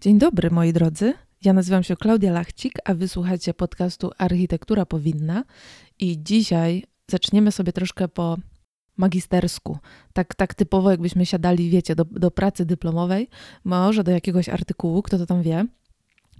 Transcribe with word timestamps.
Dzień 0.00 0.18
dobry, 0.18 0.50
moi 0.50 0.72
drodzy. 0.72 1.14
Ja 1.44 1.52
nazywam 1.52 1.82
się 1.82 1.96
Klaudia 1.96 2.32
Lachcik, 2.32 2.72
a 2.84 2.94
wysłuchacie 2.94 3.54
podcastu 3.54 4.10
Architektura 4.18 4.86
Powinna. 4.86 5.44
I 5.98 6.22
dzisiaj 6.22 6.84
zaczniemy 7.10 7.52
sobie 7.52 7.72
troszkę 7.72 8.08
po 8.08 8.36
magistersku. 8.96 9.78
Tak, 10.12 10.34
tak 10.34 10.54
typowo, 10.54 10.90
jakbyśmy 10.90 11.26
siadali, 11.26 11.70
wiecie, 11.70 11.94
do, 11.94 12.04
do 12.04 12.30
pracy 12.30 12.66
dyplomowej, 12.66 13.28
może 13.64 14.04
do 14.04 14.10
jakiegoś 14.10 14.48
artykułu, 14.48 15.02
kto 15.02 15.18
to 15.18 15.26
tam 15.26 15.42
wie. 15.42 15.66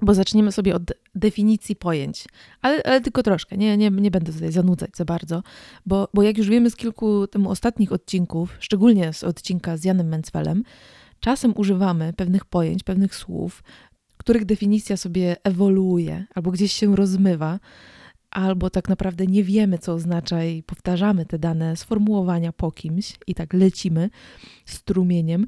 Bo 0.02 0.14
zaczniemy 0.14 0.52
sobie 0.52 0.74
od 0.74 0.92
definicji 1.14 1.76
pojęć, 1.76 2.24
ale, 2.62 2.82
ale 2.82 3.00
tylko 3.00 3.22
troszkę, 3.22 3.56
nie, 3.56 3.76
nie, 3.76 3.90
nie 3.90 4.10
będę 4.10 4.32
tutaj 4.32 4.52
zanudzać 4.52 4.90
za 4.96 5.04
bardzo, 5.04 5.42
bo, 5.86 6.08
bo 6.14 6.22
jak 6.22 6.38
już 6.38 6.48
wiemy 6.48 6.70
z 6.70 6.76
kilku 6.76 7.26
temu 7.26 7.50
ostatnich 7.50 7.92
odcinków, 7.92 8.56
szczególnie 8.60 9.12
z 9.12 9.24
odcinka 9.24 9.76
z 9.76 9.84
Janem 9.84 10.08
Mencwelem, 10.08 10.62
czasem 11.20 11.52
używamy 11.56 12.12
pewnych 12.12 12.44
pojęć, 12.44 12.82
pewnych 12.82 13.14
słów, 13.14 13.62
których 14.16 14.44
definicja 14.44 14.96
sobie 14.96 15.36
ewoluuje 15.44 16.24
albo 16.34 16.50
gdzieś 16.50 16.72
się 16.72 16.96
rozmywa, 16.96 17.58
albo 18.30 18.70
tak 18.70 18.88
naprawdę 18.88 19.26
nie 19.26 19.44
wiemy, 19.44 19.78
co 19.78 19.92
oznacza 19.92 20.44
i 20.44 20.62
powtarzamy 20.62 21.26
te 21.26 21.38
dane 21.38 21.76
sformułowania 21.76 22.52
po 22.52 22.72
kimś 22.72 23.16
i 23.26 23.34
tak 23.34 23.52
lecimy 23.52 24.10
strumieniem. 24.64 25.46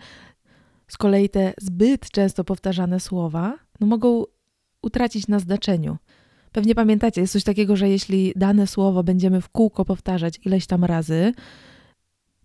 Z 0.89 0.97
kolei 0.97 1.29
te 1.29 1.55
zbyt 1.61 2.11
często 2.11 2.45
powtarzane 2.45 3.01
słowa 3.01 3.59
no 3.81 3.87
mogą 3.87 4.25
utracić 4.83 5.29
na 5.29 5.39
znaczeniu. 5.39 5.97
Pewnie 6.53 6.75
pamiętacie, 6.75 7.21
jest 7.21 7.33
coś 7.33 7.45
takiego, 7.45 7.77
że 7.77 7.89
jeśli 7.89 8.33
dane 8.37 8.67
słowo 8.67 9.03
będziemy 9.03 9.41
w 9.41 9.49
kółko 9.49 9.85
powtarzać 9.85 10.41
ileś 10.45 10.67
tam 10.67 10.85
razy, 10.85 11.33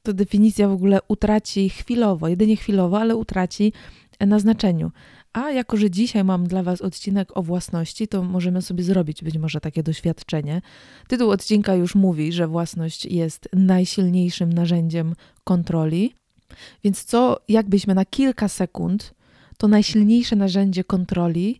to 0.03 0.13
definicja 0.13 0.67
w 0.67 0.71
ogóle 0.71 0.99
utraci 1.07 1.69
chwilowo, 1.69 2.27
jedynie 2.27 2.55
chwilowo, 2.55 2.99
ale 2.99 3.15
utraci 3.15 3.73
na 4.19 4.39
znaczeniu. 4.39 4.91
A 5.33 5.51
jako, 5.51 5.77
że 5.77 5.91
dzisiaj 5.91 6.23
mam 6.23 6.47
dla 6.47 6.63
Was 6.63 6.81
odcinek 6.81 7.37
o 7.37 7.43
własności, 7.43 8.07
to 8.07 8.23
możemy 8.23 8.61
sobie 8.61 8.83
zrobić 8.83 9.23
być 9.23 9.37
może 9.37 9.59
takie 9.59 9.83
doświadczenie. 9.83 10.61
Tytuł 11.07 11.31
odcinka 11.31 11.75
już 11.75 11.95
mówi, 11.95 12.31
że 12.31 12.47
własność 12.47 13.05
jest 13.05 13.49
najsilniejszym 13.53 14.53
narzędziem 14.53 15.15
kontroli. 15.43 16.13
Więc 16.83 17.03
co, 17.03 17.39
jakbyśmy 17.47 17.95
na 17.95 18.05
kilka 18.05 18.47
sekund 18.47 19.13
to 19.57 19.67
najsilniejsze 19.67 20.35
narzędzie 20.35 20.83
kontroli 20.83 21.59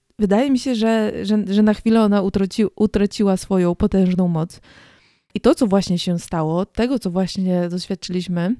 wydaje 0.21 0.51
mi 0.51 0.59
się, 0.59 0.75
że, 0.75 1.25
że, 1.25 1.43
że 1.47 1.61
na 1.61 1.73
chwilę 1.73 2.01
ona 2.01 2.21
utraci, 2.21 2.65
utraciła 2.75 3.37
swoją 3.37 3.75
potężną 3.75 4.27
moc. 4.27 4.61
I 5.33 5.41
to, 5.41 5.55
co 5.55 5.67
właśnie 5.67 5.99
się 5.99 6.19
stało, 6.19 6.65
tego, 6.65 6.99
co 6.99 7.11
właśnie 7.11 7.69
doświadczyliśmy, 7.69 8.55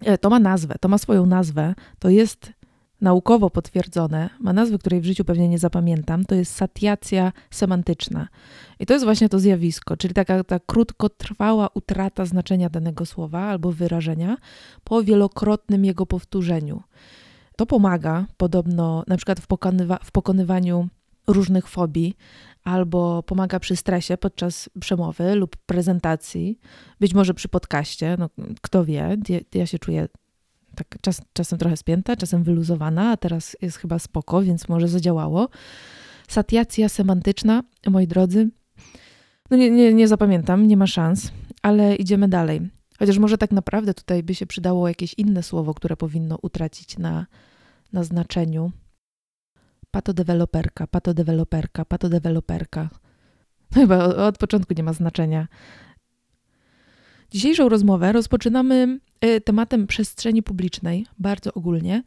E, 0.00 0.18
to 0.18 0.30
ma 0.30 0.38
nazwę, 0.38 0.74
to 0.80 0.88
ma 0.88 0.98
swoją 0.98 1.26
nazwę, 1.26 1.74
to 1.98 2.08
jest 2.08 2.52
naukowo 3.00 3.50
potwierdzone, 3.50 4.30
ma 4.40 4.52
nazwę, 4.52 4.78
której 4.78 5.00
w 5.00 5.04
życiu 5.04 5.24
pewnie 5.24 5.48
nie 5.48 5.58
zapamiętam, 5.58 6.24
to 6.24 6.34
jest 6.34 6.54
satiacja 6.54 7.32
semantyczna. 7.50 8.28
I 8.80 8.86
to 8.86 8.92
jest 8.92 9.04
właśnie 9.04 9.28
to 9.28 9.38
zjawisko, 9.38 9.96
czyli 9.96 10.14
taka 10.14 10.44
ta 10.44 10.58
krótkotrwała 10.58 11.68
utrata 11.74 12.24
znaczenia 12.24 12.70
danego 12.70 13.06
słowa 13.06 13.40
albo 13.40 13.72
wyrażenia 13.72 14.36
po 14.84 15.02
wielokrotnym 15.02 15.84
jego 15.84 16.06
powtórzeniu. 16.06 16.82
To 17.56 17.66
pomaga 17.66 18.26
podobno 18.36 19.04
na 19.06 19.16
przykład 19.16 19.40
w, 19.40 19.46
pokonywa 19.46 19.98
w 20.04 20.12
pokonywaniu 20.12 20.88
różnych 21.26 21.68
fobii, 21.68 22.14
albo 22.64 23.22
pomaga 23.22 23.60
przy 23.60 23.76
stresie 23.76 24.16
podczas 24.16 24.70
przemowy 24.80 25.34
lub 25.34 25.56
prezentacji, 25.56 26.58
być 27.00 27.14
może 27.14 27.34
przy 27.34 27.48
podcaście, 27.48 28.16
no 28.18 28.30
kto 28.60 28.84
wie, 28.84 29.16
ja 29.54 29.66
się 29.66 29.78
czuję 29.78 30.08
tak 30.74 30.98
czas, 31.00 31.22
czasem 31.32 31.58
trochę 31.58 31.76
spięta, 31.76 32.16
czasem 32.16 32.42
wyluzowana, 32.42 33.10
a 33.10 33.16
teraz 33.16 33.56
jest 33.62 33.76
chyba 33.76 33.98
spoko, 33.98 34.42
więc 34.42 34.68
może 34.68 34.88
zadziałało. 34.88 35.48
Satiacja 36.28 36.88
semantyczna, 36.88 37.62
moi 37.86 38.06
drodzy, 38.06 38.50
no 39.50 39.56
nie, 39.56 39.70
nie, 39.70 39.94
nie 39.94 40.08
zapamiętam, 40.08 40.66
nie 40.66 40.76
ma 40.76 40.86
szans, 40.86 41.32
ale 41.62 41.96
idziemy 41.96 42.28
dalej. 42.28 42.60
Chociaż 42.98 43.18
może 43.18 43.38
tak 43.38 43.52
naprawdę 43.52 43.94
tutaj 43.94 44.22
by 44.22 44.34
się 44.34 44.46
przydało 44.46 44.88
jakieś 44.88 45.14
inne 45.14 45.42
słowo, 45.42 45.74
które 45.74 45.96
powinno 45.96 46.38
utracić 46.42 46.98
na, 46.98 47.26
na 47.92 48.04
znaczeniu, 48.04 48.72
patodeweloperka, 49.90 50.86
patodeweloperka, 50.86 51.84
patodeweloperka. 51.84 52.88
Chyba 53.74 54.04
od 54.04 54.38
początku 54.38 54.74
nie 54.76 54.82
ma 54.82 54.92
znaczenia. 54.92 55.48
Dzisiejszą 57.30 57.68
rozmowę 57.68 58.12
rozpoczynamy 58.12 59.00
e, 59.20 59.40
tematem 59.40 59.86
przestrzeni 59.86 60.42
publicznej, 60.42 61.06
bardzo 61.18 61.54
ogólnie. 61.54 62.02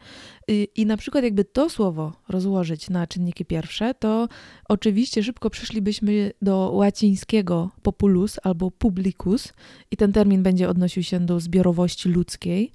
I 0.75 0.85
na 0.85 0.97
przykład, 0.97 1.23
jakby 1.23 1.45
to 1.45 1.69
słowo 1.69 2.13
rozłożyć 2.29 2.89
na 2.89 3.07
czynniki 3.07 3.45
pierwsze, 3.45 3.93
to 3.93 4.27
oczywiście 4.69 5.23
szybko 5.23 5.49
przeszlibyśmy 5.49 6.31
do 6.41 6.71
łacińskiego 6.73 7.71
populus 7.81 8.39
albo 8.43 8.71
publicus, 8.71 9.53
i 9.91 9.97
ten 9.97 10.13
termin 10.13 10.43
będzie 10.43 10.69
odnosił 10.69 11.03
się 11.03 11.19
do 11.19 11.39
zbiorowości 11.39 12.09
ludzkiej, 12.09 12.71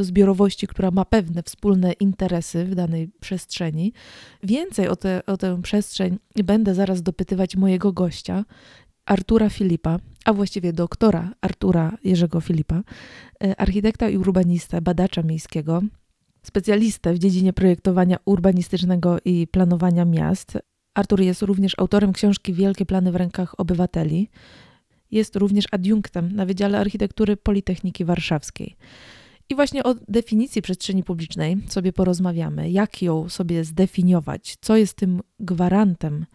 do 0.00 0.04
zbiorowości, 0.04 0.66
która 0.66 0.90
ma 0.90 1.04
pewne 1.04 1.42
wspólne 1.42 1.92
interesy 1.92 2.64
w 2.64 2.74
danej 2.74 3.08
przestrzeni. 3.20 3.92
Więcej 4.42 4.88
o, 4.88 4.96
te, 4.96 5.26
o 5.26 5.36
tę 5.36 5.62
przestrzeń 5.62 6.18
będę 6.44 6.74
zaraz 6.74 7.02
dopytywać 7.02 7.56
mojego 7.56 7.92
gościa, 7.92 8.44
Artura 9.06 9.50
Filipa, 9.50 9.98
a 10.24 10.32
właściwie 10.32 10.72
doktora 10.72 11.32
Artura 11.40 11.98
Jerzego 12.04 12.40
Filipa, 12.40 12.82
e, 13.44 13.60
architekta 13.60 14.08
i 14.08 14.16
urbanistę, 14.16 14.80
badacza 14.80 15.22
miejskiego, 15.22 15.82
specjalistę 16.42 17.14
w 17.14 17.18
dziedzinie 17.18 17.52
projektowania 17.52 18.16
urbanistycznego 18.24 19.18
i 19.24 19.46
planowania 19.46 20.04
miast. 20.04 20.58
Artur 20.94 21.20
jest 21.20 21.42
również 21.42 21.72
autorem 21.78 22.12
książki 22.12 22.52
Wielkie 22.52 22.86
plany 22.86 23.12
w 23.12 23.16
rękach 23.16 23.60
obywateli. 23.60 24.28
Jest 25.10 25.36
również 25.36 25.64
adiunktem 25.70 26.32
na 26.32 26.46
Wydziale 26.46 26.78
Architektury 26.78 27.36
Politechniki 27.36 28.04
Warszawskiej. 28.04 28.76
I 29.50 29.54
właśnie 29.54 29.84
o 29.84 29.94
definicji 30.08 30.62
przestrzeni 30.62 31.04
publicznej 31.04 31.56
sobie 31.68 31.92
porozmawiamy, 31.92 32.70
jak 32.70 33.02
ją 33.02 33.28
sobie 33.28 33.64
zdefiniować, 33.64 34.56
co 34.60 34.76
jest 34.76 34.94
tym 34.94 35.20
gwarantem? 35.40 36.26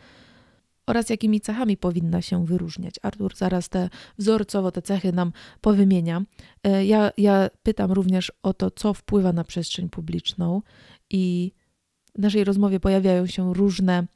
Oraz 0.87 1.09
jakimi 1.09 1.41
cechami 1.41 1.77
powinna 1.77 2.21
się 2.21 2.45
wyróżniać. 2.45 2.95
Artur 3.01 3.35
zaraz 3.35 3.69
te 3.69 3.89
wzorcowo 4.17 4.71
te 4.71 4.81
cechy 4.81 5.11
nam 5.11 5.31
powymienia. 5.61 6.21
E, 6.63 6.85
ja, 6.85 7.11
ja 7.17 7.49
pytam 7.63 7.91
również 7.91 8.31
o 8.43 8.53
to, 8.53 8.71
co 8.71 8.93
wpływa 8.93 9.33
na 9.33 9.43
przestrzeń 9.43 9.89
publiczną. 9.89 10.61
I 11.09 11.51
w 12.15 12.19
naszej 12.19 12.43
rozmowie 12.43 12.79
pojawiają 12.79 13.27
się 13.27 13.53
różne 13.53 14.07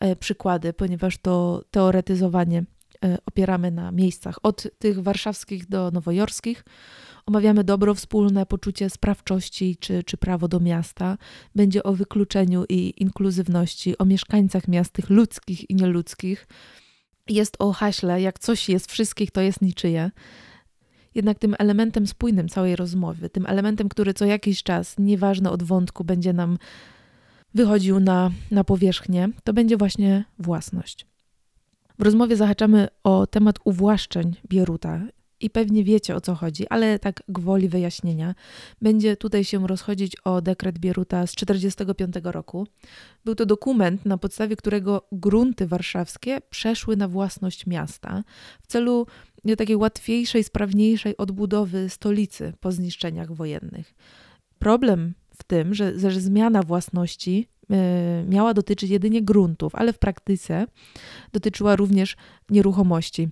e, 0.00 0.16
przykłady, 0.16 0.72
ponieważ 0.72 1.18
to 1.18 1.64
teoretyzowanie 1.70 2.64
e, 3.04 3.18
opieramy 3.26 3.70
na 3.70 3.92
miejscach. 3.92 4.38
Od 4.42 4.66
tych 4.78 5.02
warszawskich 5.02 5.68
do 5.68 5.90
nowojorskich, 5.90 6.64
Omawiamy 7.26 7.64
dobro 7.64 7.94
wspólne, 7.94 8.46
poczucie 8.46 8.90
sprawczości 8.90 9.76
czy, 9.80 10.04
czy 10.04 10.16
prawo 10.16 10.48
do 10.48 10.60
miasta. 10.60 11.18
Będzie 11.54 11.82
o 11.82 11.92
wykluczeniu 11.92 12.64
i 12.68 12.94
inkluzywności, 12.96 13.98
o 13.98 14.04
mieszkańcach 14.04 14.68
miast, 14.68 14.92
tych 14.92 15.10
ludzkich 15.10 15.70
i 15.70 15.74
nieludzkich. 15.74 16.46
Jest 17.28 17.56
o 17.58 17.72
haśle, 17.72 18.20
jak 18.20 18.38
coś 18.38 18.68
jest 18.68 18.92
wszystkich, 18.92 19.30
to 19.30 19.40
jest 19.40 19.62
niczyje. 19.62 20.10
Jednak 21.14 21.38
tym 21.38 21.54
elementem 21.58 22.06
spójnym 22.06 22.48
całej 22.48 22.76
rozmowy, 22.76 23.30
tym 23.30 23.46
elementem, 23.46 23.88
który 23.88 24.14
co 24.14 24.24
jakiś 24.24 24.62
czas, 24.62 24.94
nieważne 24.98 25.50
od 25.50 25.62
wątku, 25.62 26.04
będzie 26.04 26.32
nam 26.32 26.58
wychodził 27.54 28.00
na, 28.00 28.30
na 28.50 28.64
powierzchnię, 28.64 29.28
to 29.44 29.52
będzie 29.52 29.76
właśnie 29.76 30.24
własność. 30.38 31.06
W 31.98 32.02
rozmowie 32.02 32.36
zahaczamy 32.36 32.88
o 33.04 33.26
temat 33.26 33.58
uwłaszczeń 33.64 34.34
Bieruta 34.48 35.00
i 35.40 35.50
pewnie 35.50 35.84
wiecie 35.84 36.16
o 36.16 36.20
co 36.20 36.34
chodzi, 36.34 36.68
ale 36.68 36.98
tak 36.98 37.22
gwoli 37.28 37.68
wyjaśnienia. 37.68 38.34
Będzie 38.82 39.16
tutaj 39.16 39.44
się 39.44 39.66
rozchodzić 39.66 40.16
o 40.16 40.42
dekret 40.42 40.78
Bieruta 40.78 41.26
z 41.26 41.34
1945 41.34 42.14
roku. 42.34 42.66
Był 43.24 43.34
to 43.34 43.46
dokument, 43.46 44.06
na 44.06 44.18
podstawie 44.18 44.56
którego 44.56 45.08
grunty 45.12 45.66
warszawskie 45.66 46.40
przeszły 46.50 46.96
na 46.96 47.08
własność 47.08 47.66
miasta 47.66 48.24
w 48.62 48.66
celu 48.66 49.06
takiej 49.56 49.76
łatwiejszej, 49.76 50.44
sprawniejszej 50.44 51.16
odbudowy 51.16 51.88
stolicy 51.88 52.52
po 52.60 52.72
zniszczeniach 52.72 53.32
wojennych. 53.32 53.94
Problem 54.58 55.14
w 55.38 55.44
tym, 55.44 55.74
że, 55.74 56.10
że 56.10 56.20
zmiana 56.20 56.62
własności 56.62 57.48
e, 57.70 58.24
miała 58.28 58.54
dotyczyć 58.54 58.90
jedynie 58.90 59.22
gruntów, 59.22 59.74
ale 59.74 59.92
w 59.92 59.98
praktyce 59.98 60.66
dotyczyła 61.32 61.76
również 61.76 62.16
nieruchomości. 62.50 63.28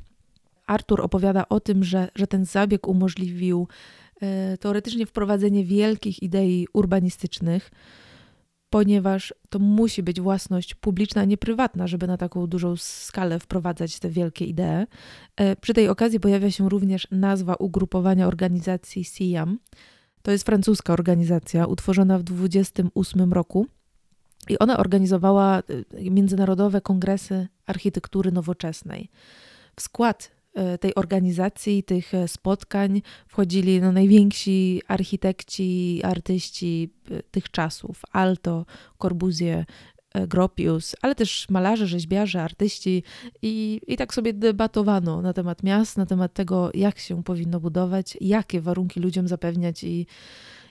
Artur 0.66 1.00
opowiada 1.00 1.48
o 1.48 1.60
tym, 1.60 1.84
że, 1.84 2.08
że 2.14 2.26
ten 2.26 2.44
zabieg 2.44 2.88
umożliwił 2.88 3.68
e, 4.20 4.58
teoretycznie 4.58 5.06
wprowadzenie 5.06 5.64
wielkich 5.64 6.22
idei 6.22 6.66
urbanistycznych, 6.72 7.70
ponieważ 8.70 9.34
to 9.50 9.58
musi 9.58 10.02
być 10.02 10.20
własność 10.20 10.74
publiczna, 10.74 11.22
a 11.22 11.24
nie 11.24 11.36
prywatna, 11.36 11.86
żeby 11.86 12.06
na 12.06 12.16
taką 12.16 12.46
dużą 12.46 12.76
skalę 12.76 13.38
wprowadzać 13.38 13.98
te 13.98 14.10
wielkie 14.10 14.44
idee. 14.44 14.86
E, 15.36 15.56
przy 15.56 15.74
tej 15.74 15.88
okazji 15.88 16.20
pojawia 16.20 16.50
się 16.50 16.68
również 16.68 17.08
nazwa 17.10 17.54
ugrupowania 17.54 18.26
organizacji 18.26 19.04
SIAM. 19.04 19.58
To 20.22 20.30
jest 20.30 20.46
francuska 20.46 20.92
organizacja 20.92 21.66
utworzona 21.66 22.18
w 22.18 22.22
28 22.22 23.32
roku. 23.32 23.66
I 24.48 24.58
ona 24.58 24.76
organizowała 24.78 25.58
e, 25.58 26.10
międzynarodowe 26.10 26.80
kongresy 26.80 27.48
architektury 27.66 28.32
nowoczesnej. 28.32 29.10
W 29.76 29.82
skład 29.82 30.30
tej 30.80 30.94
organizacji, 30.94 31.82
tych 31.82 32.14
e, 32.14 32.28
spotkań 32.28 33.02
wchodzili 33.26 33.80
no, 33.80 33.92
najwięksi 33.92 34.82
architekci, 34.88 36.00
artyści 36.04 36.90
e, 37.10 37.22
tych 37.22 37.50
czasów. 37.50 38.02
Alto, 38.12 38.66
Corbusier, 38.98 39.64
Gropius, 40.28 40.96
ale 41.02 41.14
też 41.14 41.46
malarze, 41.50 41.86
rzeźbiarze, 41.86 42.42
artyści 42.42 43.02
i, 43.42 43.80
i 43.86 43.96
tak 43.96 44.14
sobie 44.14 44.32
debatowano 44.32 45.22
na 45.22 45.32
temat 45.32 45.62
miast, 45.62 45.96
na 45.96 46.06
temat 46.06 46.34
tego, 46.34 46.70
jak 46.74 46.98
się 46.98 47.22
powinno 47.22 47.60
budować, 47.60 48.18
jakie 48.20 48.60
warunki 48.60 49.00
ludziom 49.00 49.28
zapewniać 49.28 49.84
i, 49.84 50.06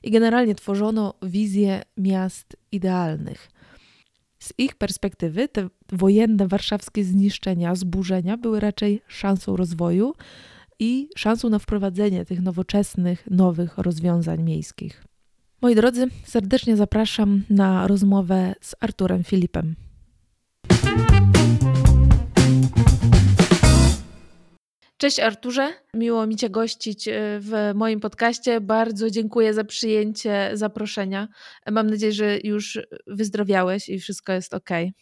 i 0.03 0.11
generalnie 0.11 0.55
tworzono 0.55 1.13
wizję 1.23 1.81
miast 1.97 2.57
idealnych. 2.71 3.49
Z 4.43 4.53
ich 4.57 4.75
perspektywy 4.75 5.47
te 5.47 5.69
wojenne 5.91 6.47
warszawskie 6.47 7.03
zniszczenia, 7.03 7.75
zburzenia 7.75 8.37
były 8.37 8.59
raczej 8.59 9.01
szansą 9.07 9.55
rozwoju 9.55 10.13
i 10.79 11.09
szansą 11.15 11.49
na 11.49 11.59
wprowadzenie 11.59 12.25
tych 12.25 12.41
nowoczesnych, 12.41 13.27
nowych 13.31 13.77
rozwiązań 13.77 14.43
miejskich. 14.43 15.03
Moi 15.61 15.75
drodzy, 15.75 16.07
serdecznie 16.25 16.77
zapraszam 16.77 17.43
na 17.49 17.87
rozmowę 17.87 18.55
z 18.61 18.75
Arturem 18.79 19.23
Filipem. 19.23 19.75
Cześć 25.03 25.19
Arturze, 25.19 25.73
miło 25.93 26.27
mi 26.27 26.35
Cię 26.35 26.49
gościć 26.49 27.07
e, 27.07 27.13
w 27.39 27.71
moim 27.75 27.99
podcaście. 27.99 28.61
Bardzo 28.61 29.09
dziękuję 29.09 29.53
za 29.53 29.63
przyjęcie 29.63 30.51
zaproszenia. 30.53 31.27
Mam 31.71 31.89
nadzieję, 31.89 32.11
że 32.11 32.37
już 32.43 32.79
wyzdrowiałeś 33.07 33.89
i 33.89 33.99
wszystko 33.99 34.33
jest 34.33 34.53
ok. 34.53 34.69
E, 34.69 34.93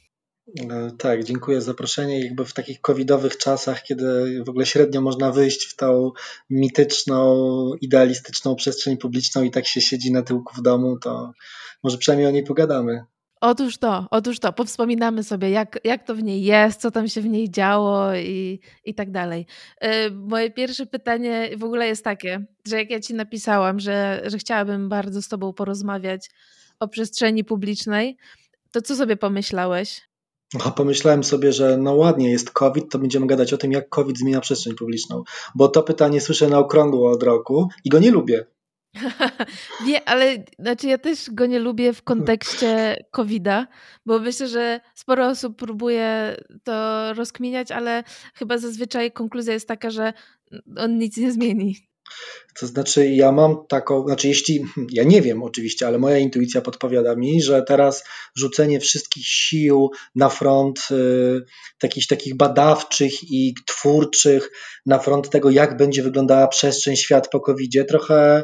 tak, 0.97 1.23
dziękuję 1.23 1.61
za 1.61 1.65
zaproszenie. 1.65 2.25
Jakby 2.25 2.45
w 2.45 2.53
takich 2.53 2.81
covidowych 2.81 3.37
czasach, 3.37 3.83
kiedy 3.83 4.43
w 4.45 4.49
ogóle 4.49 4.65
średnio 4.65 5.01
można 5.01 5.31
wyjść 5.31 5.65
w 5.65 5.75
tą 5.75 6.11
mityczną, 6.49 7.35
idealistyczną 7.81 8.55
przestrzeń 8.55 8.97
publiczną 8.97 9.43
i 9.43 9.51
tak 9.51 9.67
się 9.67 9.81
siedzi 9.81 10.11
na 10.11 10.21
tyłku 10.21 10.53
w 10.57 10.61
domu, 10.61 10.99
to 10.99 11.31
może 11.83 11.97
przynajmniej 11.97 12.27
o 12.27 12.31
niej 12.31 12.43
pogadamy. 12.43 13.03
Otóż 13.41 13.77
to, 13.77 14.07
otóż 14.11 14.39
to, 14.39 14.53
powspominamy 14.53 15.23
sobie, 15.23 15.49
jak, 15.49 15.79
jak 15.83 16.03
to 16.03 16.15
w 16.15 16.23
niej 16.23 16.43
jest, 16.43 16.81
co 16.81 16.91
tam 16.91 17.07
się 17.07 17.21
w 17.21 17.25
niej 17.25 17.49
działo 17.49 18.15
i, 18.15 18.59
i 18.85 18.93
tak 18.93 19.11
dalej. 19.11 19.45
Yy, 19.81 19.89
moje 20.11 20.51
pierwsze 20.51 20.85
pytanie 20.85 21.49
w 21.57 21.63
ogóle 21.63 21.87
jest 21.87 22.03
takie, 22.03 22.45
że 22.67 22.77
jak 22.77 22.89
ja 22.89 22.99
ci 22.99 23.13
napisałam, 23.13 23.79
że, 23.79 24.21
że 24.25 24.37
chciałabym 24.37 24.89
bardzo 24.89 25.21
z 25.21 25.27
tobą 25.27 25.53
porozmawiać 25.53 26.29
o 26.79 26.87
przestrzeni 26.87 27.43
publicznej, 27.43 28.17
to 28.71 28.81
co 28.81 28.95
sobie 28.95 29.17
pomyślałeś? 29.17 30.01
No, 30.53 30.71
pomyślałem 30.71 31.23
sobie, 31.23 31.53
że 31.53 31.77
no 31.77 31.95
ładnie 31.95 32.31
jest 32.31 32.51
COVID, 32.51 32.91
to 32.91 32.99
będziemy 32.99 33.27
gadać 33.27 33.53
o 33.53 33.57
tym, 33.57 33.71
jak 33.71 33.89
COVID 33.89 34.17
zmienia 34.17 34.41
przestrzeń 34.41 34.75
publiczną, 34.75 35.23
bo 35.55 35.67
to 35.67 35.83
pytanie 35.83 36.21
słyszę 36.21 36.47
na 36.47 36.59
okrągło 36.59 37.11
od 37.11 37.23
roku 37.23 37.69
i 37.83 37.89
go 37.89 37.99
nie 37.99 38.11
lubię. 38.11 38.45
Nie, 39.87 40.09
ale 40.09 40.43
znaczy 40.59 40.87
ja 40.87 40.97
też 40.97 41.29
go 41.31 41.45
nie 41.45 41.59
lubię 41.59 41.93
w 41.93 42.03
kontekście 42.03 42.95
COVID-a, 43.11 43.67
bo 44.05 44.19
myślę, 44.19 44.47
że 44.47 44.79
sporo 44.95 45.27
osób 45.27 45.57
próbuje 45.57 46.37
to 46.63 47.13
rozkminiać, 47.13 47.71
ale 47.71 48.03
chyba 48.33 48.57
zazwyczaj 48.57 49.11
konkluzja 49.11 49.53
jest 49.53 49.67
taka, 49.67 49.89
że 49.89 50.13
on 50.77 50.97
nic 50.97 51.17
nie 51.17 51.31
zmieni. 51.31 51.75
To 52.59 52.67
znaczy, 52.67 53.07
ja 53.07 53.31
mam 53.31 53.67
taką, 53.67 54.05
znaczy, 54.05 54.27
jeśli, 54.27 54.65
ja 54.89 55.03
nie 55.03 55.21
wiem 55.21 55.43
oczywiście, 55.43 55.87
ale 55.87 55.97
moja 55.99 56.17
intuicja 56.17 56.61
podpowiada 56.61 57.15
mi, 57.15 57.41
że 57.41 57.63
teraz 57.63 58.03
rzucenie 58.35 58.79
wszystkich 58.79 59.27
sił 59.27 59.89
na 60.15 60.29
front 60.29 60.87
y, 60.91 61.41
takich, 61.79 62.07
takich 62.07 62.37
badawczych 62.37 63.31
i 63.31 63.55
twórczych, 63.65 64.51
na 64.85 64.99
front 64.99 65.29
tego, 65.29 65.49
jak 65.49 65.77
będzie 65.77 66.03
wyglądała 66.03 66.47
przestrzeń, 66.47 66.95
świat 66.95 67.29
po 67.29 67.39
covid 67.39 67.87
trochę 67.87 68.43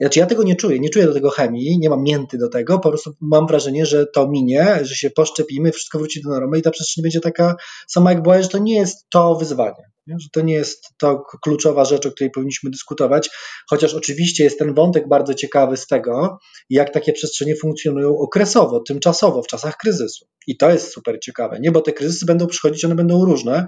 znaczy 0.00 0.20
ja 0.20 0.26
tego 0.26 0.42
nie 0.42 0.56
czuję, 0.56 0.80
nie 0.80 0.90
czuję 0.90 1.06
do 1.06 1.14
tego 1.14 1.30
chemii, 1.30 1.78
nie 1.78 1.90
mam 1.90 2.02
mięty 2.02 2.38
do 2.38 2.48
tego, 2.48 2.78
po 2.78 2.88
prostu 2.88 3.14
mam 3.20 3.46
wrażenie, 3.46 3.86
że 3.86 4.06
to 4.06 4.28
minie, 4.28 4.78
że 4.82 4.94
się 4.94 5.10
poszczepimy, 5.10 5.72
wszystko 5.72 5.98
wróci 5.98 6.22
do 6.22 6.30
normy 6.30 6.58
i 6.58 6.62
ta 6.62 6.70
przestrzeń 6.70 7.02
będzie 7.02 7.20
taka 7.20 7.56
sama 7.88 8.12
jak 8.12 8.22
była, 8.22 8.42
że 8.42 8.48
to 8.48 8.58
nie 8.58 8.76
jest 8.76 9.06
to 9.10 9.34
wyzwanie, 9.34 9.90
nie? 10.06 10.16
że 10.18 10.28
to 10.32 10.40
nie 10.40 10.54
jest 10.54 10.88
to 10.98 11.22
kluczowa 11.42 11.84
rzecz, 11.84 12.06
o 12.06 12.10
której 12.10 12.30
powinniśmy 12.30 12.70
dyskutować, 12.70 13.30
chociaż 13.70 13.94
oczywiście 13.94 14.44
jest 14.44 14.58
ten 14.58 14.74
wątek 14.74 15.08
bardzo 15.08 15.34
ciekawy 15.34 15.76
z 15.76 15.86
tego, 15.86 16.38
jak 16.70 16.92
takie 16.92 17.12
przestrzenie 17.12 17.56
funkcjonują 17.56 18.18
okresowo, 18.18 18.80
tymczasowo, 18.80 19.42
w 19.42 19.46
czasach 19.46 19.76
kryzysu. 19.76 20.26
I 20.46 20.56
to 20.56 20.70
jest 20.70 20.92
super 20.92 21.18
ciekawe, 21.20 21.58
nie? 21.60 21.72
bo 21.72 21.80
te 21.80 21.92
kryzysy 21.92 22.26
będą 22.26 22.46
przychodzić, 22.46 22.84
one 22.84 22.94
będą 22.94 23.24
różne, 23.24 23.66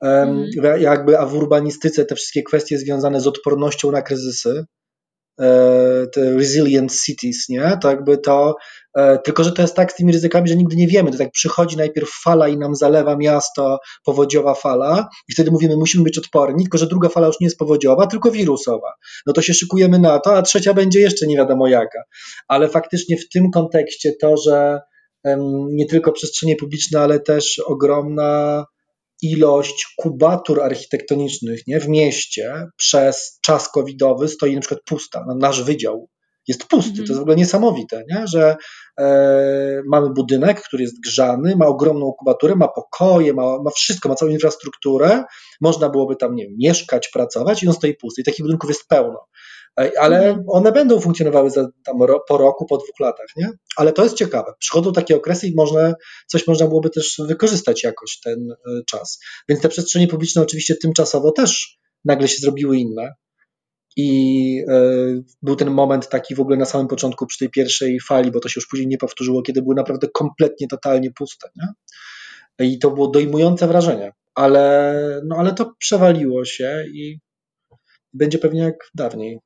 mhm. 0.00 0.80
jakby, 0.80 1.18
a 1.18 1.26
w 1.26 1.34
urbanistyce 1.34 2.04
te 2.04 2.14
wszystkie 2.14 2.42
kwestie 2.42 2.78
związane 2.78 3.20
z 3.20 3.26
odpornością 3.26 3.90
na 3.90 4.02
kryzysy, 4.02 4.64
te 6.14 6.34
resilient 6.34 6.92
cities, 7.04 7.48
nie? 7.48 7.78
To 7.82 7.90
jakby 7.90 8.18
to, 8.18 8.54
e, 8.96 9.18
tylko 9.18 9.44
że 9.44 9.52
to 9.52 9.62
jest 9.62 9.74
tak 9.74 9.92
z 9.92 9.94
tymi 9.94 10.12
ryzykami, 10.12 10.48
że 10.48 10.56
nigdy 10.56 10.76
nie 10.76 10.88
wiemy. 10.88 11.10
To 11.12 11.18
tak 11.18 11.30
przychodzi 11.30 11.76
najpierw 11.76 12.10
fala 12.24 12.48
i 12.48 12.58
nam 12.58 12.74
zalewa 12.74 13.16
miasto, 13.16 13.78
powodziowa 14.04 14.54
fala 14.54 15.08
i 15.28 15.32
wtedy 15.32 15.50
mówimy, 15.50 15.76
musimy 15.76 16.04
być 16.04 16.18
odporni, 16.18 16.64
tylko 16.64 16.78
że 16.78 16.86
druga 16.86 17.08
fala 17.08 17.26
już 17.26 17.40
nie 17.40 17.46
jest 17.46 17.58
powodziowa, 17.58 18.06
tylko 18.06 18.30
wirusowa. 18.30 18.92
No 19.26 19.32
to 19.32 19.42
się 19.42 19.54
szykujemy 19.54 19.98
na 19.98 20.18
to, 20.18 20.36
a 20.36 20.42
trzecia 20.42 20.74
będzie 20.74 21.00
jeszcze 21.00 21.26
nie 21.26 21.36
wiadomo 21.36 21.68
jaka. 21.68 22.02
Ale 22.48 22.68
faktycznie 22.68 23.16
w 23.16 23.28
tym 23.28 23.50
kontekście 23.50 24.12
to, 24.20 24.36
że 24.36 24.80
nie 25.70 25.86
tylko 25.86 26.12
przestrzenie 26.12 26.56
publiczne, 26.56 27.00
ale 27.00 27.20
też 27.20 27.58
ogromna 27.66 28.64
ilość 29.22 29.94
kubatur 29.96 30.62
architektonicznych 30.62 31.66
nie, 31.66 31.80
w 31.80 31.88
mieście 31.88 32.66
przez 32.76 33.38
czas 33.42 33.70
covidowy 33.70 34.28
stoi 34.28 34.54
na 34.54 34.60
przykład 34.60 34.80
pusta. 34.84 35.24
Nasz 35.38 35.62
wydział 35.62 36.08
jest 36.48 36.64
pusty. 36.64 36.92
Mm. 36.92 36.96
To 37.06 37.12
jest 37.12 37.18
w 37.18 37.22
ogóle 37.22 37.36
niesamowite, 37.36 38.02
nie? 38.10 38.24
że 38.26 38.56
e, 39.00 39.82
mamy 39.86 40.10
budynek, 40.10 40.62
który 40.62 40.82
jest 40.82 41.00
grzany, 41.00 41.56
ma 41.56 41.66
ogromną 41.66 42.12
kubaturę, 42.18 42.54
ma 42.54 42.68
pokoje, 42.68 43.32
ma, 43.34 43.42
ma 43.42 43.70
wszystko, 43.70 44.08
ma 44.08 44.14
całą 44.14 44.32
infrastrukturę. 44.32 45.24
Można 45.60 45.88
byłoby 45.88 46.16
tam 46.16 46.34
nie 46.34 46.46
mieszkać, 46.58 47.08
pracować 47.08 47.62
i 47.62 47.68
on 47.68 47.74
stoi 47.74 47.94
pusty. 47.94 48.20
I 48.20 48.24
takich 48.24 48.44
budynków 48.44 48.70
jest 48.70 48.88
pełno. 48.88 49.18
E, 49.80 50.00
ale 50.00 50.28
mhm. 50.28 50.44
one 50.48 50.72
będą 50.72 51.00
funkcjonowały 51.00 51.50
za, 51.50 51.68
tam, 51.84 51.98
po 52.28 52.38
roku, 52.38 52.66
po 52.66 52.76
dwóch 52.76 53.00
latach, 53.00 53.26
nie? 53.36 53.50
Ale 53.76 53.92
to 53.92 54.02
jest 54.02 54.16
ciekawe. 54.16 54.52
Przychodzą 54.58 54.92
takie 54.92 55.16
okresy 55.16 55.48
i 55.48 55.54
można, 55.54 55.94
coś 56.26 56.46
można 56.46 56.66
byłoby 56.66 56.90
też 56.90 57.20
wykorzystać 57.26 57.84
jakoś 57.84 58.20
ten 58.20 58.50
e, 58.50 58.82
czas. 58.86 59.18
Więc 59.48 59.60
te 59.60 59.68
przestrzenie 59.68 60.08
publiczne 60.08 60.42
oczywiście 60.42 60.76
tymczasowo 60.76 61.32
też 61.32 61.78
nagle 62.04 62.28
się 62.28 62.38
zrobiły 62.40 62.76
inne. 62.76 63.14
I 63.96 64.64
y, 64.70 65.24
był 65.42 65.56
ten 65.56 65.70
moment 65.70 66.08
taki 66.08 66.34
w 66.34 66.40
ogóle 66.40 66.56
na 66.56 66.64
samym 66.64 66.88
początku 66.88 67.26
przy 67.26 67.38
tej 67.38 67.50
pierwszej 67.50 68.00
fali, 68.00 68.30
bo 68.30 68.40
to 68.40 68.48
się 68.48 68.54
już 68.56 68.66
później 68.66 68.88
nie 68.88 68.98
powtórzyło, 68.98 69.42
kiedy 69.42 69.62
były 69.62 69.74
naprawdę 69.74 70.08
kompletnie, 70.08 70.68
totalnie 70.68 71.10
puste. 71.10 71.48
Nie? 71.56 71.68
I 72.66 72.78
to 72.78 72.90
było 72.90 73.08
dojmujące 73.08 73.66
wrażenie, 73.66 74.12
ale, 74.34 75.20
no, 75.24 75.36
ale 75.36 75.54
to 75.54 75.74
przewaliło 75.78 76.44
się 76.44 76.84
i 76.94 77.18
będzie 78.12 78.38
pewnie 78.38 78.60
jak 78.60 78.90
dawniej. 78.94 79.38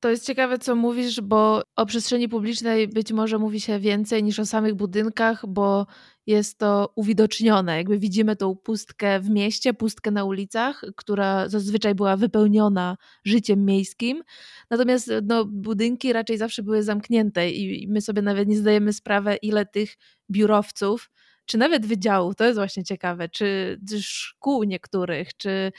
To 0.00 0.10
jest 0.10 0.26
ciekawe, 0.26 0.58
co 0.58 0.74
mówisz, 0.74 1.20
bo 1.20 1.62
o 1.76 1.86
przestrzeni 1.86 2.28
publicznej 2.28 2.88
być 2.88 3.12
może 3.12 3.38
mówi 3.38 3.60
się 3.60 3.78
więcej 3.78 4.22
niż 4.22 4.38
o 4.38 4.46
samych 4.46 4.74
budynkach, 4.74 5.46
bo 5.46 5.86
jest 6.26 6.58
to 6.58 6.92
uwidocznione. 6.96 7.76
Jakby 7.76 7.98
widzimy 7.98 8.36
tą 8.36 8.56
pustkę 8.56 9.20
w 9.20 9.30
mieście, 9.30 9.74
pustkę 9.74 10.10
na 10.10 10.24
ulicach, 10.24 10.84
która 10.96 11.48
zazwyczaj 11.48 11.94
była 11.94 12.16
wypełniona 12.16 12.96
życiem 13.24 13.64
miejskim. 13.64 14.22
Natomiast 14.70 15.10
no, 15.22 15.44
budynki 15.44 16.12
raczej 16.12 16.38
zawsze 16.38 16.62
były 16.62 16.82
zamknięte 16.82 17.50
i 17.50 17.88
my 17.88 18.00
sobie 18.00 18.22
nawet 18.22 18.48
nie 18.48 18.56
zdajemy 18.56 18.92
sprawy, 18.92 19.36
ile 19.36 19.66
tych 19.66 19.94
biurowców, 20.30 21.10
czy 21.46 21.58
nawet 21.58 21.86
wydziałów, 21.86 22.36
to 22.36 22.44
jest 22.44 22.58
właśnie 22.58 22.84
ciekawe, 22.84 23.28
czy, 23.28 23.80
czy 23.88 24.02
szkół 24.02 24.64
niektórych, 24.64 25.36
czy 25.36 25.72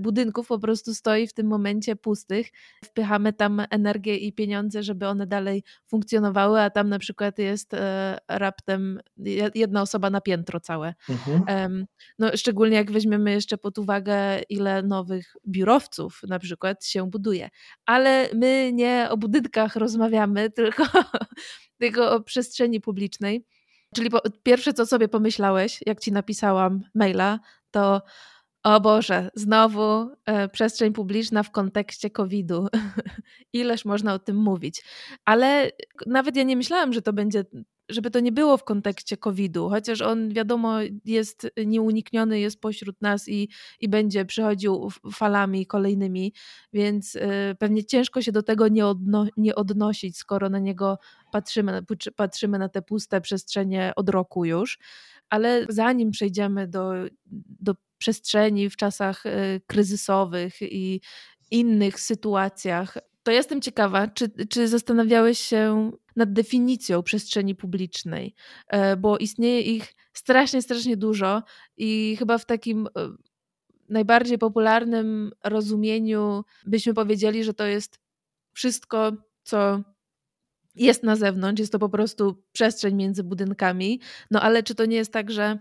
budynków 0.00 0.46
po 0.46 0.58
prostu 0.58 0.94
stoi 0.94 1.26
w 1.26 1.32
tym 1.32 1.46
momencie 1.46 1.96
pustych. 1.96 2.50
Wpychamy 2.84 3.32
tam 3.32 3.62
energię 3.70 4.16
i 4.16 4.32
pieniądze, 4.32 4.82
żeby 4.82 5.06
one 5.06 5.26
dalej 5.26 5.62
funkcjonowały, 5.86 6.60
a 6.60 6.70
tam 6.70 6.88
na 6.88 6.98
przykład 6.98 7.38
jest 7.38 7.74
e, 7.74 8.18
raptem 8.28 9.00
jedna 9.54 9.82
osoba 9.82 10.10
na 10.10 10.20
piętro 10.20 10.60
całe. 10.60 10.94
Mhm. 11.08 11.86
No, 12.18 12.30
szczególnie 12.34 12.76
jak 12.76 12.92
weźmiemy 12.92 13.30
jeszcze 13.32 13.58
pod 13.58 13.78
uwagę, 13.78 14.40
ile 14.48 14.82
nowych 14.82 15.36
biurowców 15.48 16.20
na 16.28 16.38
przykład 16.38 16.84
się 16.84 17.10
buduje. 17.10 17.48
Ale 17.86 18.28
my 18.34 18.70
nie 18.72 19.06
o 19.10 19.16
budynkach 19.16 19.76
rozmawiamy, 19.76 20.50
tylko, 20.60 20.84
tylko 21.78 22.12
o 22.12 22.20
przestrzeni 22.20 22.80
publicznej. 22.80 23.44
Czyli 23.94 24.10
po, 24.10 24.22
pierwsze, 24.42 24.72
co 24.72 24.86
sobie 24.86 25.08
pomyślałeś, 25.08 25.80
jak 25.86 26.00
ci 26.00 26.12
napisałam 26.12 26.80
maila, 26.94 27.40
to 27.70 28.02
o 28.66 28.80
Boże, 28.80 29.30
znowu 29.34 30.10
e, 30.24 30.48
przestrzeń 30.48 30.92
publiczna 30.92 31.42
w 31.42 31.50
kontekście 31.50 32.10
COVID-u. 32.10 32.68
Ileż 33.52 33.84
można 33.84 34.14
o 34.14 34.18
tym 34.18 34.36
mówić. 34.36 34.84
Ale 35.24 35.70
nawet 36.06 36.36
ja 36.36 36.42
nie 36.42 36.56
myślałam, 36.56 36.92
że 36.92 37.02
to 37.02 37.12
będzie, 37.12 37.44
żeby 37.88 38.10
to 38.10 38.20
nie 38.20 38.32
było 38.32 38.56
w 38.56 38.64
kontekście 38.64 39.16
COVID-u, 39.16 39.68
chociaż 39.68 40.00
on 40.00 40.28
wiadomo 40.28 40.78
jest 41.04 41.50
nieunikniony, 41.66 42.40
jest 42.40 42.60
pośród 42.60 43.02
nas 43.02 43.28
i, 43.28 43.48
i 43.80 43.88
będzie 43.88 44.24
przychodził 44.24 44.88
falami 45.12 45.66
kolejnymi, 45.66 46.32
więc 46.72 47.16
e, 47.16 47.54
pewnie 47.58 47.84
ciężko 47.84 48.22
się 48.22 48.32
do 48.32 48.42
tego 48.42 48.68
nie, 48.68 48.86
odno, 48.86 49.26
nie 49.36 49.54
odnosić, 49.54 50.18
skoro 50.18 50.50
na 50.50 50.58
niego 50.58 50.98
patrzymy, 51.32 51.82
patrzymy 52.16 52.58
na 52.58 52.68
te 52.68 52.82
puste 52.82 53.20
przestrzenie 53.20 53.92
od 53.96 54.08
roku 54.08 54.44
już 54.44 54.78
ale 55.30 55.66
zanim 55.68 56.10
przejdziemy 56.10 56.68
do, 56.68 56.92
do 57.60 57.74
przestrzeni 57.98 58.70
w 58.70 58.76
czasach 58.76 59.26
y, 59.26 59.60
kryzysowych 59.66 60.62
i 60.62 61.00
innych 61.50 62.00
sytuacjach. 62.00 62.98
To 63.22 63.30
jestem 63.30 63.60
ciekawa, 63.60 64.08
czy, 64.08 64.30
czy 64.48 64.68
zastanawiałeś 64.68 65.38
się 65.38 65.92
nad 66.16 66.32
definicją 66.32 67.02
przestrzeni 67.02 67.54
publicznej, 67.54 68.34
e, 68.68 68.96
bo 68.96 69.18
istnieje 69.18 69.60
ich 69.60 69.94
strasznie, 70.12 70.62
strasznie 70.62 70.96
dużo 70.96 71.42
i 71.76 72.16
chyba 72.18 72.38
w 72.38 72.46
takim 72.46 72.86
e, 72.86 72.90
najbardziej 73.88 74.38
popularnym 74.38 75.32
rozumieniu 75.44 76.44
byśmy 76.66 76.94
powiedzieli, 76.94 77.44
że 77.44 77.54
to 77.54 77.66
jest 77.66 77.98
wszystko, 78.52 79.12
co 79.42 79.82
jest 80.74 81.02
na 81.02 81.16
zewnątrz, 81.16 81.60
jest 81.60 81.72
to 81.72 81.78
po 81.78 81.88
prostu 81.88 82.42
przestrzeń 82.52 82.94
między 82.94 83.24
budynkami. 83.24 84.00
No 84.30 84.40
ale 84.42 84.62
czy 84.62 84.74
to 84.74 84.86
nie 84.86 84.96
jest 84.96 85.12
tak, 85.12 85.30
że 85.30 85.58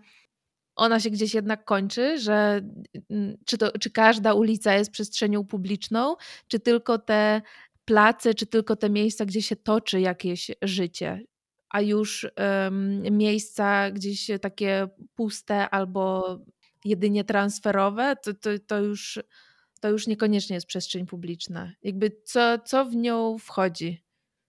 ona 0.76 1.00
się 1.00 1.10
gdzieś 1.10 1.34
jednak 1.34 1.66
kończy, 1.66 2.20
że 2.20 2.62
mm, 3.10 3.38
czy, 3.46 3.58
to, 3.58 3.72
czy 3.80 3.90
każda 3.90 4.34
ulica 4.34 4.74
jest 4.74 4.92
przestrzenią 4.92 5.46
publiczną, 5.46 6.16
czy 6.48 6.60
tylko 6.60 7.00
te 7.00 7.42
place, 7.86 8.34
czy 8.34 8.46
tylko 8.46 8.76
te 8.76 8.90
miejsca, 8.90 9.26
gdzie 9.26 9.42
się 9.42 9.56
toczy 9.56 10.02
jakieś 10.02 10.52
życie, 10.62 11.22
a 11.70 11.82
już 11.82 12.28
um, 12.38 13.02
miejsca 13.18 13.92
gdzieś 13.92 14.32
takie 14.42 14.88
puste 15.16 15.70
albo 15.70 16.38
jedynie 16.86 17.24
transferowe, 17.24 18.16
to, 18.24 18.34
to, 18.34 18.50
to, 18.68 18.80
już, 18.80 19.20
to 19.82 19.90
już 19.90 20.08
niekoniecznie 20.08 20.54
jest 20.54 20.68
przestrzeń 20.68 21.06
publiczna. 21.06 21.72
Jakby 21.84 22.12
co, 22.24 22.60
co 22.60 22.86
w 22.86 22.96
nią 22.96 23.38
wchodzi? 23.38 24.05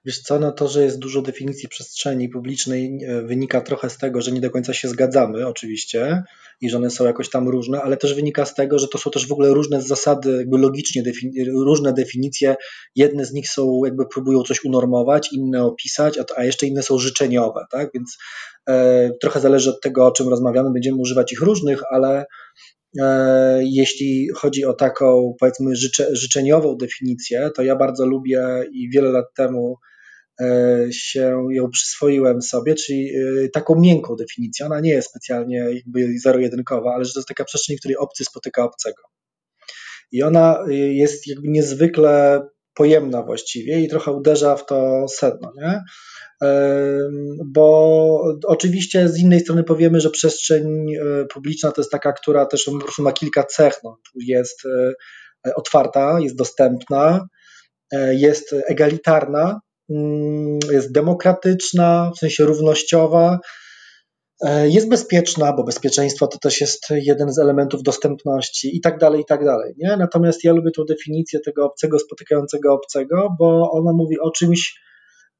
Wiesz 0.06 0.20
co, 0.20 0.38
no 0.38 0.52
to, 0.52 0.68
że 0.68 0.84
jest 0.84 0.98
dużo 0.98 1.22
definicji 1.22 1.68
przestrzeni 1.68 2.28
publicznej 2.28 3.04
e, 3.04 3.22
wynika 3.22 3.60
trochę 3.60 3.90
z 3.90 3.98
tego, 3.98 4.20
że 4.20 4.32
nie 4.32 4.40
do 4.40 4.50
końca 4.50 4.74
się 4.74 4.88
zgadzamy 4.88 5.46
oczywiście 5.46 6.22
i 6.60 6.70
że 6.70 6.76
one 6.76 6.90
są 6.90 7.04
jakoś 7.04 7.30
tam 7.30 7.48
różne, 7.48 7.82
ale 7.82 7.96
też 7.96 8.14
wynika 8.14 8.44
z 8.44 8.54
tego, 8.54 8.78
że 8.78 8.88
to 8.88 8.98
są 8.98 9.10
też 9.10 9.28
w 9.28 9.32
ogóle 9.32 9.54
różne 9.54 9.82
zasady, 9.82 10.36
jakby 10.36 10.58
logicznie 10.58 11.02
różne 11.46 11.92
definicje. 11.92 12.56
Jedne 12.94 13.24
z 13.24 13.32
nich 13.32 13.48
są 13.48 13.80
jakby 13.84 14.06
próbują 14.06 14.42
coś 14.42 14.64
unormować, 14.64 15.32
inne 15.32 15.64
opisać, 15.64 16.18
a, 16.18 16.24
a 16.36 16.44
jeszcze 16.44 16.66
inne 16.66 16.82
są 16.82 16.98
życzeniowe, 16.98 17.64
tak? 17.70 17.90
Więc 17.94 18.18
e, 18.68 19.10
trochę 19.20 19.40
zależy 19.40 19.70
od 19.70 19.80
tego, 19.80 20.06
o 20.06 20.12
czym 20.12 20.28
rozmawiamy, 20.28 20.72
będziemy 20.72 20.96
używać 20.96 21.32
ich 21.32 21.40
różnych, 21.40 21.80
ale 21.90 22.24
e, 23.00 23.60
jeśli 23.64 24.28
chodzi 24.34 24.64
o 24.64 24.72
taką, 24.72 25.34
powiedzmy, 25.40 25.76
życze, 25.76 26.16
życzeniową 26.16 26.76
definicję, 26.76 27.50
to 27.56 27.62
ja 27.62 27.76
bardzo 27.76 28.06
lubię 28.06 28.64
i 28.72 28.90
wiele 28.90 29.10
lat 29.10 29.26
temu 29.36 29.76
się 30.90 31.46
ją 31.50 31.70
przyswoiłem 31.70 32.42
sobie, 32.42 32.74
czyli 32.74 33.10
e, 33.16 33.48
taką 33.48 33.80
miękką 33.80 34.16
definicję. 34.16 34.66
Ona 34.66 34.80
nie 34.80 34.90
jest 34.90 35.08
specjalnie 35.08 35.56
jakby 35.56 36.18
zero-jedynkowa, 36.18 36.94
ale 36.94 37.04
że 37.04 37.12
to 37.12 37.18
jest 37.18 37.28
taka 37.28 37.44
przestrzeń, 37.44 37.76
w 37.76 37.80
której 37.80 37.96
obcy 37.96 38.24
spotyka 38.24 38.64
obcego. 38.64 39.02
I 40.12 40.22
ona 40.22 40.64
e, 40.68 40.74
jest 40.74 41.26
jakby 41.26 41.48
niezwykle 41.48 42.40
pojemna 42.74 43.22
właściwie 43.22 43.80
i 43.80 43.88
trochę 43.88 44.12
uderza 44.12 44.56
w 44.56 44.66
to 44.66 45.06
sedno, 45.08 45.52
nie? 45.56 45.80
Bo 47.44 48.36
oczywiście 48.46 49.08
z 49.08 49.18
innej 49.18 49.40
strony 49.40 49.64
powiemy, 49.64 50.00
że 50.00 50.10
przestrzeń 50.10 50.86
publiczna 51.34 51.72
to 51.72 51.80
jest 51.80 51.90
taka, 51.90 52.12
która 52.12 52.46
też 52.46 52.64
po 52.64 52.78
prostu 52.78 53.02
ma 53.02 53.12
kilka 53.12 53.44
cech. 53.44 53.74
No, 53.84 53.96
jest 54.14 54.62
otwarta, 55.56 56.18
jest 56.20 56.36
dostępna, 56.36 57.26
jest 58.12 58.54
egalitarna, 58.68 59.60
jest 60.72 60.92
demokratyczna, 60.92 62.12
w 62.16 62.18
sensie 62.18 62.44
równościowa, 62.44 63.38
e, 64.44 64.68
jest 64.68 64.88
bezpieczna, 64.88 65.52
bo 65.52 65.64
bezpieczeństwo 65.64 66.26
to 66.26 66.38
też 66.38 66.60
jest 66.60 66.86
jeden 66.90 67.32
z 67.32 67.38
elementów 67.38 67.82
dostępności 67.82 68.76
i 68.76 68.80
tak 68.80 68.98
dalej, 68.98 69.20
i 69.20 69.24
tak 69.24 69.44
dalej. 69.44 69.74
Nie? 69.78 69.96
Natomiast 69.96 70.44
ja 70.44 70.52
lubię 70.52 70.70
tą 70.70 70.84
definicję 70.84 71.40
tego 71.40 71.64
obcego 71.64 71.98
spotykającego 71.98 72.74
obcego, 72.74 73.36
bo 73.38 73.70
ona 73.70 73.92
mówi 73.92 74.20
o 74.20 74.30
czymś, 74.30 74.80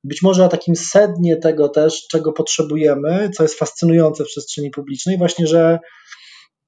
być 0.05 0.23
może 0.23 0.45
o 0.45 0.49
takim 0.49 0.77
sednie 0.77 1.37
tego 1.37 1.69
też, 1.69 2.07
czego 2.11 2.33
potrzebujemy, 2.33 3.31
co 3.37 3.43
jest 3.43 3.59
fascynujące 3.59 4.25
w 4.25 4.27
przestrzeni 4.27 4.71
publicznej, 4.71 5.19
właśnie, 5.19 5.47
że 5.47 5.79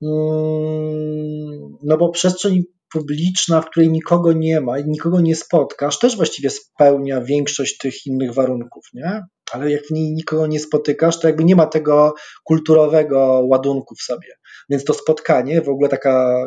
mm, 0.02 1.78
no 1.82 1.96
bo 1.98 2.08
przestrzeń 2.08 2.62
publiczna, 2.92 3.60
w 3.60 3.70
której 3.70 3.90
nikogo 3.90 4.32
nie 4.32 4.60
ma 4.60 4.78
i 4.78 4.84
nikogo 4.84 5.20
nie 5.20 5.36
spotkasz, 5.36 5.98
też 5.98 6.16
właściwie 6.16 6.50
spełnia 6.50 7.20
większość 7.20 7.78
tych 7.78 8.06
innych 8.06 8.34
warunków, 8.34 8.84
nie? 8.94 9.22
Ale 9.52 9.70
jak 9.70 9.86
w 9.86 9.90
niej 9.90 10.12
nikogo 10.12 10.46
nie 10.46 10.60
spotykasz, 10.60 11.20
to 11.20 11.26
jakby 11.28 11.44
nie 11.44 11.56
ma 11.56 11.66
tego 11.66 12.14
kulturowego 12.44 13.42
ładunku 13.44 13.94
w 13.94 14.02
sobie. 14.02 14.28
Więc 14.70 14.84
to 14.84 14.94
spotkanie, 14.94 15.62
w 15.62 15.68
ogóle 15.68 15.88
taka 15.88 16.46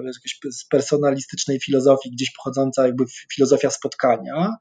z 0.52 0.68
personalistycznej 0.68 1.60
filozofii, 1.60 2.12
gdzieś 2.12 2.32
pochodząca 2.38 2.86
jakby 2.86 3.04
filozofia 3.34 3.70
spotkania 3.70 4.56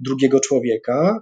drugiego 0.00 0.40
człowieka, 0.40 1.20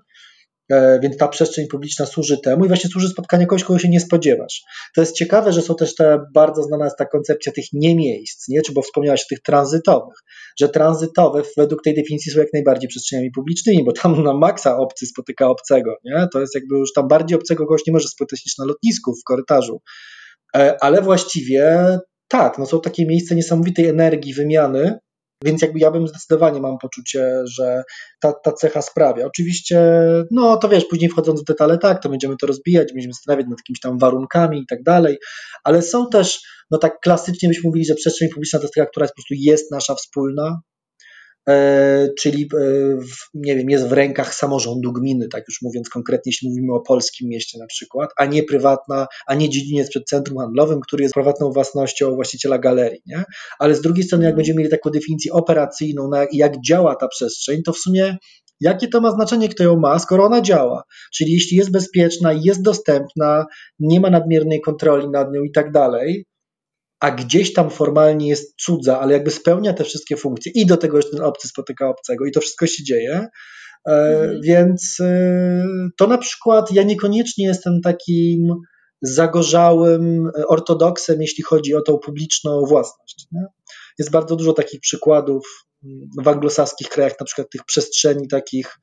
więc 1.02 1.16
ta 1.16 1.28
przestrzeń 1.28 1.66
publiczna 1.66 2.06
służy 2.06 2.40
temu 2.40 2.64
i 2.64 2.68
właśnie 2.68 2.90
służy 2.90 3.08
spotkaniu 3.08 3.46
kogoś, 3.46 3.64
kogo 3.64 3.78
się 3.78 3.88
nie 3.88 4.00
spodziewasz. 4.00 4.62
To 4.94 5.00
jest 5.00 5.16
ciekawe, 5.16 5.52
że 5.52 5.62
są 5.62 5.74
też 5.74 5.94
te 5.94 6.18
bardzo 6.34 6.62
znana 6.62 6.84
jest 6.84 6.96
ta 6.98 7.04
koncepcja 7.06 7.52
tych 7.52 7.64
nie 7.72 7.96
miejsc, 7.96 8.48
nie? 8.48 8.62
czy 8.62 8.72
bo 8.72 8.82
wspomniałaś 8.82 9.22
o 9.22 9.28
tych 9.28 9.42
tranzytowych, 9.42 10.14
że 10.60 10.68
tranzytowe 10.68 11.42
według 11.56 11.82
tej 11.82 11.94
definicji 11.94 12.32
są 12.32 12.40
jak 12.40 12.52
najbardziej 12.52 12.88
przestrzeniami 12.88 13.30
publicznymi, 13.30 13.84
bo 13.84 13.92
tam 13.92 14.22
na 14.22 14.34
maksa 14.34 14.78
obcy 14.78 15.06
spotyka 15.06 15.48
obcego, 15.48 15.96
nie? 16.04 16.26
to 16.32 16.40
jest 16.40 16.54
jakby 16.54 16.78
już 16.78 16.92
tam 16.92 17.08
bardziej 17.08 17.38
obcego 17.38 17.66
kogoś 17.66 17.82
nie 17.86 17.92
może 17.92 18.08
spotkać 18.08 18.46
niż 18.46 18.58
na 18.58 18.64
lotnisku, 18.64 19.14
w 19.14 19.24
korytarzu. 19.24 19.80
E, 20.56 20.76
ale 20.80 21.02
właściwie 21.02 21.98
tak, 22.28 22.58
no 22.58 22.66
są 22.66 22.80
takie 22.80 23.06
miejsca 23.06 23.34
niesamowitej 23.34 23.86
energii, 23.86 24.34
wymiany, 24.34 24.98
więc 25.44 25.62
jakby 25.62 25.78
ja 25.78 25.90
bym 25.90 26.08
zdecydowanie 26.08 26.60
mam 26.60 26.78
poczucie, 26.78 27.42
że 27.44 27.82
ta, 28.20 28.32
ta 28.32 28.52
cecha 28.52 28.82
sprawia. 28.82 29.26
Oczywiście, 29.26 30.02
no 30.30 30.56
to 30.56 30.68
wiesz, 30.68 30.84
później 30.84 31.10
wchodząc 31.10 31.40
w 31.40 31.44
detale, 31.44 31.78
tak, 31.78 32.02
to 32.02 32.08
będziemy 32.08 32.36
to 32.36 32.46
rozbijać, 32.46 32.92
będziemy 32.92 33.14
zastanawiać 33.14 33.46
nad 33.46 33.58
jakimiś 33.58 33.80
tam 33.80 33.98
warunkami 33.98 34.60
i 34.60 34.66
tak 34.66 34.82
dalej, 34.82 35.18
ale 35.64 35.82
są 35.82 36.08
też, 36.08 36.40
no 36.70 36.78
tak 36.78 37.00
klasycznie 37.00 37.48
byśmy 37.48 37.68
mówili, 37.68 37.84
że 37.84 37.94
przestrzeń 37.94 38.28
publiczna 38.28 38.58
to 38.58 38.64
jest 38.64 38.74
taka, 38.74 38.90
która 38.90 39.04
jest 39.04 39.14
po 39.14 39.22
prostu 39.22 39.34
jest 39.38 39.70
nasza 39.70 39.94
wspólna, 39.94 40.60
czyli 42.18 42.48
e, 42.60 42.66
nie 43.34 43.56
wiem, 43.56 43.70
jest 43.70 43.88
w 43.88 43.92
rękach 43.92 44.34
samorządu 44.34 44.92
gminy, 44.92 45.28
tak 45.28 45.44
już 45.48 45.62
mówiąc 45.62 45.88
konkretnie, 45.88 46.30
jeśli 46.30 46.48
mówimy 46.48 46.74
o 46.74 46.80
polskim 46.80 47.28
mieście 47.28 47.58
na 47.58 47.66
przykład, 47.66 48.10
a 48.16 48.26
nie 48.26 48.42
prywatna, 48.42 49.06
a 49.26 49.34
nie 49.34 49.50
dziedziniec 49.50 49.90
przed 49.90 50.04
centrum 50.04 50.38
handlowym, 50.38 50.80
który 50.80 51.02
jest 51.02 51.14
prywatną 51.14 51.50
własnością 51.50 52.14
właściciela 52.14 52.58
galerii, 52.58 53.02
nie? 53.06 53.24
Ale 53.58 53.74
z 53.74 53.80
drugiej 53.80 54.04
strony, 54.04 54.24
jak 54.24 54.36
będziemy 54.36 54.58
mieli 54.58 54.70
taką 54.70 54.90
definicję 54.90 55.32
operacyjną, 55.32 56.08
na 56.08 56.26
jak 56.32 56.60
działa 56.60 56.96
ta 56.96 57.08
przestrzeń, 57.08 57.62
to 57.62 57.72
w 57.72 57.78
sumie 57.78 58.16
Jakie 58.60 58.88
to 58.88 59.00
ma 59.00 59.10
znaczenie, 59.10 59.48
kto 59.48 59.64
ją 59.64 59.76
ma, 59.76 59.98
skoro 59.98 60.24
ona 60.24 60.40
działa? 60.40 60.82
Czyli 61.14 61.32
jeśli 61.32 61.56
jest 61.56 61.70
bezpieczna, 61.70 62.32
jest 62.32 62.62
dostępna, 62.62 63.46
nie 63.78 64.00
ma 64.00 64.10
nadmiernej 64.10 64.60
kontroli 64.60 65.08
nad 65.08 65.32
nią 65.32 65.42
i 65.42 65.52
tak 65.52 65.72
dalej, 65.72 66.26
a 67.04 67.10
gdzieś 67.10 67.52
tam 67.52 67.70
formalnie 67.70 68.28
jest 68.28 68.54
cudza, 68.56 69.00
ale 69.00 69.12
jakby 69.12 69.30
spełnia 69.30 69.72
te 69.72 69.84
wszystkie 69.84 70.16
funkcje 70.16 70.52
i 70.54 70.66
do 70.66 70.76
tego 70.76 70.96
jeszcze 70.96 71.16
ten 71.16 71.24
obcy 71.24 71.48
spotyka 71.48 71.88
obcego 71.88 72.24
i 72.26 72.30
to 72.30 72.40
wszystko 72.40 72.66
się 72.66 72.84
dzieje, 72.84 73.28
e, 73.88 73.92
mhm. 73.92 74.40
więc 74.42 74.96
e, 75.00 75.66
to 75.96 76.06
na 76.06 76.18
przykład 76.18 76.72
ja 76.72 76.82
niekoniecznie 76.82 77.46
jestem 77.46 77.80
takim 77.80 78.54
zagorzałym 79.02 80.30
ortodoksem, 80.48 81.20
jeśli 81.20 81.44
chodzi 81.44 81.74
o 81.74 81.82
tą 81.82 81.98
publiczną 81.98 82.64
własność. 82.66 83.26
Nie? 83.32 83.44
Jest 83.98 84.10
bardzo 84.10 84.36
dużo 84.36 84.52
takich 84.52 84.80
przykładów 84.80 85.66
mm, 85.84 86.08
w 86.24 86.28
anglosaskich 86.28 86.88
krajach, 86.88 87.14
na 87.20 87.26
przykład 87.26 87.50
tych 87.50 87.64
przestrzeni 87.64 88.28
takich 88.28 88.78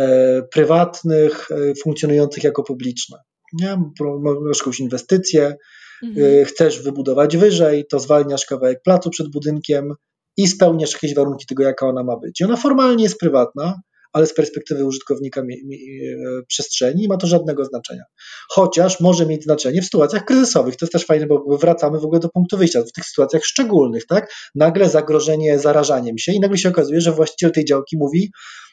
e, 0.00 0.42
prywatnych, 0.42 1.48
funkcjonujących 1.82 2.44
jako 2.44 2.62
publiczne. 2.62 3.18
Nie? 3.52 3.76
Masz 4.20 4.58
jakąś 4.58 4.80
inwestycję, 4.80 5.56
mhm. 6.02 6.26
Y, 6.26 6.44
chcesz 6.44 6.82
wybudować 6.82 7.36
wyżej, 7.36 7.86
to 7.90 7.98
zwalniasz 7.98 8.46
kawałek 8.46 8.82
placu 8.82 9.10
przed 9.10 9.28
budynkiem 9.30 9.94
i 10.36 10.48
spełniasz 10.48 10.92
jakieś 10.92 11.14
warunki 11.14 11.46
tego, 11.46 11.62
jaka 11.62 11.86
ona 11.86 12.04
ma 12.04 12.16
być. 12.16 12.40
I 12.40 12.44
ona 12.44 12.56
formalnie 12.56 13.04
jest 13.04 13.18
prywatna, 13.18 13.80
ale 14.12 14.26
z 14.26 14.34
perspektywy 14.34 14.84
użytkownika 14.84 15.42
mi, 15.42 15.56
mi, 15.66 15.76
e, 15.76 16.42
przestrzeni 16.48 17.02
nie 17.02 17.08
ma 17.08 17.16
to 17.16 17.26
żadnego 17.26 17.64
znaczenia. 17.64 18.02
Chociaż 18.50 19.00
może 19.00 19.26
mieć 19.26 19.44
znaczenie 19.44 19.82
w 19.82 19.84
sytuacjach 19.84 20.24
kryzysowych. 20.24 20.76
To 20.76 20.84
jest 20.84 20.92
też 20.92 21.06
fajne, 21.06 21.26
bo 21.26 21.58
wracamy 21.58 22.00
w 22.00 22.04
ogóle 22.04 22.20
do 22.20 22.28
punktu 22.28 22.56
wyjścia, 22.56 22.82
w 22.82 22.92
tych 22.92 23.04
sytuacjach 23.04 23.44
szczególnych, 23.44 24.06
tak? 24.06 24.32
Nagle 24.54 24.88
zagrożenie 24.88 25.58
zarażaniem 25.58 26.18
się 26.18 26.32
i 26.32 26.40
nagle 26.40 26.58
się 26.58 26.68
okazuje, 26.68 27.00
że 27.00 27.12
właściciel 27.12 27.52
tej 27.52 27.64
działki 27.64 27.96
mówi, 27.96 28.30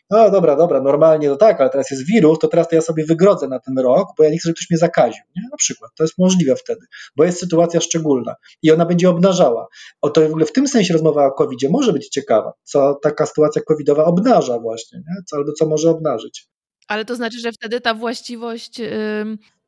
no 0.09 0.31
dobra, 0.31 0.55
dobra, 0.55 0.81
normalnie 0.81 1.29
to 1.29 1.35
tak, 1.35 1.61
ale 1.61 1.69
teraz 1.69 1.91
jest 1.91 2.05
wirus, 2.07 2.39
to 2.39 2.47
teraz 2.47 2.67
to 2.67 2.75
ja 2.75 2.81
sobie 2.81 3.05
wygrodzę 3.05 3.47
na 3.47 3.59
ten 3.59 3.79
rok, 3.79 4.07
bo 4.17 4.23
ja 4.23 4.29
nie 4.29 4.37
chcę, 4.37 4.47
żeby 4.47 4.55
ktoś 4.55 4.69
mnie 4.69 4.77
zakaził. 4.77 5.23
Nie? 5.35 5.41
Na 5.51 5.57
przykład, 5.57 5.91
to 5.97 6.03
jest 6.03 6.17
możliwe 6.17 6.55
wtedy, 6.55 6.81
bo 7.15 7.23
jest 7.23 7.39
sytuacja 7.39 7.81
szczególna 7.81 8.35
i 8.61 8.71
ona 8.71 8.85
będzie 8.85 9.09
obnażała. 9.09 9.67
O 10.01 10.09
to 10.09 10.21
w 10.21 10.25
ogóle 10.25 10.45
w 10.45 10.51
tym 10.51 10.67
sensie 10.67 10.93
rozmowa 10.93 11.25
o 11.25 11.31
covid 11.31 11.59
może 11.69 11.93
być 11.93 12.09
ciekawa, 12.09 12.53
co 12.63 12.99
taka 13.03 13.25
sytuacja 13.25 13.61
covidowa 13.61 14.05
obnaża 14.05 14.59
właśnie, 14.59 14.99
nie? 14.99 15.23
Co, 15.25 15.35
albo 15.35 15.51
co 15.51 15.65
może 15.65 15.89
obnażyć. 15.89 16.47
Ale 16.87 17.05
to 17.05 17.15
znaczy, 17.15 17.39
że 17.39 17.51
wtedy 17.51 17.81
ta 17.81 17.93
właściwość 17.93 18.81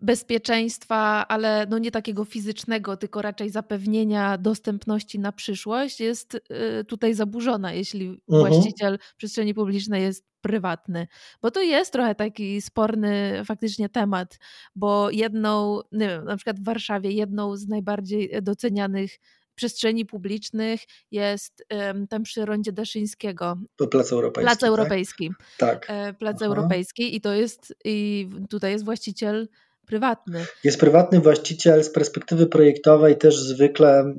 bezpieczeństwa, 0.01 1.27
ale 1.27 1.67
no 1.69 1.77
nie 1.77 1.91
takiego 1.91 2.25
fizycznego, 2.25 2.97
tylko 2.97 3.21
raczej 3.21 3.49
zapewnienia 3.49 4.37
dostępności 4.37 5.19
na 5.19 5.31
przyszłość 5.31 5.99
jest 5.99 6.35
y, 6.35 6.85
tutaj 6.85 7.13
zaburzona, 7.13 7.73
jeśli 7.73 8.07
mhm. 8.07 8.19
właściciel 8.27 8.99
przestrzeni 9.17 9.53
publicznej 9.53 10.01
jest 10.01 10.25
prywatny. 10.41 11.07
Bo 11.41 11.51
to 11.51 11.61
jest 11.61 11.93
trochę 11.93 12.15
taki 12.15 12.61
sporny 12.61 13.41
faktycznie 13.45 13.89
temat, 13.89 14.39
bo 14.75 15.09
jedną, 15.09 15.81
nie 15.91 16.07
wiem, 16.07 16.25
na 16.25 16.35
przykład 16.35 16.59
w 16.59 16.63
Warszawie, 16.63 17.11
jedną 17.11 17.55
z 17.55 17.67
najbardziej 17.67 18.31
docenianych 18.41 19.11
przestrzeni 19.57 20.05
publicznych 20.05 20.81
jest 21.11 21.65
tam 22.09 22.23
przy 22.23 22.45
rondzie 22.45 22.71
Daszyńskiego. 22.71 23.57
Plac 23.91 24.11
Europejski. 24.11 24.45
Plac 24.45 24.63
Europejski. 24.63 25.31
Tak. 25.57 25.85
tak. 25.85 26.17
Plac 26.17 26.35
Aha. 26.35 26.45
Europejski 26.45 27.15
i 27.15 27.21
to 27.21 27.33
jest, 27.33 27.75
i 27.85 28.29
tutaj 28.49 28.71
jest 28.71 28.85
właściciel 28.85 29.47
prywatny. 29.87 30.45
Jest 30.63 30.79
prywatny 30.79 31.19
właściciel 31.19 31.83
z 31.83 31.89
perspektywy 31.89 32.47
projektowej 32.47 33.17
też 33.17 33.39
zwykle 33.39 34.13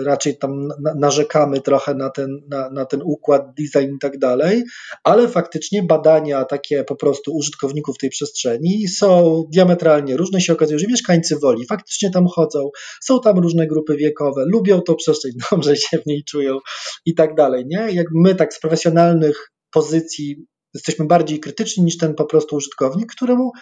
y, 0.00 0.04
raczej 0.04 0.38
tam 0.38 0.68
narzekamy 0.96 1.60
trochę 1.60 1.94
na 1.94 2.10
ten, 2.10 2.40
na, 2.50 2.70
na 2.70 2.84
ten 2.84 3.00
układ, 3.04 3.42
design 3.58 3.94
i 3.94 3.98
tak 3.98 4.18
dalej, 4.18 4.62
ale 5.04 5.28
faktycznie 5.28 5.82
badania 5.82 6.44
takie 6.44 6.84
po 6.84 6.96
prostu 6.96 7.36
użytkowników 7.36 7.98
tej 7.98 8.10
przestrzeni 8.10 8.88
są 8.88 9.42
diametralnie 9.52 10.16
różne. 10.16 10.40
Się 10.40 10.52
okazuje, 10.52 10.78
że 10.78 10.86
mieszkańcy 10.86 11.36
woli 11.42 11.66
faktycznie 11.66 12.10
tam 12.10 12.26
chodzą, 12.26 12.70
są 13.02 13.20
tam 13.20 13.38
różne 13.38 13.66
grupy 13.66 13.96
wiekowe, 13.96 14.44
lubią 14.46 14.80
tą 14.80 14.94
przestrzeń, 14.94 15.32
dobrze 15.50 15.76
się 15.76 15.98
w 15.98 16.06
niej 16.06 16.24
czują 16.24 16.58
i 17.06 17.14
tak 17.14 17.34
dalej. 17.34 17.64
Nie? 17.66 17.88
Jak 17.92 18.06
my 18.14 18.34
tak 18.34 18.54
z 18.54 18.60
profesjonalnych 18.60 19.50
pozycji 19.70 20.46
jesteśmy 20.74 21.06
bardziej 21.06 21.40
krytyczni 21.40 21.84
niż 21.84 21.98
ten 21.98 22.14
po 22.14 22.24
prostu 22.24 22.56
użytkownik, 22.56 23.12
któremu 23.12 23.52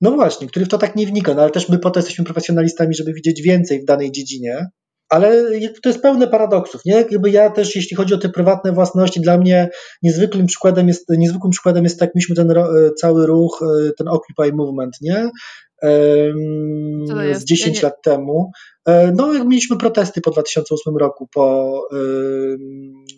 no 0.00 0.10
właśnie, 0.10 0.46
który 0.46 0.66
w 0.66 0.68
to 0.68 0.78
tak 0.78 0.96
nie 0.96 1.06
wnika, 1.06 1.34
no 1.34 1.42
ale 1.42 1.50
też 1.50 1.68
my 1.68 1.78
po 1.78 1.90
to 1.90 1.98
jesteśmy 1.98 2.24
profesjonalistami, 2.24 2.94
żeby 2.94 3.12
widzieć 3.12 3.42
więcej 3.42 3.80
w 3.80 3.84
danej 3.84 4.12
dziedzinie, 4.12 4.66
ale 5.08 5.44
to 5.82 5.88
jest 5.88 6.02
pełne 6.02 6.28
paradoksów, 6.28 6.80
nie? 6.84 6.94
Jakby 6.94 7.30
ja 7.30 7.50
też, 7.50 7.76
jeśli 7.76 7.96
chodzi 7.96 8.14
o 8.14 8.18
te 8.18 8.28
prywatne 8.28 8.72
własności, 8.72 9.20
dla 9.20 9.38
mnie 9.38 9.68
niezwykłym 10.02 10.46
przykładem 10.46 10.88
jest, 10.88 11.08
niezwykłym 11.08 11.50
przykładem 11.50 11.84
jest 11.84 12.00
tak, 12.00 12.10
mieliśmy 12.14 12.36
ten 12.36 12.52
cały 13.00 13.26
ruch, 13.26 13.62
e, 13.62 13.90
ten 13.98 14.08
Occupy 14.08 14.52
Movement, 14.52 14.94
nie? 15.00 15.30
Z 17.32 17.44
10 17.44 17.82
lat 17.82 18.02
temu. 18.02 18.50
E, 18.86 19.12
no, 19.12 19.32
jak 19.32 19.44
mieliśmy 19.44 19.76
protesty 19.76 20.20
po 20.20 20.30
2008 20.30 20.96
roku, 20.96 21.28
po, 21.34 21.88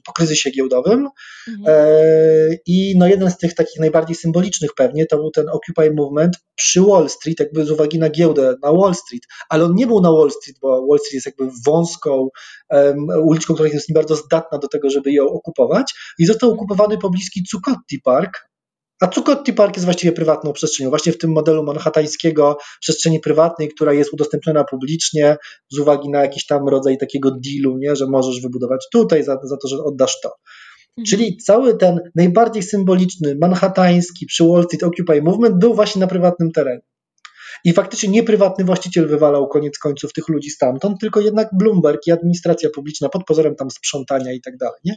po 0.07 0.13
kryzysie 0.13 0.51
giełdowym. 0.51 1.09
Mhm. 1.49 1.65
E, 1.67 2.57
I 2.67 2.99
no, 2.99 3.09
jeden 3.09 3.31
z 3.31 3.39
tych 3.39 3.55
takich 3.55 3.81
najbardziej 3.81 4.17
symbolicznych 4.17 4.71
pewnie 4.77 5.07
to 5.07 5.17
był 5.17 5.31
ten 5.31 5.49
Occupy 5.49 5.95
Movement 5.95 6.37
przy 6.55 6.83
Wall 6.83 7.09
Street, 7.09 7.41
jakby 7.41 7.65
z 7.65 7.71
uwagi 7.71 7.99
na 7.99 8.11
giełdę 8.11 8.55
na 8.63 8.73
Wall 8.73 8.95
Street. 8.95 9.23
Ale 9.49 9.65
on 9.65 9.75
nie 9.75 9.87
był 9.87 10.01
na 10.01 10.13
Wall 10.13 10.31
Street, 10.31 10.59
bo 10.63 10.87
Wall 10.87 10.99
Street 10.99 11.15
jest 11.15 11.27
jakby 11.27 11.49
wąską 11.67 12.29
um, 12.71 13.07
uliczką, 13.23 13.55
która 13.55 13.69
jest 13.69 13.89
nie 13.89 13.95
bardzo 13.95 14.17
zdatna 14.17 14.59
do 14.59 14.69
tego, 14.69 14.91
żeby 14.91 15.13
ją 15.13 15.25
okupować. 15.29 15.95
I 16.19 16.27
został 16.27 16.53
okupowany 16.53 16.99
pobliski 16.99 17.43
Zuccotti 17.51 18.01
Park, 18.05 18.49
a 19.01 19.11
Zuccotti 19.15 19.53
Park 19.53 19.77
jest 19.77 19.85
właściwie 19.85 20.13
prywatną 20.13 20.53
przestrzenią. 20.53 20.91
Właśnie 20.91 21.13
w 21.13 21.19
tym 21.19 21.33
modelu 21.33 21.63
manhattańskiego 21.63 22.59
przestrzeni 22.81 23.21
prywatnej, 23.21 23.69
która 23.69 23.93
jest 23.93 24.13
udostępniona 24.13 24.65
publicznie 24.65 25.37
z 25.73 25.79
uwagi 25.79 26.09
na 26.11 26.23
jakiś 26.23 26.47
tam 26.47 26.69
rodzaj 26.69 26.99
takiego 26.99 27.31
dealu, 27.31 27.79
nie? 27.79 27.97
że 27.97 28.07
możesz 28.07 28.41
wybudować 28.43 28.87
tutaj 28.93 29.25
za, 29.25 29.39
za 29.43 29.57
to, 29.57 29.69
że 29.69 29.77
oddasz 29.85 30.21
to. 30.21 30.31
Mhm. 30.99 31.07
Czyli 31.07 31.37
cały 31.37 31.77
ten 31.77 32.01
najbardziej 32.15 32.63
symboliczny 32.63 33.37
manhattański 33.41 34.27
przy 34.27 34.45
Wall 34.45 34.65
Street 34.65 34.83
Occupy 34.83 35.23
Movement 35.23 35.59
był 35.59 35.75
właśnie 35.75 36.01
na 36.01 36.07
prywatnym 36.07 36.53
terenie. 36.53 36.83
I 37.65 37.73
faktycznie 37.73 38.09
nie 38.09 38.23
prywatny 38.23 38.65
właściciel 38.65 39.09
wywalał 39.09 39.49
koniec 39.49 39.79
końców 39.79 40.13
tych 40.13 40.29
ludzi 40.29 40.51
stamtąd, 40.51 41.01
tylko 41.01 41.21
jednak 41.21 41.49
Bloomberg 41.53 42.07
i 42.07 42.13
administracja 42.13 42.71
publiczna 42.71 43.09
pod 43.09 43.25
pozorem 43.25 43.57
tam 43.57 43.71
sprzątania 43.71 44.33
i 44.33 44.41
tak 44.41 44.57
dalej. 44.57 44.81
Nie? 44.85 44.95